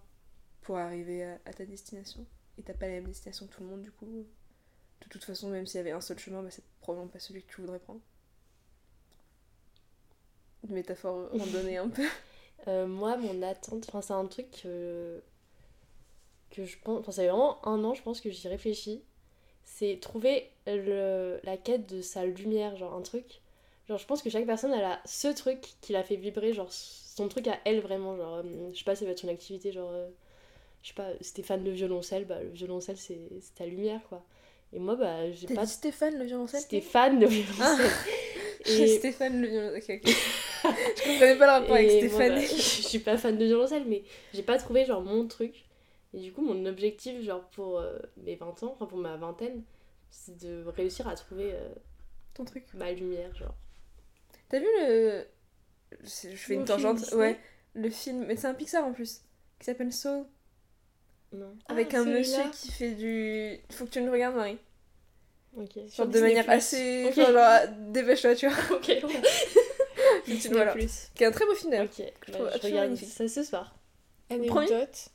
pour 0.60 0.76
arriver 0.76 1.24
à, 1.24 1.38
à 1.46 1.52
ta 1.54 1.64
destination. 1.64 2.26
Et 2.58 2.62
t'as 2.62 2.74
pas 2.74 2.86
la 2.88 2.94
même 2.94 3.06
destination 3.06 3.46
que 3.46 3.54
tout 3.54 3.62
le 3.62 3.70
monde, 3.70 3.82
du 3.82 3.90
coup. 3.90 4.26
De 5.02 5.08
toute 5.08 5.24
façon, 5.24 5.48
même 5.48 5.66
s'il 5.66 5.78
y 5.78 5.80
avait 5.80 5.92
un 5.92 6.00
seul 6.02 6.18
chemin, 6.18 6.42
bah, 6.42 6.50
c'est 6.50 6.64
probablement 6.80 7.10
pas 7.10 7.18
celui 7.18 7.42
que 7.42 7.52
tu 7.52 7.60
voudrais 7.62 7.78
prendre. 7.78 8.00
Une 10.68 10.74
métaphore 10.74 11.30
randonnée 11.38 11.76
un 11.78 11.88
peu. 11.88 12.06
Euh, 12.68 12.86
moi, 12.86 13.16
mon 13.16 13.42
attente, 13.42 13.86
enfin, 13.88 14.02
c'est 14.02 14.12
un 14.14 14.26
truc 14.26 14.50
que, 14.62 15.22
que 16.50 16.64
je 16.64 16.76
pense. 16.82 17.00
Enfin, 17.00 17.12
fait 17.12 17.26
vraiment 17.26 17.64
un 17.66 17.82
an, 17.84 17.94
je 17.94 18.02
pense, 18.02 18.20
que 18.20 18.30
j'y 18.30 18.48
réfléchis. 18.48 19.02
C'est 19.64 19.98
trouver 20.00 20.50
le, 20.66 21.40
la 21.44 21.56
quête 21.58 21.88
de 21.88 22.02
sa 22.02 22.26
lumière, 22.26 22.76
genre 22.76 22.94
un 22.94 23.02
truc. 23.02 23.42
Genre, 23.88 23.98
je 23.98 24.06
pense 24.06 24.22
que 24.22 24.30
chaque 24.30 24.46
personne, 24.46 24.72
elle 24.74 24.84
a 24.84 25.00
ce 25.06 25.28
truc 25.28 25.60
qui 25.82 25.92
l'a 25.94 26.04
fait 26.04 26.16
vibrer, 26.16 26.52
genre 26.54 26.72
son 26.72 27.28
truc 27.28 27.48
à 27.48 27.58
elle 27.66 27.80
vraiment. 27.80 28.16
Genre, 28.16 28.36
euh, 28.36 28.70
je 28.72 28.78
sais 28.78 28.84
pas, 28.84 28.96
ça 28.96 29.04
va 29.06 29.12
être 29.12 29.22
une 29.24 29.30
activité, 29.30 29.72
genre. 29.72 29.90
euh, 29.92 30.08
je 30.82 30.88
sais 30.90 30.94
pas, 30.94 31.10
c'était 31.20 31.42
fan 31.42 31.64
de 31.64 31.70
violoncelle, 31.72 32.26
bah 32.26 32.42
le 32.42 32.50
violoncelle, 32.50 32.96
c'est 32.98 33.20
c'est 33.40 33.54
ta 33.56 33.66
lumière, 33.66 34.00
quoi. 34.08 34.24
Et 34.76 34.78
moi, 34.78 34.94
bah, 34.94 35.30
j'ai 35.32 35.46
pas. 35.46 35.64
dit 35.64 35.72
Stéphane 35.72 36.18
le 36.18 36.24
violoncelle 36.26 36.82
fan 36.82 37.18
de 37.18 37.26
violoncelle. 37.26 37.90
Et... 38.66 38.98
Stéphane 38.98 39.40
le 39.40 39.48
violoncelle. 39.48 40.00
Ok, 40.64 40.72
ok. 40.74 40.76
je 40.96 41.02
comprenais 41.04 41.36
pas 41.36 41.46
le 41.46 41.52
rapport 41.52 41.76
avec 41.76 41.90
Stéphane. 41.90 42.34
bah, 42.34 42.40
je 42.40 42.46
suis 42.88 42.98
pas 42.98 43.16
fan 43.16 43.38
de 43.38 43.44
violoncelle, 43.46 43.84
mais 43.86 44.02
j'ai 44.34 44.42
pas 44.42 44.58
trouvé 44.58 44.84
genre 44.84 45.00
mon 45.00 45.26
truc. 45.26 45.64
Et 46.12 46.20
du 46.20 46.32
coup, 46.32 46.42
mon 46.42 46.66
objectif, 46.66 47.22
genre 47.22 47.48
pour 47.50 47.78
euh, 47.78 47.98
mes 48.18 48.34
20 48.36 48.62
ans, 48.64 48.72
enfin 48.74 48.84
pour 48.86 48.98
ma 48.98 49.16
vingtaine, 49.16 49.62
c'est 50.10 50.36
de 50.36 50.64
réussir 50.66 51.08
à 51.08 51.14
trouver 51.14 51.52
euh, 51.52 51.68
Ton 52.34 52.44
truc. 52.44 52.64
ma 52.74 52.92
lumière, 52.92 53.34
genre. 53.34 53.54
T'as 54.50 54.58
vu 54.58 54.66
le. 54.80 55.24
Je 56.02 56.36
fais 56.36 56.54
une 56.54 56.60
Le 56.60 56.66
tangente. 56.66 57.12
Ouais. 57.12 57.38
Le 57.74 57.88
film. 57.88 58.26
Mais 58.26 58.36
c'est 58.36 58.46
un 58.48 58.54
Pixar 58.54 58.84
en 58.84 58.92
plus. 58.92 59.22
Qui 59.58 59.66
s'appelle 59.66 59.92
Soul. 59.92 60.24
Non. 61.32 61.54
Avec 61.68 61.94
Ah, 61.94 62.00
un 62.00 62.04
monsieur 62.04 62.42
qui 62.52 62.70
fait 62.70 62.92
du. 62.92 63.58
Faut 63.70 63.84
que 63.86 63.90
tu 63.90 64.04
le 64.04 64.10
regardes, 64.10 64.36
Marie. 64.36 64.58
Ok. 65.56 65.70
Sur 65.88 66.04
Genre 66.04 66.06
de 66.06 66.12
Disney+. 66.12 66.34
manière 66.34 66.50
assez. 66.50 67.06
Ok. 67.06 67.18
Enfin, 67.18 67.32
genre, 67.32 67.74
dépêche-toi, 67.88 68.34
tu 68.34 68.48
vois. 68.48 68.76
ok. 68.76 68.86
Disney+. 70.26 70.54
voilà. 70.54 70.74
Qui 71.14 71.22
est 71.22 71.26
un 71.26 71.30
très 71.32 71.46
beau 71.46 71.54
film 71.54 71.70
d'ailleurs. 71.70 71.86
ok. 71.86 72.04
je 72.26 72.32
Bah, 72.32 72.38
trouve 72.38 72.48
je 72.50 72.54
absolument 72.54 72.80
regarde 72.80 72.90
magnifique. 72.90 73.08
ça 73.12 73.28
ce 73.28 73.42
soir. 73.42 73.74
Anecdote. 74.30 75.08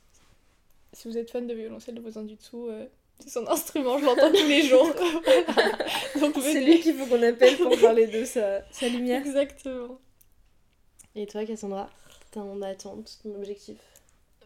Si 0.94 1.08
vous 1.08 1.16
êtes 1.18 1.30
fan 1.30 1.46
de 1.46 1.54
violoncelle 1.54 1.94
de 1.94 2.00
voisin 2.00 2.22
du 2.22 2.34
dessous, 2.34 2.68
euh, 2.68 2.86
c'est 3.20 3.30
son 3.30 3.46
instrument, 3.48 3.98
je 3.98 4.04
l'entends 4.04 4.30
tous 4.30 4.46
les 4.46 4.62
jours. 4.62 4.90
Donc 6.20 6.34
C'est 6.42 6.60
lui 6.60 6.80
qu'il 6.80 6.94
faut 6.94 7.06
qu'on 7.06 7.22
appelle 7.22 7.56
pour 7.56 7.78
parler 7.80 8.06
de 8.06 8.24
sa, 8.24 8.62
sa 8.70 8.88
lumière. 8.88 9.20
Exactement. 9.24 9.98
Et 11.14 11.26
toi, 11.26 11.44
Cassandra 11.44 11.88
Ton 12.30 12.60
attente, 12.62 13.18
ton 13.22 13.34
objectif? 13.36 13.76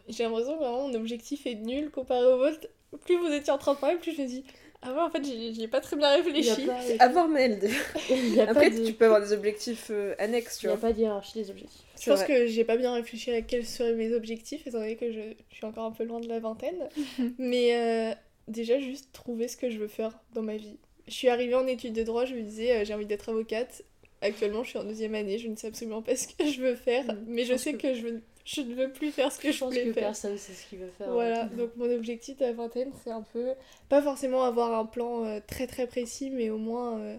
J'ai 0.07 0.23
l'impression 0.23 0.53
que 0.53 0.59
vraiment 0.59 0.87
mon 0.87 0.93
objectif 0.95 1.45
est 1.47 1.55
nul 1.55 1.89
comparé 1.91 2.25
au 2.25 2.37
vôtre. 2.37 2.67
Plus 3.03 3.17
vous 3.17 3.27
étiez 3.31 3.51
en 3.51 3.57
train 3.57 3.73
de 3.73 3.79
parler, 3.79 3.97
plus 3.97 4.15
je 4.15 4.21
me 4.21 4.27
dis 4.27 4.45
Ah 4.83 4.93
ouais, 4.93 5.01
en 5.01 5.09
fait, 5.09 5.23
j'y 5.23 5.63
ai 5.63 5.67
pas 5.67 5.81
très 5.81 5.95
bien 5.95 6.07
Il 6.17 6.21
a 6.21 6.23
réfléchi. 6.23 6.65
pas, 6.65 6.79
Avoir 7.03 7.27
il 8.09 8.35
y 8.35 8.39
a 8.39 8.43
Après, 8.49 8.69
pas 8.69 8.75
de, 8.77 8.85
tu 8.85 8.93
peux 8.93 9.05
avoir 9.05 9.21
des 9.21 9.33
objectifs 9.33 9.87
euh, 9.89 10.13
annexes, 10.19 10.57
il 10.57 10.59
tu 10.61 10.65
y 10.67 10.69
a 10.69 10.75
vois. 10.75 10.81
pas 10.89 10.93
de 10.93 10.99
hiérarchie 10.99 11.33
des 11.39 11.49
objectifs. 11.49 11.81
Je 11.99 12.09
pense 12.09 12.19
vrai. 12.19 12.27
que 12.27 12.47
j'ai 12.47 12.63
pas 12.63 12.77
bien 12.77 12.93
réfléchi 12.93 13.31
à 13.31 13.41
quels 13.41 13.65
seraient 13.65 13.95
mes 13.95 14.13
objectifs, 14.13 14.65
étant 14.67 14.77
donné 14.79 14.95
que 14.95 15.11
je, 15.11 15.19
je 15.49 15.55
suis 15.55 15.65
encore 15.65 15.85
un 15.85 15.91
peu 15.91 16.03
loin 16.03 16.19
de 16.19 16.27
la 16.27 16.39
vingtaine. 16.39 16.87
Mais 17.39 17.75
euh, 17.75 18.13
déjà, 18.47 18.79
juste 18.79 19.09
trouver 19.13 19.47
ce 19.47 19.57
que 19.57 19.69
je 19.69 19.79
veux 19.79 19.87
faire 19.87 20.11
dans 20.33 20.43
ma 20.43 20.57
vie. 20.57 20.77
Je 21.07 21.13
suis 21.13 21.29
arrivée 21.29 21.55
en 21.55 21.65
études 21.67 21.93
de 21.93 22.03
droit, 22.03 22.25
je 22.25 22.35
me 22.35 22.41
disais, 22.41 22.71
euh, 22.77 22.85
j'ai 22.85 22.93
envie 22.93 23.05
d'être 23.05 23.29
avocate. 23.29 23.83
Actuellement, 24.21 24.63
je 24.63 24.69
suis 24.69 24.79
en 24.79 24.83
deuxième 24.83 25.15
année, 25.15 25.37
je 25.39 25.47
ne 25.47 25.55
sais 25.55 25.67
absolument 25.67 26.01
pas 26.01 26.15
ce 26.15 26.27
que 26.27 26.45
je 26.51 26.61
veux 26.61 26.75
faire, 26.75 27.05
Mm. 27.05 27.17
mais 27.27 27.45
Je 27.45 27.55
sais 27.57 27.73
que- 27.73 27.77
que, 27.77 27.93
je, 27.93 28.01
veux- 28.01 28.21
je 28.49 28.61
ne 28.61 28.73
veux 28.75 28.91
plus 28.93 29.11
faire 29.11 29.31
ce 29.31 29.39
que 29.39 29.49
je 29.49 29.53
Je 29.53 29.59
pense 29.59 29.69
voulais 29.73 29.85
que 29.85 29.93
faire. 29.93 30.03
personne 30.03 30.37
sait 30.37 30.53
ce 30.53 30.65
qu'il 30.67 30.79
veut 30.79 30.87
faire. 30.97 31.11
Voilà, 31.11 31.43
ouais. 31.43 31.55
donc 31.55 31.75
mon 31.75 31.91
objectif 31.93 32.37
de 32.37 32.45
la 32.45 32.53
vingtaine, 32.53 32.91
c'est 33.03 33.11
un 33.11 33.21
peu, 33.21 33.53
pas 33.89 34.01
forcément 34.01 34.43
avoir 34.43 34.73
un 34.79 34.85
plan 34.85 35.25
euh, 35.25 35.39
très 35.45 35.67
très 35.67 35.85
précis, 35.85 36.29
mais 36.29 36.49
au 36.49 36.57
moins 36.57 36.97
euh, 36.99 37.17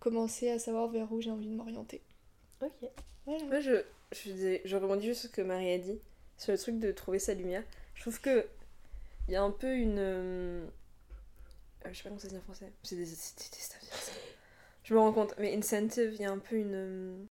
commencer 0.00 0.50
à 0.50 0.58
savoir 0.58 0.88
vers 0.88 1.10
où 1.12 1.20
j'ai 1.20 1.30
envie 1.30 1.46
de 1.46 1.54
m'orienter. 1.54 2.02
Ok. 2.60 2.72
Voilà. 3.24 3.44
Moi, 3.44 3.60
je, 3.60 3.82
je, 4.12 4.30
disais- 4.32 4.62
je 4.64 4.76
rebondis 4.76 5.06
juste 5.06 5.20
sur 5.20 5.30
ce 5.30 5.34
que 5.36 5.42
Marie 5.42 5.70
a 5.72 5.78
dit, 5.78 6.00
sur 6.38 6.50
le 6.52 6.58
truc 6.58 6.78
de 6.80 6.90
trouver 6.92 7.18
sa 7.20 7.34
lumière. 7.34 7.62
Je 7.94 8.00
trouve 8.02 8.20
que 8.20 8.46
il 9.28 9.32
y 9.34 9.36
a 9.36 9.42
un 9.42 9.50
peu 9.52 9.72
une. 9.76 9.98
euh, 9.98 10.64
euh, 11.86 11.88
je 11.92 11.96
sais 11.96 12.02
pas 12.02 12.08
comment 12.08 12.18
ça 12.18 12.28
se 12.28 12.32
dit 12.32 12.38
en 12.38 12.42
français. 12.42 12.72
C'est 12.82 12.96
des 12.96 13.06
c'est 13.06 13.36
détestable. 13.38 13.84
Je 14.84 14.94
me 14.94 14.98
rends 14.98 15.12
compte, 15.12 15.34
mais 15.38 15.54
incentive, 15.54 16.14
il 16.14 16.22
y 16.22 16.24
a 16.24 16.30
un 16.32 16.38
peu 16.38 16.56
une. 16.56 17.27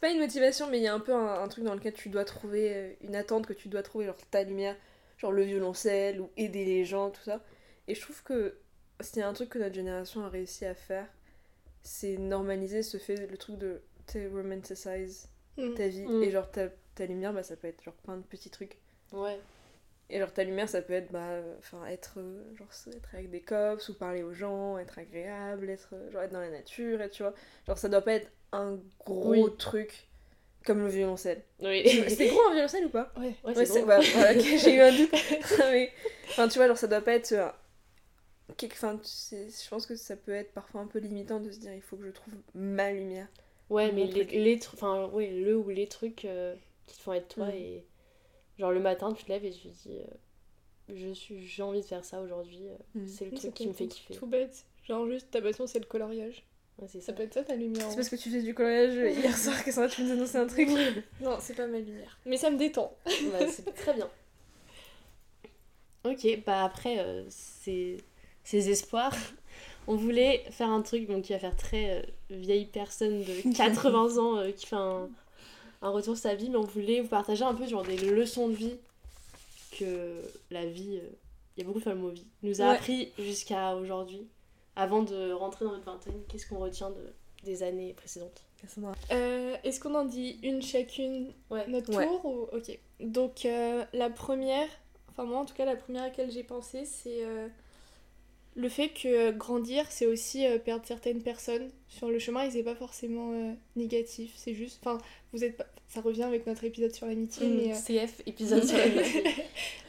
C'est 0.00 0.06
pas 0.06 0.12
une 0.12 0.20
motivation, 0.20 0.68
mais 0.70 0.78
il 0.78 0.82
y 0.84 0.86
a 0.88 0.94
un 0.94 1.00
peu 1.00 1.12
un, 1.14 1.42
un 1.42 1.48
truc 1.48 1.64
dans 1.64 1.74
lequel 1.74 1.92
tu 1.92 2.08
dois 2.08 2.24
trouver 2.24 2.74
euh, 2.74 2.92
une 3.02 3.14
attente 3.14 3.46
que 3.46 3.52
tu 3.52 3.68
dois 3.68 3.82
trouver, 3.82 4.06
genre 4.06 4.16
ta 4.30 4.42
lumière, 4.42 4.74
genre 5.18 5.32
le 5.32 5.42
violoncelle 5.42 6.20
ou 6.20 6.30
aider 6.38 6.64
les 6.64 6.84
gens, 6.86 7.10
tout 7.10 7.22
ça. 7.22 7.40
Et 7.86 7.94
je 7.94 8.00
trouve 8.00 8.22
que 8.22 8.56
s'il 9.00 9.18
y 9.18 9.22
a 9.22 9.28
un 9.28 9.32
truc 9.34 9.50
que 9.50 9.58
notre 9.58 9.74
génération 9.74 10.24
a 10.24 10.28
réussi 10.30 10.64
à 10.64 10.74
faire, 10.74 11.06
c'est 11.82 12.16
normaliser 12.16 12.82
ce 12.82 12.96
fait, 12.96 13.26
le 13.26 13.36
truc 13.36 13.58
de 13.58 13.82
romanticize 14.32 15.28
Mm. 15.56 15.74
ta 15.74 15.88
vie. 15.88 16.06
Mm. 16.06 16.22
Et 16.22 16.30
genre 16.30 16.50
ta, 16.50 16.68
ta 16.94 17.06
lumière, 17.06 17.32
bah, 17.32 17.42
ça 17.42 17.56
peut 17.56 17.68
être 17.68 17.82
genre 17.82 17.94
plein 17.94 18.16
de 18.16 18.22
petits 18.22 18.50
trucs. 18.50 18.78
Ouais. 19.12 19.38
Et 20.10 20.18
genre 20.18 20.32
ta 20.32 20.44
lumière, 20.44 20.68
ça 20.68 20.82
peut 20.82 20.92
être 20.94 21.12
bah, 21.12 21.40
enfin 21.58 21.86
être, 21.86 22.14
euh, 22.18 22.42
genre, 22.56 22.68
être 22.94 23.14
avec 23.14 23.30
des 23.30 23.40
cops 23.42 23.88
ou 23.88 23.94
parler 23.94 24.22
aux 24.22 24.32
gens, 24.32 24.78
être 24.78 24.98
agréable, 24.98 25.70
être, 25.70 25.90
euh, 25.94 26.10
genre, 26.10 26.22
être 26.22 26.32
dans 26.32 26.40
la 26.40 26.50
nature, 26.50 27.00
et 27.02 27.10
tu 27.10 27.22
vois. 27.22 27.34
Genre 27.66 27.78
ça 27.78 27.88
doit 27.88 28.02
pas 28.02 28.14
être 28.14 28.30
un 28.52 28.78
gros 29.06 29.30
Oui. 29.30 29.56
truc 29.58 30.08
comme 30.64 30.80
le 30.82 30.88
violoncelle. 30.88 31.42
Oui. 31.62 31.88
C'était 32.08 32.28
gros 32.28 32.42
un 32.48 32.52
violoncelle 32.52 32.86
ou 32.86 32.90
pas? 32.90 33.12
Ouais. 33.16 33.34
Ouais, 33.44 33.54
Ouais, 33.56 33.66
c'est 33.66 33.82
voilà, 33.82 34.00
ok, 34.00 34.40
j'ai 34.58 34.74
eu 34.76 34.80
un 34.80 34.92
doute. 34.96 35.12
Mais, 35.60 35.92
enfin, 36.30 36.48
tu 36.48 36.58
vois, 36.58 36.66
genre, 36.66 36.78
ça 36.78 36.86
doit 36.88 37.00
pas 37.02 37.14
être. 37.14 37.32
euh, 37.32 37.48
quelque- 38.56 38.74
Enfin, 38.74 38.98
je 39.04 39.68
pense 39.68 39.86
que 39.86 39.96
ça 39.96 40.16
peut 40.16 40.32
être 40.32 40.52
parfois 40.52 40.80
un 40.80 40.86
peu 40.86 40.98
limitant 40.98 41.40
de 41.40 41.50
se 41.50 41.58
dire 41.58 41.72
il 41.74 41.82
faut 41.82 41.96
que 41.96 42.04
je 42.04 42.10
trouve 42.10 42.34
ma 42.54 42.90
lumière. 42.92 43.28
Ouais, 43.68 43.92
mais 43.92 44.06
les, 44.06 44.24
les 44.24 44.60
enfin, 44.74 45.06
ouais, 45.12 45.30
le 45.30 45.56
ou 45.56 45.68
les 45.68 45.86
trucs 45.86 46.24
euh, 46.24 46.54
qui 46.86 46.96
te 46.96 47.02
font 47.02 47.12
être 47.12 47.28
toi 47.28 47.46
Mm. 47.46 47.50
et 47.54 47.84
genre 48.60 48.70
le 48.72 48.78
matin 48.80 49.12
tu 49.12 49.24
te 49.24 49.28
lèves 49.32 49.44
et 49.44 49.50
tu 49.50 49.68
te 49.68 49.88
dis 49.88 49.98
euh, 49.98 50.94
je 50.94 51.12
suis 51.12 51.44
j'ai 51.46 51.62
envie 51.62 51.80
de 51.80 51.86
faire 51.86 52.04
ça 52.04 52.20
aujourd'hui, 52.20 52.68
euh, 52.68 53.00
Mm. 53.00 53.06
c'est 53.08 53.24
le 53.24 53.30
Oui, 53.32 53.38
truc 53.38 53.54
qui 53.54 53.66
me 53.66 53.72
fait 53.72 53.86
kiffer. 53.88 54.14
Tout 54.14 54.26
bête. 54.26 54.64
Genre 54.86 55.06
juste 55.08 55.30
ta 55.32 55.40
passion 55.42 55.66
c'est 55.66 55.78
le 55.80 55.86
coloriage. 55.86 56.44
Ouais, 56.78 56.86
c'est 56.88 57.00
Ça 57.00 57.06
ça. 57.06 57.12
peut 57.14 57.22
être 57.24 57.34
ça 57.34 57.42
ta 57.44 57.56
lumière. 57.56 57.86
C'est 57.90 57.96
parce 57.96 58.08
que 58.08 58.16
tu 58.16 58.30
fais 58.30 58.42
du 58.42 58.54
coloriage 58.54 59.16
hier 59.16 59.36
soir 59.44 59.62
que 59.64 59.70
ça 59.72 59.88
tu 59.88 60.02
nous 60.02 60.12
annoncer 60.12 60.38
un 60.38 60.46
truc. 60.46 60.68
Non, 61.20 61.36
c'est 61.40 61.54
pas 61.54 61.66
ma 61.66 61.78
lumière. 61.78 62.18
Mais 62.26 62.36
ça 62.36 62.50
me 62.50 62.56
détend. 62.56 62.94
Bah, 63.04 63.46
c'est 63.48 63.74
très 63.74 63.94
bien. 63.94 64.08
Ok, 66.04 66.26
bah 66.46 66.64
après, 66.64 66.98
euh, 66.98 67.24
ces, 67.28 67.98
ces 68.42 68.70
espoirs, 68.70 69.14
on 69.86 69.96
voulait 69.96 70.44
faire 70.50 70.70
un 70.70 70.80
truc 70.80 71.06
donc, 71.06 71.24
qui 71.24 71.32
va 71.34 71.38
faire 71.38 71.56
très 71.56 71.98
euh, 71.98 72.02
vieille 72.30 72.64
personne 72.64 73.22
de 73.22 73.54
80 73.54 74.16
ans 74.16 74.38
euh, 74.38 74.50
qui 74.50 74.64
fait 74.66 74.76
un, 74.76 75.10
un 75.82 75.90
retour 75.90 76.14
sur 76.16 76.22
sa 76.22 76.34
vie, 76.34 76.50
mais 76.50 76.56
on 76.56 76.62
voulait 76.64 77.00
vous 77.00 77.08
partager 77.08 77.44
un 77.44 77.54
peu 77.54 77.66
genre, 77.66 77.82
des 77.84 77.96
leçons 77.96 78.48
de 78.48 78.54
vie 78.54 78.76
que 79.78 80.20
la 80.50 80.66
vie, 80.66 80.98
euh, 81.02 81.08
il 81.56 81.60
y 81.60 81.64
a 81.64 81.66
beaucoup 81.66 81.80
de 81.80 81.88
le 81.88 81.96
mot 81.96 82.10
vie, 82.10 82.26
nous 82.42 82.60
a 82.60 82.64
Ouais. 82.70 82.76
appris 82.76 83.12
jusqu'à 83.18 83.74
aujourd'hui. 83.76 84.26
Avant 84.76 85.02
de 85.02 85.32
rentrer 85.32 85.64
dans 85.64 85.72
notre 85.72 85.84
vingtaine, 85.84 86.22
qu'est-ce 86.28 86.46
qu'on 86.46 86.58
retient 86.58 86.90
de, 86.90 87.12
des 87.44 87.62
années 87.62 87.92
précédentes? 87.94 88.42
Euh, 89.10 89.56
Est-ce 89.64 89.80
qu'on 89.80 89.94
en 89.94 90.04
dit 90.04 90.38
une 90.42 90.60
chacune 90.62 91.32
Ouais. 91.50 91.66
notre 91.66 91.94
Ouais. 91.96 92.06
tour 92.06 92.24
ou... 92.26 92.42
Ok. 92.56 92.78
Donc 93.00 93.46
euh, 93.46 93.84
la 93.94 94.10
première, 94.10 94.68
enfin 95.08 95.24
moi 95.24 95.38
en 95.38 95.44
tout 95.46 95.54
cas 95.54 95.64
la 95.64 95.76
première 95.76 96.02
à 96.02 96.06
laquelle 96.06 96.30
j'ai 96.30 96.44
pensé 96.44 96.84
c'est 96.84 97.24
euh, 97.24 97.48
le 98.56 98.68
fait 98.68 98.88
que 98.88 99.30
grandir 99.32 99.86
c'est 99.90 100.06
aussi 100.06 100.46
euh, 100.46 100.58
perdre 100.58 100.84
certaines 100.84 101.22
personnes 101.22 101.70
sur 101.88 102.08
le 102.08 102.18
chemin 102.18 102.44
et 102.44 102.50
c'est 102.50 102.62
pas 102.62 102.74
forcément 102.74 103.32
euh, 103.32 103.52
négatif, 103.76 104.32
c'est 104.36 104.54
juste, 104.54 104.80
enfin 104.82 104.98
vous 105.32 105.44
êtes 105.44 105.56
pas... 105.56 105.66
ça 105.88 106.00
revient 106.00 106.24
avec 106.24 106.46
notre 106.46 106.64
épisode 106.64 106.92
sur 106.92 107.06
l'amitié 107.06 107.48
mais, 107.48 107.72
euh, 107.72 108.06
CF, 108.06 108.22
épisode 108.26 108.64
sur 108.64 108.78
l'amitié. 108.78 109.24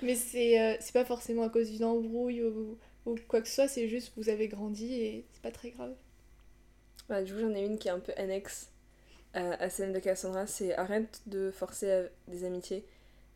mais 0.02 0.16
c'est 0.16 0.60
euh, 0.60 0.76
c'est 0.80 0.94
pas 0.94 1.06
forcément 1.06 1.44
à 1.44 1.50
cause 1.50 1.72
d'une 1.72 1.84
embrouille 1.84 2.44
ou, 2.44 2.78
ou 3.06 3.16
quoi 3.28 3.42
que 3.42 3.48
ce 3.48 3.56
soit, 3.56 3.68
c'est 3.68 3.88
juste 3.88 4.14
vous 4.18 4.30
avez 4.30 4.48
grandi 4.48 4.94
et 4.94 5.26
c'est 5.32 5.42
pas 5.42 5.52
très 5.52 5.72
grave. 5.72 5.94
Bah, 7.10 7.22
du 7.24 7.34
coup, 7.34 7.40
j'en 7.40 7.54
ai 7.54 7.66
une 7.66 7.78
qui 7.78 7.88
est 7.90 7.92
un 7.92 8.00
peu 8.00 8.14
annexe 8.16 8.70
à, 9.34 9.54
à 9.62 9.70
celle 9.70 9.92
de 9.92 10.00
Cassandra. 10.00 10.48
C'est 10.48 10.74
arrête 10.76 11.22
de 11.26 11.52
forcer 11.52 11.92
à 11.92 12.04
des 12.28 12.46
amitiés 12.46 12.86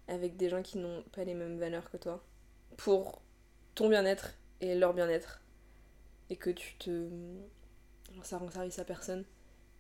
avec 0.07 0.38
des 0.38 0.49
gens 0.49 0.61
qui 0.61 0.77
n'ont 0.77 1.03
pas 1.11 1.23
les 1.23 1.33
mêmes 1.33 1.57
valeurs 1.57 1.91
que 1.91 1.97
toi 1.97 2.23
pour 2.77 3.21
ton 3.73 3.89
bien-être 3.89 4.33
et 4.62 4.76
leur 4.76 4.94
bien-être. 4.94 5.41
Et 6.30 6.36
que 6.36 6.50
tu 6.50 6.76
te. 6.76 7.10
genre, 8.13 8.26
ça 8.26 8.38
rend 8.38 8.50
service 8.50 8.80
à 8.80 8.86
personne. 8.86 9.26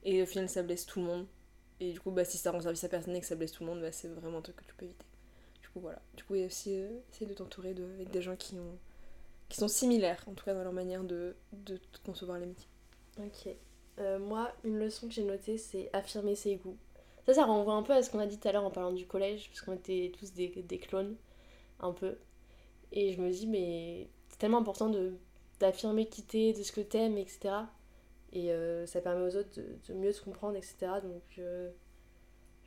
Et 0.03 0.21
au 0.21 0.25
final, 0.25 0.47
ça 0.47 0.63
blesse 0.63 0.85
tout 0.85 0.99
le 0.99 1.05
monde. 1.05 1.27
Et 1.79 1.91
du 1.91 1.99
coup, 1.99 2.11
bah, 2.11 2.25
si 2.25 2.37
ça 2.37 2.51
rend 2.51 2.61
service 2.61 2.83
à 2.83 2.89
personne 2.89 3.15
et 3.15 3.19
que 3.19 3.25
ça 3.25 3.35
blesse 3.35 3.51
tout 3.51 3.63
le 3.63 3.69
monde, 3.69 3.81
bah, 3.81 3.91
c'est 3.91 4.07
vraiment 4.07 4.37
un 4.37 4.41
truc 4.41 4.57
que 4.57 4.63
tu 4.65 4.75
peux 4.75 4.85
éviter. 4.85 5.05
Du 5.61 5.69
coup, 5.69 5.79
voilà. 5.79 6.01
Y 6.29 6.43
a 6.43 6.45
aussi 6.45 6.75
euh, 6.75 6.89
essayer 7.11 7.25
de 7.25 7.33
t'entourer 7.33 7.73
de, 7.73 7.83
avec 7.95 8.11
des 8.11 8.21
gens 8.21 8.35
qui 8.35 8.55
ont 8.55 8.77
qui 9.49 9.57
sont 9.57 9.67
similaires, 9.67 10.23
en 10.27 10.33
tout 10.33 10.43
cas 10.43 10.53
dans 10.53 10.63
leur 10.63 10.73
manière 10.73 11.03
de, 11.03 11.35
de 11.53 11.79
concevoir 12.03 12.39
l'amitié. 12.39 12.67
Ok. 13.19 13.53
Euh, 13.99 14.19
moi, 14.19 14.51
une 14.63 14.77
leçon 14.79 15.07
que 15.07 15.13
j'ai 15.13 15.23
notée, 15.23 15.57
c'est 15.57 15.89
affirmer 15.93 16.35
ses 16.35 16.55
goûts. 16.57 16.77
Ça, 17.25 17.33
ça 17.33 17.45
renvoie 17.45 17.73
un 17.73 17.83
peu 17.83 17.93
à 17.93 18.03
ce 18.03 18.09
qu'on 18.09 18.19
a 18.19 18.27
dit 18.27 18.37
tout 18.37 18.47
à 18.47 18.51
l'heure 18.51 18.65
en 18.65 18.71
parlant 18.71 18.91
du 18.91 19.05
collège, 19.05 19.49
parce 19.49 19.61
qu'on 19.61 19.73
était 19.73 20.11
tous 20.17 20.33
des, 20.33 20.47
des 20.47 20.77
clones, 20.79 21.15
un 21.79 21.91
peu. 21.91 22.17
Et 22.91 23.13
je 23.13 23.21
me 23.21 23.31
dis, 23.31 23.47
mais 23.47 24.09
c'est 24.35 24.39
tellement 24.39 24.57
important 24.57 24.89
de 24.89 25.13
d'affirmer 25.61 26.07
qui 26.07 26.21
t'es, 26.23 26.51
de 26.51 26.61
ce 26.61 26.73
que 26.73 26.81
t'aimes, 26.81 27.17
etc. 27.17 27.55
Et 28.33 28.51
euh, 28.51 28.85
ça 28.85 28.99
permet 28.99 29.21
aux 29.21 29.37
autres 29.37 29.61
de, 29.87 29.93
mieux 29.93 30.11
te 30.11 30.21
comprendre, 30.21 30.57
etc. 30.57 30.75
Donc, 31.01 31.23
euh, 31.37 31.71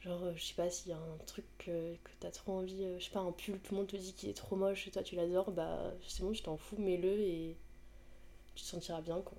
genre, 0.00 0.24
euh, 0.24 0.32
je 0.34 0.44
sais 0.44 0.54
pas 0.54 0.70
s'il 0.70 0.92
y 0.92 0.94
a 0.94 0.96
un 0.96 1.18
truc 1.26 1.44
que 1.58 1.94
t'as 2.20 2.30
trop 2.30 2.52
envie, 2.52 2.84
euh, 2.84 2.98
je 2.98 3.04
sais 3.04 3.10
pas, 3.10 3.20
un 3.20 3.32
pull, 3.32 3.60
tout 3.60 3.74
le 3.74 3.80
monde 3.80 3.86
te 3.86 3.96
dit 3.96 4.14
qu'il 4.14 4.30
est 4.30 4.34
trop 4.34 4.56
moche 4.56 4.88
et 4.88 4.90
toi 4.90 5.02
tu 5.02 5.14
l'adores, 5.14 5.50
bah 5.50 5.92
c'est 6.08 6.22
bon, 6.22 6.32
tu 6.32 6.42
t'en 6.42 6.56
fous, 6.56 6.78
mets-le 6.78 7.20
et 7.20 7.58
tu 8.54 8.62
te 8.62 8.68
sentiras 8.68 9.02
bien, 9.02 9.20
quoi. 9.20 9.36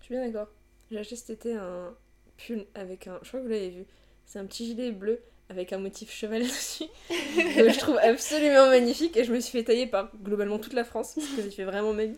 Je 0.00 0.04
suis 0.04 0.14
bien 0.14 0.26
d'accord. 0.26 0.52
J'ai 0.90 0.98
acheté 0.98 1.16
cet 1.16 1.30
été 1.30 1.54
un 1.54 1.96
pull 2.36 2.66
avec 2.74 3.06
un. 3.06 3.18
Je 3.22 3.28
crois 3.28 3.40
que 3.40 3.44
vous 3.46 3.50
l'avez 3.50 3.70
vu. 3.70 3.86
C'est 4.26 4.38
un 4.38 4.44
petit 4.44 4.66
gilet 4.66 4.92
bleu 4.92 5.22
avec 5.50 5.72
un 5.74 5.78
motif 5.78 6.10
cheval 6.10 6.42
dessus. 6.42 6.84
que 7.08 7.68
je 7.70 7.78
trouve 7.78 7.98
absolument 7.98 8.68
magnifique 8.68 9.16
et 9.16 9.24
je 9.24 9.32
me 9.32 9.40
suis 9.40 9.52
fait 9.58 9.64
tailler 9.64 9.86
par 9.86 10.10
globalement 10.22 10.58
toute 10.58 10.72
la 10.72 10.84
France 10.84 11.14
parce 11.16 11.26
que 11.28 11.42
ça 11.42 11.50
fait 11.50 11.64
vraiment 11.64 11.92
ma 11.92 12.06
vie. 12.06 12.16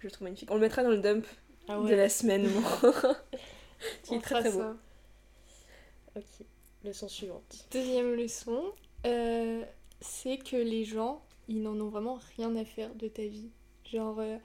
Je 0.00 0.06
le 0.06 0.10
trouve 0.10 0.24
magnifique. 0.24 0.50
On 0.50 0.54
le 0.54 0.60
mettra 0.60 0.82
dans 0.82 0.90
le 0.90 0.98
dump 0.98 1.24
Ah 1.68 1.78
de 1.78 1.94
la 1.94 2.08
semaine. 2.08 2.48
moi. 2.48 2.62
Qui 4.02 4.10
On 4.14 4.16
est 4.16 4.20
très 4.20 4.40
très 4.40 4.50
beau. 4.50 4.58
ça. 4.58 4.76
Ok, 6.16 6.24
leçon 6.84 7.08
suivante. 7.08 7.66
Deuxième 7.70 8.14
leçon, 8.14 8.62
euh, 9.06 9.62
c'est 10.00 10.38
que 10.38 10.56
les 10.56 10.84
gens, 10.84 11.22
ils 11.48 11.62
n'en 11.62 11.78
ont 11.80 11.88
vraiment 11.88 12.18
rien 12.36 12.54
à 12.56 12.64
faire 12.64 12.94
de 12.94 13.08
ta 13.08 13.22
vie. 13.22 13.48
Genre, 13.90 14.18
euh, 14.18 14.36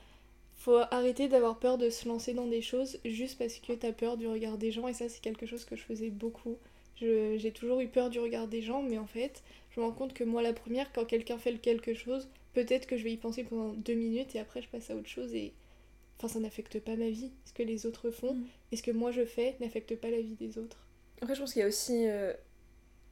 faut 0.57 0.79
arrêter 0.91 1.27
d'avoir 1.27 1.59
peur 1.59 1.77
de 1.77 1.89
se 1.89 2.07
lancer 2.07 2.33
dans 2.33 2.47
des 2.47 2.61
choses 2.61 2.99
juste 3.05 3.37
parce 3.37 3.55
que 3.55 3.73
t'as 3.73 3.91
peur 3.93 4.17
du 4.17 4.27
regard 4.27 4.57
des 4.57 4.71
gens, 4.71 4.87
et 4.87 4.93
ça, 4.93 5.07
c'est 5.09 5.21
quelque 5.21 5.45
chose 5.45 5.65
que 5.65 5.75
je 5.75 5.83
faisais 5.83 6.09
beaucoup. 6.09 6.57
J'ai 6.99 7.51
toujours 7.53 7.79
eu 7.81 7.87
peur 7.87 8.09
du 8.09 8.19
regard 8.19 8.47
des 8.47 8.61
gens, 8.61 8.81
mais 8.81 8.97
en 8.97 9.05
fait, 9.07 9.43
je 9.71 9.79
me 9.79 9.85
rends 9.85 9.91
compte 9.91 10.13
que 10.13 10.23
moi, 10.23 10.41
la 10.41 10.53
première, 10.53 10.91
quand 10.93 11.05
quelqu'un 11.05 11.37
fait 11.37 11.53
quelque 11.59 11.93
chose, 11.93 12.27
peut-être 12.53 12.87
que 12.87 12.97
je 12.97 13.03
vais 13.03 13.11
y 13.13 13.17
penser 13.17 13.43
pendant 13.43 13.73
deux 13.73 13.93
minutes 13.93 14.35
et 14.35 14.39
après, 14.39 14.61
je 14.61 14.67
passe 14.69 14.89
à 14.89 14.95
autre 14.95 15.07
chose 15.09 15.33
et. 15.35 15.53
Enfin, 16.17 16.27
ça 16.29 16.39
n'affecte 16.39 16.79
pas 16.79 16.95
ma 16.95 17.09
vie. 17.09 17.31
Ce 17.45 17.53
que 17.53 17.61
les 17.61 17.85
autres 17.85 18.09
font 18.09 18.33
Mm. 18.33 18.45
et 18.71 18.77
ce 18.77 18.81
que 18.83 18.89
moi 18.91 19.11
je 19.11 19.23
fais 19.25 19.55
n'affecte 19.59 19.95
pas 19.97 20.09
la 20.09 20.19
vie 20.19 20.33
des 20.35 20.57
autres. 20.57 20.77
Après, 21.21 21.35
je 21.35 21.41
pense 21.41 21.53
qu'il 21.53 21.61
y 21.61 21.65
a 21.65 21.67
aussi. 21.67 22.07
euh, 22.07 22.33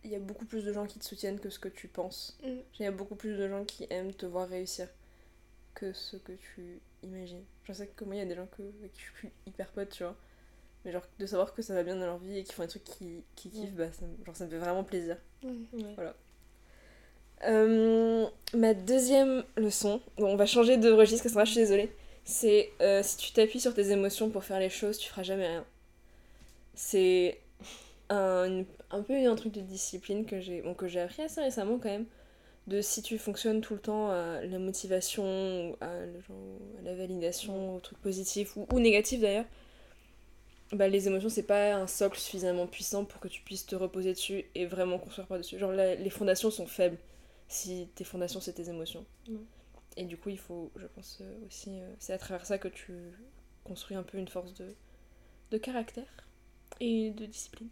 Il 0.04 0.12
y 0.12 0.16
a 0.16 0.20
beaucoup 0.20 0.46
plus 0.46 0.64
de 0.66 0.74
gens 0.74 0.86
qui 0.88 1.00
te 1.00 1.06
soutiennent 1.06 1.40
que 1.40 1.50
ce 1.52 1.60
que 1.60 1.68
tu 1.70 1.88
penses. 1.88 2.38
Mm. 2.44 2.50
Il 2.80 2.84
y 2.84 2.86
a 2.88 2.92
beaucoup 2.92 3.16
plus 3.16 3.38
de 3.38 3.48
gens 3.48 3.64
qui 3.66 3.86
aiment 3.92 4.14
te 4.14 4.26
voir 4.26 4.48
réussir 4.50 4.88
que 5.76 5.94
ce 5.94 6.18
que 6.18 6.32
tu 6.34 6.80
imagines. 7.04 7.44
Je 7.66 7.74
sais 7.74 7.88
que 7.88 8.06
moi, 8.06 8.16
il 8.16 8.20
y 8.20 8.22
a 8.22 8.26
des 8.26 8.36
gens 8.36 8.48
que, 8.48 8.64
avec 8.80 8.94
qui 8.94 9.02
je 9.02 9.20
suis 9.20 9.30
hyper 9.48 9.70
pote, 9.72 9.90
tu 9.90 10.04
vois. 10.04 10.16
Mais 10.86 10.92
genre, 10.92 11.04
de 11.20 11.26
savoir 11.26 11.54
que 11.54 11.62
ça 11.62 11.74
va 11.74 11.84
bien 11.84 11.96
dans 11.96 12.06
leur 12.06 12.20
vie 12.20 12.38
et 12.40 12.44
qu'ils 12.44 12.54
font 12.54 12.62
des 12.64 12.70
trucs 12.70 12.84
qui, 12.84 13.24
qui 13.36 13.50
kiffent, 13.50 13.74
bah, 13.74 13.92
ça, 13.92 14.06
me- 14.06 14.24
genre, 14.26 14.36
ça 14.36 14.46
me 14.46 14.50
fait 14.52 14.58
vraiment 14.60 14.84
plaisir. 14.84 15.18
Ouais. 15.44 15.52
Euh, 17.48 18.26
ma 18.54 18.74
deuxième 18.74 19.44
leçon, 19.58 20.02
bon, 20.18 20.28
on 20.34 20.36
va 20.36 20.46
changer 20.46 20.78
de 20.78 20.92
registre, 20.92 21.24
Cassandra, 21.24 21.46
je 21.46 21.52
suis 21.52 21.60
désolée. 21.60 21.92
C'est 22.24 22.72
euh, 22.82 23.02
si 23.04 23.18
tu 23.18 23.34
t'appuies 23.34 23.60
sur 23.60 23.74
tes 23.74 23.92
émotions 23.92 24.30
pour 24.30 24.44
faire 24.44 24.60
les 24.60 24.70
choses, 24.70 24.98
tu 24.98 25.10
feras 25.10 25.24
jamais 25.24 25.48
rien. 25.48 25.66
C'est 26.74 27.40
un, 28.10 28.64
un 28.92 29.02
peu 29.02 29.14
un 29.14 29.36
truc 29.36 29.54
de 29.54 29.62
discipline 29.62 30.26
que 30.26 30.40
j'ai 30.42 30.62
bon, 30.62 30.74
que 30.74 30.88
j'ai 30.88 31.02
appris 31.02 31.24
assez 31.24 31.42
récemment 31.42 31.78
quand 31.78 31.90
même. 31.90 32.06
De 32.68 32.82
si 32.82 33.04
tu 33.04 33.18
fonctionnes 33.20 33.62
tout 33.62 33.76
le 33.76 33.80
temps 33.80 34.10
à 34.10 34.42
la 34.44 34.60
motivation, 34.60 35.78
à, 35.82 35.88
genre, 36.28 36.60
à 36.80 36.84
la 36.84 36.96
validation, 36.96 37.76
au 37.76 37.80
truc 37.80 38.00
positif 38.00 38.56
ou, 38.58 38.68
ou 38.74 38.80
négatif 38.80 39.22
d'ailleurs, 39.22 39.46
bah, 40.74 40.88
les 40.88 41.08
émotions 41.08 41.30
c'est 41.30 41.44
pas 41.44 41.76
un 41.76 41.88
socle 41.88 42.18
suffisamment 42.20 42.68
puissant 42.68 43.06
pour 43.06 43.20
que 43.20 43.28
tu 43.28 43.42
puisses 43.42 43.66
te 43.66 43.76
reposer 43.76 44.14
dessus 44.14 44.46
et 44.56 44.66
vraiment 44.66 44.98
construire 45.00 45.28
par-dessus. 45.28 45.60
Genre 45.60 45.72
la- 45.72 45.96
les 45.96 46.10
fondations 46.10 46.52
sont 46.52 46.68
faibles 46.68 46.98
si 47.48 47.90
tes 47.96 48.04
fondations 48.04 48.42
c'est 48.42 48.54
tes 48.54 48.70
émotions. 48.70 49.06
Ouais. 49.30 49.36
Et 49.98 50.04
du 50.06 50.18
coup, 50.18 50.30
il 50.30 50.40
faut, 50.40 50.72
je 50.76 50.88
pense 50.88 51.20
euh, 51.22 51.48
aussi, 51.48 51.70
euh, 51.80 51.90
c'est 52.00 52.14
à 52.14 52.18
travers 52.18 52.46
ça 52.46 52.58
que 52.58 52.68
tu 52.68 52.94
construis 53.64 53.96
un 53.96 54.04
peu 54.04 54.18
une 54.18 54.28
force 54.28 54.54
de, 54.56 54.76
de 55.52 55.58
caractère 55.58 56.08
et 56.82 57.12
de 57.12 57.26
discipline. 57.26 57.70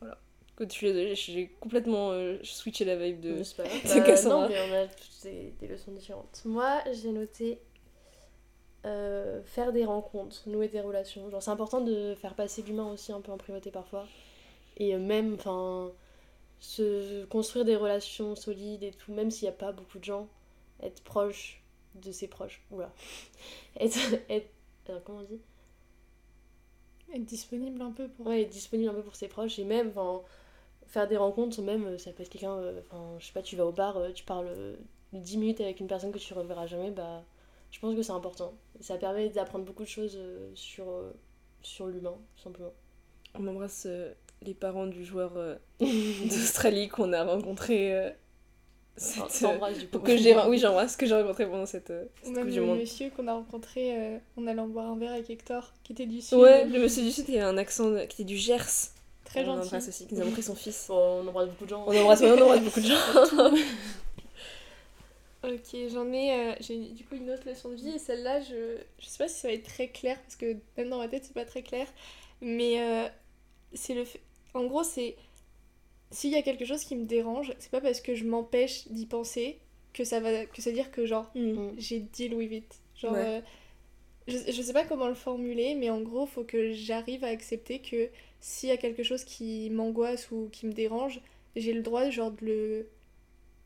Voilà. 0.00 0.18
Écoute, 0.54 0.70
je 0.72 0.76
suis 0.78 0.86
désolée, 0.88 1.14
j'ai 1.14 1.48
complètement 1.60 2.12
euh, 2.12 2.38
switché 2.42 2.84
la 2.84 2.96
vibe 2.96 3.20
de. 3.20 3.42
Pas 3.56 3.64
de 3.94 4.00
Bah, 4.00 4.00
Cassandra. 4.06 4.48
non, 4.48 4.54
mais 4.54 4.70
on 4.70 4.74
a 4.74 4.86
toutes 4.86 5.22
des, 5.24 5.52
des 5.60 5.68
leçons 5.68 5.92
différentes. 5.92 6.42
Moi, 6.44 6.82
j'ai 6.92 7.10
noté 7.12 7.58
euh, 8.84 9.42
faire 9.44 9.72
des 9.72 9.84
rencontres, 9.84 10.42
nouer 10.46 10.68
des 10.68 10.80
relations. 10.80 11.28
Genre, 11.30 11.42
c'est 11.42 11.50
important 11.50 11.80
de 11.80 12.14
faire 12.14 12.34
passer 12.34 12.62
l'humain 12.62 12.90
aussi 12.90 13.12
un 13.12 13.20
peu 13.20 13.32
en 13.32 13.38
priorité 13.38 13.70
parfois. 13.70 14.06
Et 14.76 14.94
euh, 14.94 14.98
même, 14.98 15.34
enfin, 15.34 15.92
se 16.60 17.24
construire 17.26 17.64
des 17.64 17.76
relations 17.76 18.34
solides 18.36 18.82
et 18.82 18.92
tout, 18.92 19.12
même 19.12 19.30
s'il 19.30 19.48
n'y 19.48 19.54
a 19.54 19.56
pas 19.56 19.72
beaucoup 19.72 19.98
de 19.98 20.04
gens, 20.04 20.28
être 20.82 21.02
proche 21.02 21.62
de 21.94 22.12
ses 22.12 22.28
proches. 22.28 22.62
Oula. 22.70 22.92
être. 23.80 23.98
être 24.28 24.48
euh, 24.90 24.98
comment 25.04 25.20
on 25.20 25.22
dit? 25.22 25.40
Être 27.14 27.24
disponible 27.24 27.82
un 27.82 27.92
peu 27.92 28.08
pour. 28.08 28.26
Ouais, 28.26 28.42
être 28.42 28.50
disponible 28.50 28.90
un 28.90 28.94
peu 28.94 29.02
pour 29.02 29.16
ses 29.16 29.28
proches 29.28 29.58
et 29.58 29.64
même 29.64 29.88
enfin, 29.94 30.22
faire 30.92 31.08
des 31.08 31.16
rencontres, 31.16 31.60
même 31.62 31.98
ça 31.98 32.12
peut 32.12 32.22
être 32.22 32.28
quelqu'un, 32.28 32.54
euh, 32.58 32.80
enfin 32.90 33.16
je 33.18 33.26
sais 33.26 33.32
pas, 33.32 33.42
tu 33.42 33.56
vas 33.56 33.64
au 33.64 33.72
bar, 33.72 33.96
euh, 33.96 34.12
tu 34.12 34.24
parles 34.24 34.48
euh, 34.48 34.76
10 35.14 35.38
minutes 35.38 35.60
avec 35.62 35.80
une 35.80 35.86
personne 35.86 36.12
que 36.12 36.18
tu 36.18 36.34
reverras 36.34 36.66
jamais, 36.66 36.90
bah 36.90 37.24
je 37.72 37.80
pense 37.80 37.96
que 37.96 38.02
c'est 38.02 38.12
important. 38.12 38.54
Ça 38.80 38.96
permet 38.96 39.28
d'apprendre 39.30 39.64
beaucoup 39.64 39.82
de 39.82 39.88
choses 39.88 40.16
euh, 40.16 40.48
sur, 40.54 40.88
euh, 40.88 41.10
sur 41.62 41.88
l'humain, 41.88 42.14
tout 42.36 42.42
simplement. 42.44 42.72
On 43.34 43.44
embrasse 43.48 43.84
euh, 43.86 44.12
les 44.42 44.54
parents 44.54 44.86
du 44.86 45.04
joueur 45.04 45.32
d'Australie 45.80 46.88
qu'on 46.88 47.12
a 47.12 47.24
rencontré. 47.24 48.12
cette, 48.96 49.22
Enfin, 49.22 49.58
euh, 49.62 49.72
du 49.72 49.88
coup. 49.88 50.00
que 50.00 50.16
j'ai, 50.18 50.36
oui, 50.48 50.58
j'embrasse 50.58 50.96
que 50.96 51.06
j'ai 51.06 51.14
rencontré 51.14 51.46
pendant 51.46 51.64
cette, 51.66 51.90
euh, 51.90 52.04
Ou 52.04 52.26
cette 52.26 52.34
même 52.34 52.44
Coupe 52.44 52.52
du 52.52 52.60
le 52.60 52.66
Monde. 52.66 52.78
monsieur 52.78 53.10
qu'on 53.10 53.26
a 53.26 53.32
rencontré 53.34 53.96
euh, 53.96 54.18
en 54.36 54.46
allant 54.46 54.66
boire 54.68 54.90
un 54.90 54.98
verre 54.98 55.12
avec 55.12 55.30
Hector, 55.30 55.72
qui 55.82 55.92
était 55.92 56.04
du 56.06 56.20
sud. 56.20 56.38
Ouais, 56.38 56.66
le 56.66 56.78
monsieur 56.78 57.02
du 57.02 57.10
Sud, 57.10 57.24
il 57.28 57.38
a 57.38 57.48
un 57.48 57.56
accent 57.56 57.90
de- 57.90 58.00
qui 58.04 58.20
était 58.22 58.24
du 58.24 58.36
Gers. 58.36 58.90
Très 59.24 59.40
on 59.40 59.46
gentil. 59.46 59.58
l'embrasse 59.60 59.88
aussi, 59.88 60.06
qui 60.06 60.14
nous 60.14 60.20
a 60.20 60.24
montré 60.24 60.42
son 60.42 60.54
fils. 60.54 60.86
Bon, 60.88 61.22
on 61.24 61.28
embrasse 61.28 61.48
beaucoup 61.48 61.64
de 61.64 61.70
gens. 61.70 61.84
On 61.86 61.96
embrasse, 61.96 62.20
ouais, 62.20 62.32
on 62.32 62.42
embrasse 62.42 62.60
beaucoup 62.60 62.80
de 62.80 62.86
gens. 62.86 62.96
Ok, 65.44 65.74
j'en 65.90 66.12
ai, 66.12 66.32
euh, 66.52 66.54
j'ai 66.60 66.78
du 66.90 67.04
coup 67.04 67.16
une 67.16 67.28
autre 67.30 67.48
leçon 67.48 67.70
de 67.70 67.74
vie 67.74 67.90
et 67.90 67.98
celle-là, 67.98 68.40
je, 68.42 68.78
je 69.00 69.06
sais 69.06 69.18
pas 69.18 69.26
si 69.26 69.40
ça 69.40 69.48
va 69.48 69.54
être 69.54 69.64
très 69.66 69.88
clair 69.88 70.20
parce 70.22 70.36
que 70.36 70.56
même 70.76 70.88
dans 70.88 70.98
ma 70.98 71.08
tête 71.08 71.24
c'est 71.24 71.34
pas 71.34 71.44
très 71.44 71.62
clair, 71.62 71.88
Mais 72.40 72.80
euh, 72.80 73.08
c'est 73.74 73.94
le 73.94 74.04
fait- 74.04 74.20
En 74.54 74.66
gros, 74.66 74.84
c'est. 74.84 75.16
S'il 76.12 76.30
y 76.32 76.36
a 76.36 76.42
quelque 76.42 76.64
chose 76.66 76.84
qui 76.84 76.96
me 76.96 77.06
dérange, 77.06 77.54
c'est 77.58 77.70
pas 77.70 77.80
parce 77.80 78.00
que 78.00 78.14
je 78.14 78.24
m'empêche 78.24 78.88
d'y 78.88 79.06
penser 79.06 79.58
que 79.94 80.04
ça 80.04 80.20
va. 80.20 80.46
que 80.46 80.62
ça 80.62 80.70
veut 80.70 80.76
dire 80.76 80.90
que 80.92 81.06
genre 81.06 81.30
Mm. 81.36 81.70
j'ai 81.78 82.00
deal 82.00 82.34
with 82.34 82.52
it. 82.52 82.74
Genre. 82.96 83.12
Ouais. 83.14 83.20
euh, 83.20 83.40
je, 84.28 84.38
je 84.52 84.62
sais 84.62 84.72
pas 84.74 84.84
comment 84.84 85.08
le 85.08 85.14
formuler, 85.14 85.74
mais 85.74 85.90
en 85.90 86.00
gros, 86.02 86.26
faut 86.26 86.44
que 86.44 86.72
j'arrive 86.72 87.24
à 87.24 87.28
accepter 87.28 87.80
que 87.80 88.10
s'il 88.40 88.68
y 88.70 88.72
a 88.72 88.76
quelque 88.78 89.02
chose 89.04 89.24
qui 89.24 89.70
m'angoisse 89.70 90.30
ou 90.32 90.48
qui 90.52 90.66
me 90.66 90.72
dérange, 90.72 91.20
j'ai 91.56 91.72
le 91.74 91.82
droit 91.82 92.10
genre 92.10 92.30
de 92.32 92.46
le 92.46 92.88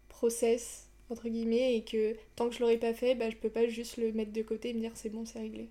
process 0.08 0.85
entre 1.10 1.28
guillemets 1.28 1.76
et 1.76 1.84
que 1.84 2.16
tant 2.36 2.48
que 2.48 2.54
je 2.54 2.60
l'aurais 2.60 2.78
pas 2.78 2.94
fait, 2.94 3.14
bah 3.14 3.30
je 3.30 3.36
peux 3.36 3.50
pas 3.50 3.66
juste 3.68 3.96
le 3.98 4.12
mettre 4.12 4.32
de 4.32 4.42
côté 4.42 4.70
et 4.70 4.74
me 4.74 4.80
dire 4.80 4.92
c'est 4.94 5.10
bon, 5.10 5.24
c'est 5.26 5.40
réglé. 5.40 5.70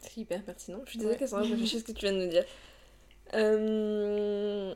C'est 0.00 0.16
hyper 0.18 0.44
pertinent. 0.44 0.80
Je 0.84 0.90
suis 0.90 0.98
désolée 0.98 1.16
Ouais. 1.16 1.18
Cassandra, 1.18 1.44
je 1.44 1.50
réfléchis 1.52 1.80
ce 1.80 1.84
que 1.84 1.92
tu 1.92 2.00
viens 2.06 2.12
de 2.12 2.18
me 2.18 2.26
dire. 2.28 2.44
Euh... 3.34 4.74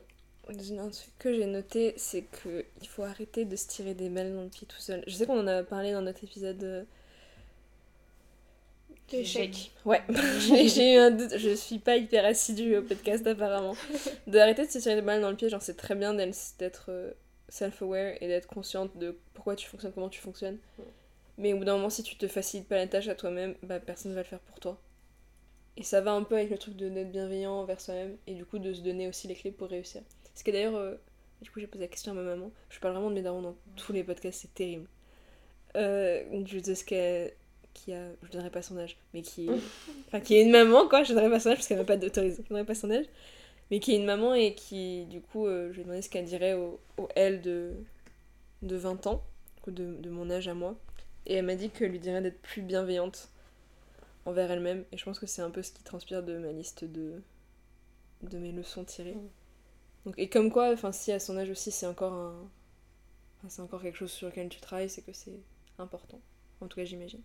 Un 0.49 0.89
truc 0.91 1.13
que 1.19 1.35
j'ai 1.35 1.47
noté, 1.47 1.93
c'est 1.99 2.23
que 2.23 2.65
il 2.81 2.89
faut 2.89 3.03
arrêter 3.03 3.45
de 3.45 3.55
se 3.55 3.69
tirer 3.69 3.95
des 3.95 4.09
balles 4.09 4.35
dans 4.35 4.43
le 4.45 4.49
pied 4.49 4.67
tout 4.67 4.81
seul. 4.81 5.05
Je 5.07 5.15
sais 5.15 5.27
qu'on 5.27 5.39
en 5.41 5.47
a 5.47 5.63
parlé 5.63 5.93
dans 5.93 6.01
notre 6.03 6.25
épisode. 6.25 6.63
euh, 6.65 6.85
L'échec. 9.13 9.71
Ouais, 9.87 10.03
j'ai 10.41 10.69
j'ai 10.69 10.95
eu 10.95 10.99
un 10.99 11.11
doute. 11.11 11.37
Je 11.39 11.55
suis 11.55 11.79
pas 11.79 11.97
hyper 11.97 12.25
assidue 12.27 12.77
au 12.77 12.83
podcast 12.83 13.27
apparemment. 13.27 13.75
D'arrêter 14.27 14.67
de 14.67 14.71
se 14.71 14.79
tirer 14.79 14.97
des 14.97 15.03
balles 15.03 15.21
dans 15.23 15.31
le 15.31 15.37
pied, 15.37 15.49
genre 15.49 15.63
c'est 15.63 15.77
très 15.77 15.95
bien 15.95 16.13
d'être 16.15 16.37
d'être, 16.59 16.87
euh, 16.91 17.13
self-aware 17.49 18.15
et 18.21 18.29
d'être 18.29 18.47
consciente 18.47 18.97
de 18.97 19.17
pourquoi 19.35 19.57
tu 19.57 19.67
fonctionnes, 19.67 19.93
comment 19.93 20.09
tu 20.09 20.21
fonctionnes. 20.21 20.59
Ouais. 20.79 20.85
Mais 21.39 21.53
au 21.53 21.59
bout 21.59 21.65
d'un 21.65 21.77
moment, 21.77 21.89
si 21.89 22.03
tu 22.03 22.17
te 22.17 22.27
facilites 22.27 22.69
pas 22.69 22.77
la 22.77 22.89
tâche 22.89 23.09
à 23.09 23.15
toi-même, 23.15 23.55
bah 23.63 23.79
personne 23.79 24.13
va 24.13 24.21
le 24.21 24.27
faire 24.27 24.41
pour 24.41 24.59
toi. 24.59 24.81
Et 25.77 25.85
ça 25.85 26.01
va 26.01 26.13
un 26.13 26.25
peu 26.25 26.35
avec 26.35 26.51
le 26.51 26.59
truc 26.59 26.75
de 26.77 26.89
d'être 26.89 27.13
bienveillant 27.13 27.53
envers 27.53 27.81
soi-même 27.81 28.17
et 28.27 28.35
du 28.35 28.45
coup 28.45 28.59
de 28.59 28.73
se 28.73 28.81
donner 28.81 29.07
aussi 29.07 29.29
les 29.29 29.37
clés 29.37 29.53
pour 29.53 29.69
réussir. 29.69 30.03
Ce 30.35 30.43
qui 30.43 30.51
est 30.51 30.53
d'ailleurs, 30.53 30.75
euh, 30.75 30.97
du 31.41 31.51
coup 31.51 31.61
j'ai 31.61 31.69
posé 31.69 31.85
la 31.85 31.89
question 31.89 32.11
à 32.11 32.15
ma 32.17 32.23
maman, 32.23 32.51
je 32.69 32.81
parle 32.81 32.95
vraiment 32.95 33.11
de 33.11 33.15
mes 33.15 33.23
darons 33.23 33.43
dans 33.43 33.57
tous 33.77 33.93
les 33.93 34.03
podcasts, 34.03 34.41
c'est 34.41 34.55
terrible. 34.55 34.89
Euh, 35.77 36.25
je 36.45 36.75
ce 36.75 36.85
qu'elle 36.85 37.33
qui 37.75 37.93
a, 37.93 38.09
je 38.25 38.31
donnerai 38.31 38.51
pas 38.51 38.63
son 38.63 38.77
âge, 38.77 38.97
mais 39.15 39.23
qui, 39.23 39.49
enfin 40.09 40.19
qui 40.19 40.35
est 40.35 40.43
une 40.43 40.51
maman 40.51 40.89
quoi, 40.89 41.05
je 41.05 41.13
donnerai 41.13 41.31
pas 41.31 41.39
son 41.39 41.51
âge 41.51 41.57
parce 41.59 41.69
qu'elle 41.69 41.79
m'a 41.79 41.85
pas 41.85 41.97
d'autorisation, 41.97 42.43
je 42.43 42.49
donnerai 42.49 42.67
pas 42.67 42.75
son 42.75 42.91
âge, 42.91 43.07
mais 43.71 43.81
qui 43.81 43.93
est 43.93 43.97
une 43.97 44.05
maman 44.05 44.35
et 44.35 44.55
qui 44.55 45.05
du 45.07 45.21
coup, 45.21 45.47
euh, 45.47 45.69
je 45.71 45.75
lui 45.75 45.81
ai 45.83 45.85
demandé 45.85 46.03
ce 46.03 46.09
qu'elle 46.09 46.25
dirait 46.25 46.55
au, 46.55 46.81
au 46.97 47.09
elle 47.15 47.41
de, 47.43 47.75
de 48.63 48.77
20 48.77 49.07
ans, 49.07 49.23
de, 49.67 49.95
de 49.95 50.11
mon 50.11 50.31
âge 50.31 50.49
à 50.49 50.55
moi, 50.55 50.77
et 51.27 51.35
elle 51.35 51.45
m'a 51.45 51.55
dit 51.55 51.71
qu'elle 51.71 51.91
lui 51.91 51.99
dirait 51.99 52.23
d'être 52.23 52.41
plus 52.41 52.63
bienveillante 52.63 53.29
envers 54.25 54.51
elle-même, 54.51 54.85
et 54.93 54.97
je 54.97 55.05
pense 55.05 55.19
que 55.19 55.27
c'est 55.27 55.43
un 55.43 55.51
peu 55.51 55.63
ce 55.63 55.73
qui 55.73 55.83
transpire 55.83 56.23
de 56.23 56.39
ma 56.39 56.53
liste 56.53 56.85
de, 56.85 57.23
de 58.23 58.39
mes 58.39 58.53
leçons 58.53 58.85
tirées. 58.85 59.17
Donc, 60.05 60.15
et 60.19 60.29
comme 60.29 60.51
quoi, 60.51 60.73
enfin 60.73 60.93
si 60.93 61.13
à 61.13 61.21
son 61.21 61.37
âge 61.37 61.51
aussi 61.51 61.71
c'est 61.71 61.87
encore 61.87 62.13
un, 62.13 62.49
enfin, 63.39 63.49
c'est 63.49 63.63
encore 63.63 63.83
quelque 63.83 63.97
chose 63.97 64.13
sur 64.13 64.29
lequel 64.29 64.49
tu 64.49 64.61
travailles, 64.61 64.91
c'est 64.91 65.03
que 65.03 65.13
c'est 65.13 65.39
important. 65.79 66.21
En 66.61 66.67
tout 66.67 66.77
cas 66.77 66.85
j'imagine. 66.85 67.21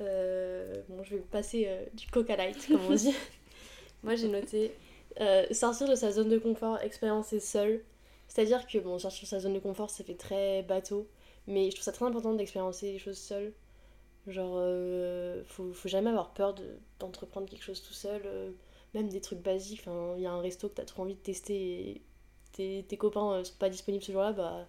Euh, 0.00 0.82
bon, 0.88 1.02
je 1.04 1.16
vais 1.16 1.22
passer 1.22 1.64
euh, 1.66 1.84
du 1.94 2.06
coca 2.08 2.36
light, 2.36 2.66
comme 2.68 2.80
on 2.88 2.94
dit. 2.94 3.14
Moi, 4.06 4.16
j'ai 4.16 4.28
noté 4.28 4.72
euh, 5.20 5.46
sortir 5.52 5.88
de 5.90 5.96
sa 5.96 6.12
zone 6.12 6.30
de 6.30 6.38
confort, 6.38 6.80
expériencer 6.82 7.40
seul. 7.40 7.84
C'est-à-dire 8.28 8.66
que, 8.66 8.78
bon, 8.78 8.98
sortir 9.00 9.24
de 9.24 9.28
sa 9.28 9.40
zone 9.40 9.54
de 9.54 9.60
confort, 9.60 9.90
ça 9.90 10.04
fait 10.04 10.14
très 10.16 10.62
bateau. 10.64 11.08
Mais 11.48 11.66
je 11.70 11.76
trouve 11.76 11.84
ça 11.84 11.92
très 11.92 12.06
important 12.06 12.34
d'expérimenter 12.34 12.92
les 12.94 13.00
choses 13.00 13.18
seul. 13.18 13.54
Genre, 14.28 14.54
euh, 14.58 15.42
faut, 15.46 15.72
faut 15.74 15.88
jamais 15.88 16.10
avoir 16.10 16.34
peur 16.34 16.54
de- 16.54 16.78
d'entreprendre 17.00 17.48
quelque 17.48 17.64
chose 17.64 17.82
tout 17.82 17.94
seul. 17.94 18.22
euh, 18.26 18.52
même 18.94 19.08
des 19.10 19.20
trucs 19.22 19.40
basiques. 19.40 19.84
Il 20.16 20.22
y 20.22 20.26
a 20.26 20.32
un 20.32 20.40
resto 20.42 20.68
que 20.70 20.74
t'as 20.76 20.84
trop 20.86 21.02
envie 21.04 21.14
de 21.16 21.20
tester 21.20 21.90
et 21.90 22.02
tes, 22.52 22.84
tes 22.88 22.98
copains 22.98 23.44
sont 23.44 23.54
pas 23.58 23.70
disponibles 23.70 24.04
ce 24.04 24.12
jour-là, 24.12 24.32
bah 24.32 24.68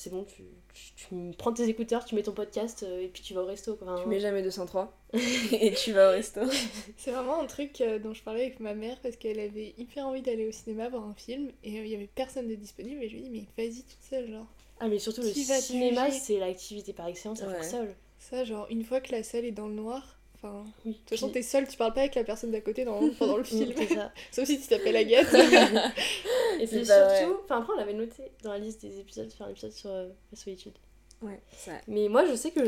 c'est 0.00 0.10
bon, 0.10 0.22
tu, 0.22 0.44
tu, 0.74 0.92
tu 0.94 1.14
prends 1.36 1.52
tes 1.52 1.68
écouteurs, 1.68 2.04
tu 2.04 2.14
mets 2.14 2.22
ton 2.22 2.30
podcast 2.32 2.84
euh, 2.84 3.00
et 3.02 3.08
puis 3.08 3.20
tu 3.20 3.34
vas 3.34 3.42
au 3.42 3.46
resto. 3.46 3.74
quoi. 3.74 3.92
Enfin, 3.94 4.02
Tu 4.04 4.08
mets 4.08 4.20
jamais 4.20 4.42
203 4.42 4.96
et 5.52 5.72
tu 5.74 5.92
vas 5.92 6.10
au 6.10 6.12
resto. 6.12 6.40
C'est 6.96 7.10
vraiment 7.10 7.40
un 7.40 7.46
truc 7.46 7.80
euh, 7.80 7.98
dont 7.98 8.14
je 8.14 8.22
parlais 8.22 8.42
avec 8.42 8.60
ma 8.60 8.74
mère 8.74 9.00
parce 9.02 9.16
qu'elle 9.16 9.40
avait 9.40 9.74
hyper 9.76 10.06
envie 10.06 10.22
d'aller 10.22 10.46
au 10.46 10.52
cinéma 10.52 10.88
voir 10.88 11.02
un 11.04 11.14
film 11.14 11.50
et 11.64 11.80
euh, 11.80 11.84
il 11.84 11.90
y 11.90 11.96
avait 11.96 12.06
personne 12.14 12.46
de 12.46 12.54
disponible 12.54 13.02
et 13.02 13.08
je 13.08 13.14
lui 13.16 13.22
ai 13.26 13.28
dit 13.28 13.30
mais 13.56 13.64
vas-y 13.64 13.82
toute 13.82 14.02
seule 14.08 14.30
genre. 14.30 14.46
Ah 14.78 14.86
mais 14.86 15.00
surtout 15.00 15.22
le 15.22 15.32
cinéma 15.32 16.12
c'est 16.12 16.38
l'activité 16.38 16.92
par 16.92 17.08
excellence 17.08 17.42
à 17.42 17.48
Ouais. 17.48 17.54
faire 17.54 17.64
seul. 17.64 17.96
Ça 18.20 18.44
genre 18.44 18.68
une 18.70 18.84
fois 18.84 19.00
que 19.00 19.10
la 19.10 19.24
salle 19.24 19.44
est 19.46 19.50
dans 19.52 19.66
le 19.66 19.74
noir, 19.74 20.17
enfin 20.42 20.62
de 20.64 20.70
Oui. 20.86 20.94
toute 21.00 21.10
façon 21.10 21.30
t'es 21.30 21.42
seule, 21.42 21.66
tu 21.68 21.76
parles 21.76 21.92
pas 21.92 22.00
avec 22.00 22.14
la 22.14 22.24
personne 22.24 22.50
d'à 22.50 22.60
côté 22.60 22.84
dans, 22.84 23.00
pendant 23.18 23.36
le 23.36 23.44
film. 23.44 23.72
c'est 23.76 23.94
ça. 23.94 24.12
Sauf 24.32 24.46
si 24.46 24.60
tu 24.60 24.68
t'appelles 24.68 24.96
Agathe. 24.96 25.32
Et 26.60 26.66
C'est 26.66 26.78
puis 26.78 26.86
pas 26.88 27.16
surtout, 27.18 27.40
enfin 27.44 27.58
après 27.60 27.72
on 27.74 27.76
l'avait 27.76 27.94
noté 27.94 28.30
dans 28.42 28.52
la 28.52 28.58
liste 28.58 28.80
des 28.82 28.98
épisodes, 29.00 29.30
faire 29.32 29.46
un 29.46 29.50
épisode 29.50 29.72
sur 29.72 29.90
euh, 29.90 30.08
la 30.32 30.38
solitude. 30.38 30.74
Ouais, 31.22 31.40
ça. 31.52 31.72
Mais 31.88 32.08
moi 32.08 32.24
je 32.26 32.34
sais 32.34 32.50
que 32.50 32.60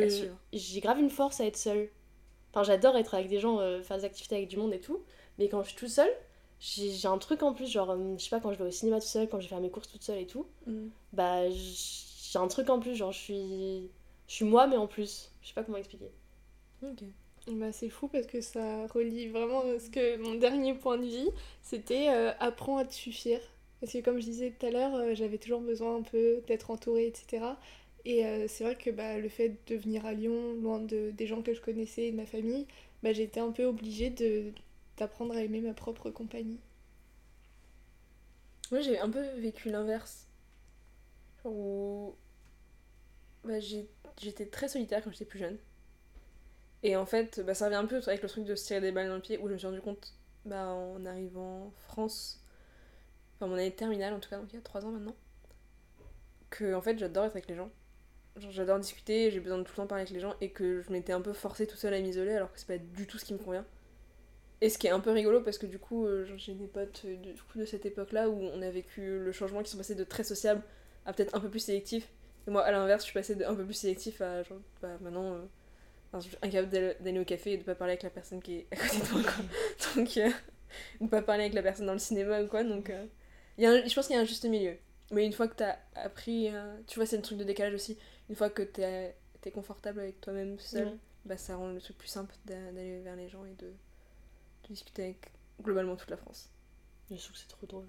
j'ai 0.52 0.80
grave 0.80 0.98
une 0.98 1.10
force 1.10 1.40
à 1.40 1.46
être 1.46 1.56
seule. 1.56 1.88
Enfin 2.52 2.64
j'adore 2.64 2.96
être 2.96 3.14
avec 3.14 3.28
des 3.28 3.38
gens, 3.40 3.60
euh, 3.60 3.82
faire 3.82 3.96
des 3.98 4.04
activités 4.04 4.36
avec 4.36 4.48
du 4.48 4.56
monde 4.56 4.72
et 4.74 4.80
tout. 4.80 5.02
Mais 5.38 5.48
quand 5.48 5.62
je 5.62 5.68
suis 5.68 5.78
toute 5.78 5.88
seule, 5.88 6.12
j'ai 6.58 7.06
un 7.08 7.18
truc 7.18 7.42
en 7.42 7.54
plus, 7.54 7.70
genre 7.70 7.90
euh, 7.90 8.14
je 8.18 8.24
sais 8.24 8.30
pas 8.30 8.40
quand 8.40 8.52
je 8.52 8.58
vais 8.58 8.64
au 8.68 8.70
cinéma 8.70 8.98
toute 9.00 9.08
seule, 9.08 9.28
quand 9.28 9.38
je 9.38 9.44
vais 9.44 9.48
faire 9.50 9.60
mes 9.60 9.70
courses 9.70 9.88
toute 9.88 10.02
seule 10.02 10.18
et 10.18 10.26
tout. 10.26 10.46
Mm. 10.66 10.88
Bah 11.12 11.48
j'ai 11.50 12.38
un 12.38 12.48
truc 12.48 12.68
en 12.70 12.78
plus, 12.80 12.94
genre 12.96 13.12
je 13.12 13.18
suis, 13.18 13.90
je 14.28 14.34
suis 14.34 14.44
moi 14.44 14.66
mais 14.66 14.76
en 14.76 14.86
plus. 14.86 15.30
Je 15.42 15.48
sais 15.48 15.54
pas 15.54 15.62
comment 15.62 15.78
expliquer. 15.78 16.10
Ok. 16.82 17.02
Bah, 17.52 17.72
c'est 17.72 17.88
fou 17.88 18.06
parce 18.08 18.26
que 18.26 18.40
ça 18.40 18.86
relie 18.88 19.28
vraiment 19.28 19.62
ce 19.78 19.90
que 19.90 20.16
mon 20.18 20.34
dernier 20.34 20.74
point 20.74 20.98
de 20.98 21.04
vie, 21.04 21.28
c'était 21.62 22.08
euh, 22.10 22.32
apprends 22.38 22.76
à 22.78 22.84
te 22.84 22.94
suffire. 22.94 23.40
Parce 23.80 23.92
que 23.92 23.98
comme 23.98 24.18
je 24.20 24.24
disais 24.24 24.50
tout 24.52 24.66
à 24.66 24.70
l'heure, 24.70 24.94
euh, 24.94 25.14
j'avais 25.14 25.38
toujours 25.38 25.60
besoin 25.60 25.96
un 25.96 26.02
peu 26.02 26.42
d'être 26.46 26.70
entourée, 26.70 27.06
etc. 27.06 27.44
Et 28.04 28.24
euh, 28.24 28.46
c'est 28.48 28.64
vrai 28.64 28.76
que 28.76 28.90
bah, 28.90 29.18
le 29.18 29.28
fait 29.28 29.56
de 29.66 29.76
venir 29.76 30.06
à 30.06 30.12
Lyon, 30.12 30.54
loin 30.62 30.78
de, 30.78 31.10
des 31.10 31.26
gens 31.26 31.42
que 31.42 31.54
je 31.54 31.60
connaissais 31.60 32.04
et 32.04 32.12
de 32.12 32.16
ma 32.16 32.26
famille, 32.26 32.66
bah, 33.02 33.10
été 33.10 33.40
un 33.40 33.50
peu 33.50 33.64
obligée 33.64 34.10
d'apprendre 34.98 35.34
à 35.34 35.42
aimer 35.42 35.60
ma 35.60 35.74
propre 35.74 36.10
compagnie. 36.10 36.60
Moi 38.70 38.80
j'ai 38.80 38.98
un 38.98 39.10
peu 39.10 39.22
vécu 39.38 39.70
l'inverse. 39.70 40.26
Bah, 43.44 43.58
j'étais 44.18 44.46
très 44.46 44.68
solitaire 44.68 45.02
quand 45.02 45.10
j'étais 45.10 45.24
plus 45.24 45.38
jeune. 45.38 45.58
Et 46.82 46.96
en 46.96 47.06
fait, 47.06 47.40
bah, 47.40 47.54
ça 47.54 47.66
revient 47.66 47.76
un 47.76 47.86
peu 47.86 48.00
avec 48.06 48.22
le 48.22 48.28
truc 48.28 48.44
de 48.44 48.54
se 48.54 48.64
tirer 48.64 48.80
des 48.80 48.92
balles 48.92 49.08
dans 49.08 49.14
le 49.14 49.20
pied 49.20 49.38
où 49.38 49.48
je 49.48 49.52
me 49.52 49.58
suis 49.58 49.66
rendu 49.66 49.80
compte 49.80 50.14
bah, 50.44 50.68
en 50.68 51.04
arrivant 51.04 51.66
en 51.66 51.70
France, 51.88 52.42
enfin 53.36 53.46
mon 53.46 53.54
année 53.54 53.70
terminale 53.72 54.14
en 54.14 54.20
tout 54.20 54.30
cas, 54.30 54.38
donc 54.38 54.48
il 54.52 54.56
y 54.56 54.58
a 54.58 54.62
3 54.62 54.86
ans 54.86 54.90
maintenant, 54.90 55.14
que 56.48 56.74
en 56.74 56.80
fait 56.80 56.98
j'adore 56.98 57.24
être 57.26 57.32
avec 57.32 57.48
les 57.48 57.56
gens. 57.56 57.70
J'adore 58.36 58.78
discuter, 58.78 59.30
j'ai 59.30 59.40
besoin 59.40 59.58
de 59.58 59.64
tout 59.64 59.72
le 59.72 59.76
temps 59.76 59.86
parler 59.86 60.02
avec 60.02 60.14
les 60.14 60.20
gens 60.20 60.34
et 60.40 60.50
que 60.50 60.80
je 60.80 60.90
m'étais 60.92 61.12
un 61.12 61.20
peu 61.20 61.32
forcée 61.32 61.66
tout 61.66 61.76
seule 61.76 61.92
à 61.92 62.00
m'isoler 62.00 62.32
alors 62.32 62.52
que 62.52 62.58
c'est 62.58 62.66
pas 62.66 62.78
du 62.78 63.06
tout 63.06 63.18
ce 63.18 63.24
qui 63.24 63.34
me 63.34 63.38
convient. 63.38 63.66
Et 64.62 64.70
ce 64.70 64.78
qui 64.78 64.86
est 64.86 64.90
un 64.90 65.00
peu 65.00 65.10
rigolo 65.10 65.42
parce 65.42 65.58
que 65.58 65.66
du 65.66 65.78
coup 65.78 66.06
euh, 66.06 66.24
j'ai 66.36 66.54
des 66.54 66.66
potes 66.66 67.02
euh, 67.06 67.16
de, 67.16 67.32
du 67.32 67.42
coup, 67.42 67.58
de 67.58 67.64
cette 67.64 67.86
époque-là 67.86 68.28
où 68.30 68.40
on 68.40 68.62
a 68.62 68.70
vécu 68.70 69.18
le 69.18 69.32
changement 69.32 69.62
qui 69.62 69.70
sont 69.70 69.78
passés 69.78 69.94
de 69.94 70.04
très 70.04 70.22
sociable 70.22 70.62
à 71.06 71.12
peut-être 71.12 71.34
un 71.34 71.40
peu 71.40 71.50
plus 71.50 71.60
sélectif. 71.60 72.08
Et 72.46 72.50
moi 72.50 72.62
à 72.62 72.70
l'inverse 72.70 73.02
je 73.02 73.06
suis 73.06 73.14
passée 73.14 73.34
de 73.34 73.44
un 73.44 73.54
peu 73.54 73.64
plus 73.64 73.74
sélectif 73.74 74.20
à 74.20 74.42
genre 74.42 74.58
bah, 74.80 74.96
maintenant 75.00 75.34
euh, 75.34 75.44
enfin, 76.12 76.20
je 76.20 76.28
suis 76.28 76.36
incapable 76.42 76.96
d'aller 77.00 77.18
au 77.20 77.24
café 77.24 77.52
et 77.52 77.56
de 77.58 77.62
pas 77.64 77.74
parler 77.74 77.92
avec 77.92 78.02
la 78.02 78.10
personne 78.10 78.40
qui 78.42 78.56
est 78.58 78.66
à 78.72 78.76
côté 78.76 78.98
de 79.00 79.12
moi 79.12 79.22
quoi. 79.22 79.44
Donc 79.96 80.16
euh, 80.16 80.30
de 81.00 81.06
pas 81.08 81.22
parler 81.22 81.44
avec 81.44 81.54
la 81.54 81.62
personne 81.62 81.86
dans 81.86 81.92
le 81.94 81.98
cinéma 81.98 82.42
ou 82.42 82.46
quoi 82.46 82.62
donc 82.64 82.90
euh, 82.90 83.06
y 83.58 83.66
a 83.66 83.70
un- 83.70 83.86
je 83.86 83.94
pense 83.94 84.06
qu'il 84.06 84.14
y 84.16 84.18
a 84.18 84.22
un 84.22 84.24
juste 84.26 84.44
milieu. 84.44 84.76
Mais 85.12 85.26
une 85.26 85.32
fois 85.32 85.48
que 85.48 85.54
t'as 85.56 85.76
appris, 85.96 86.48
euh, 86.54 86.76
tu 86.86 86.96
vois 87.00 87.06
c'est 87.06 87.16
le 87.16 87.22
truc 87.22 87.38
de 87.38 87.44
décalage 87.44 87.74
aussi, 87.74 87.98
une 88.28 88.36
fois 88.36 88.48
que 88.50 88.62
t'es 88.62 89.14
es 89.44 89.50
confortable 89.50 89.98
avec 90.00 90.20
toi-même 90.20 90.58
seul, 90.60 90.96
bah 91.24 91.36
ça 91.36 91.56
rend 91.56 91.68
le 91.72 91.80
truc 91.80 91.98
plus 91.98 92.08
simple 92.08 92.34
d'a- 92.44 92.70
d'aller 92.72 93.00
vers 93.00 93.16
les 93.16 93.28
gens 93.28 93.44
et 93.44 93.54
de, 93.54 93.66
de 93.68 94.68
discuter 94.68 95.02
avec 95.02 95.30
globalement 95.62 95.96
toute 95.96 96.10
la 96.10 96.16
France. 96.16 96.48
Je 97.10 97.16
trouve 97.16 97.32
que 97.32 97.38
c'est 97.38 97.48
trop 97.48 97.66
drôle. 97.66 97.86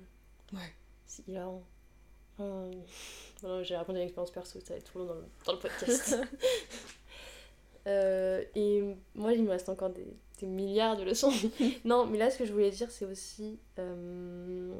Ouais. 0.54 0.74
C'est 1.06 1.28
hilarant. 1.28 1.62
Voilà, 2.38 3.62
j'ai 3.64 3.76
raconté 3.76 4.00
une 4.00 4.06
expérience 4.06 4.32
perso, 4.32 4.60
ça 4.62 4.74
va 4.74 4.80
être 4.80 4.92
le 4.96 5.02
long 5.02 5.08
dans 5.08 5.14
le, 5.16 5.26
dans 5.46 5.54
le 5.54 5.60
podcast. 5.60 6.16
Euh, 7.88 8.44
et 8.56 8.84
moi, 9.16 9.34
il 9.34 9.44
me 9.44 9.50
reste 9.50 9.70
encore 9.70 9.90
des, 9.90 10.08
des 10.40 10.48
milliards 10.48 10.98
de 10.98 11.04
leçons. 11.04 11.32
non, 11.86 12.06
mais 12.06 12.18
là, 12.18 12.30
ce 12.30 12.38
que 12.38 12.46
je 12.46 12.54
voulais 12.54 12.72
dire, 12.72 12.92
c'est 12.92 13.06
aussi 13.06 13.60
euh, 13.80 14.74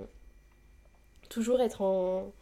toujours 1.30 1.62
être 1.62 1.82
en. 1.82 2.34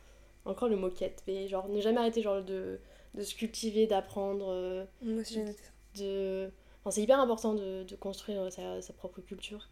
Encore 0.45 0.70
le 0.70 0.78
mot 0.78 0.89
quête, 0.89 1.22
mais 1.28 1.47
genre 1.47 1.68
ne 1.70 1.82
jamais 1.82 1.99
arrêter 1.99 2.22
genre, 2.22 2.41
de, 2.43 2.80
de 3.14 3.22
se 3.24 3.36
cultiver, 3.36 3.88
d'apprendre. 3.88 4.47
euh, 4.49 4.86
Moi 5.01 5.22
aussi 5.22 5.36
j'ai 5.36 5.43
noté 5.43 5.62
ça. 5.64 5.72
de... 6.03 6.49
Enfin, 6.82 6.91
c'est 6.91 7.01
hyper 7.03 7.20
important 7.20 7.53
de, 7.53 7.84
de 7.84 7.95
construire 7.95 8.51
sa, 8.51 8.82
sa 8.82 8.93
propre 8.93 9.22
culture. 9.22 9.70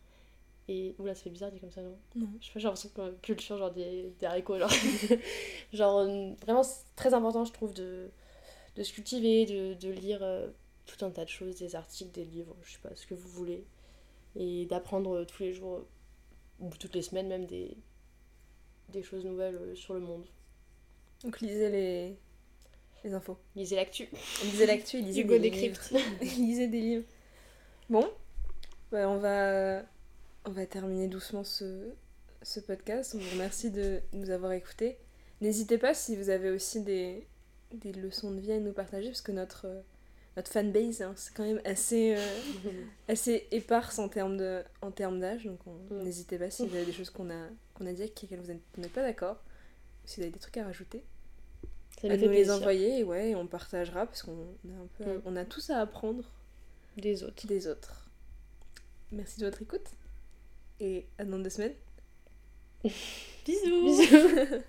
Et... 0.68 0.96
Oula, 1.00 1.16
ça 1.16 1.24
fait 1.24 1.30
bizarre 1.32 1.52
dit 1.52 1.60
comme 1.60 1.72
ça, 1.72 1.82
non? 1.82 1.98
Non. 2.16 2.28
Je 2.42 2.48
sais 2.48 2.54
pas, 2.54 2.60
j'ai 2.60 2.66
l'impression 2.66 2.90
que 2.90 3.12
culture, 3.22 3.58
genre 3.58 3.72
des, 3.72 4.14
des 4.20 4.26
haricots, 4.26 4.60
genre. 4.60 4.72
genre, 5.74 6.06
vraiment, 6.42 6.64
c'est 6.64 6.84
très 6.96 7.14
important, 7.14 7.46
je 7.46 7.54
trouve, 7.54 7.74
de, 7.74 8.10
de 8.76 8.84
se 8.84 8.94
cultiver, 8.94 9.46
de, 9.46 9.74
de 9.76 9.90
lire 9.90 10.22
tout 10.88 11.06
un 11.06 11.12
tas 11.12 11.26
de 11.26 11.30
choses, 11.30 11.58
des 11.58 11.76
articles, 11.76 12.12
des 12.12 12.26
livres, 12.26 12.56
je 12.64 12.72
sais 12.74 12.80
pas, 12.82 12.96
ce 12.96 13.06
que 13.06 13.14
vous 13.14 13.30
voulez. 13.30 13.64
et 14.36 14.66
d'apprendre 14.66 15.24
tous 15.26 15.44
les 15.44 15.54
jours, 15.54 15.86
ou 16.60 16.70
toutes 16.80 16.96
les 16.96 17.02
semaines 17.04 17.28
même, 17.28 17.46
des, 17.46 17.78
des 18.90 19.04
choses 19.04 19.26
nouvelles 19.26 19.56
euh, 19.58 19.76
sur 19.76 19.94
le 19.94 20.00
monde. 20.00 20.26
Donc 21.24 21.40
lisez 21.42 21.70
les, 21.70 22.16
les 23.04 23.14
infos. 23.14 23.38
Lisez 23.56 23.76
l'actu. 23.76 24.08
Lisez 24.44 24.66
l'actu, 24.66 25.02
lisez 25.02 25.22
Hugo 25.24 25.34
des 25.34 25.50
décrypte. 25.52 25.92
livres. 25.92 26.06
lisez 26.22 26.68
des 26.68 26.82
livres. 26.82 27.06
Bon, 27.90 28.10
bah, 28.92 29.10
on, 29.10 29.18
va, 29.18 29.84
on 30.46 30.52
va 30.52 30.66
terminer 30.66 31.08
doucement 31.08 31.44
ce, 31.44 31.90
ce 32.42 32.60
podcast. 32.60 33.14
On 33.16 33.20
vous 33.20 33.32
remercie 33.32 33.72
de 33.72 34.02
nous 34.14 34.30
avoir 34.30 34.52
écoutés. 34.54 34.98
N'hésitez 35.42 35.78
pas 35.78 35.94
si 35.94 36.16
vous 36.16 36.30
avez 36.30 36.50
aussi 36.50 36.82
des, 36.82 37.28
des 37.74 37.94
leçons 37.94 38.32
de 38.32 38.40
vie 38.40 38.52
à 38.52 38.60
nous 38.60 38.74
partager, 38.74 39.08
parce 39.10 39.22
que 39.22 39.32
notre, 39.32 39.66
euh, 39.68 39.82
notre 40.38 40.50
fanbase, 40.52 41.02
hein, 41.02 41.14
c'est 41.18 41.34
quand 41.34 41.44
même 41.44 41.60
assez, 41.66 42.16
euh, 42.16 42.22
assez 43.10 43.48
éparse 43.52 44.00
en 44.00 44.08
termes 44.08 44.38
de- 44.38 44.64
en 44.82 44.92
termes 44.92 45.20
d'âge. 45.20 45.44
Donc 45.46 45.60
on- 45.68 45.94
Mm. 45.96 46.04
n'hésitez 46.04 46.38
pas 46.38 46.50
si 46.50 46.66
vous 46.66 46.74
avez 46.76 46.86
des 46.86 46.94
choses 46.94 47.10
qu'on 47.10 47.30
a, 47.30 47.48
qu'on 47.74 47.86
a 47.88 47.92
dit 47.92 48.04
avec 48.04 48.22
lesquelles 48.22 48.40
vous 48.42 48.54
n'êtes 48.82 48.94
pas 48.94 49.02
d'accord, 49.02 49.36
ou 50.06 50.08
si 50.08 50.18
vous 50.18 50.22
avez 50.24 50.32
des 50.32 50.40
trucs 50.40 50.56
à 50.58 50.64
rajouter, 50.64 51.04
Ça 52.02 52.08
à 52.08 52.16
nous 52.16 52.22
les 52.22 52.28
plaisir. 52.30 52.54
envoyer, 52.54 53.00
et 53.00 53.04
ouais, 53.04 53.36
on 53.36 53.48
partagera, 53.48 54.06
parce 54.06 54.22
qu'on 54.24 54.32
a, 54.70 54.82
un 54.84 54.88
peu, 54.98 55.18
Mm. 55.18 55.22
on 55.26 55.36
a 55.36 55.44
tous 55.44 55.70
à 55.72 55.80
apprendre 55.82 56.24
Des 56.98 57.24
autres. 57.24 57.46
des 57.48 57.68
autres. 57.68 58.10
Merci 59.12 59.40
de 59.40 59.46
votre 59.46 59.62
écoute, 59.62 59.88
et 60.80 61.08
à 61.18 61.26
dans 61.26 61.40
deux 61.40 61.50
semaines. 61.50 61.74
Bisous. 63.46 64.02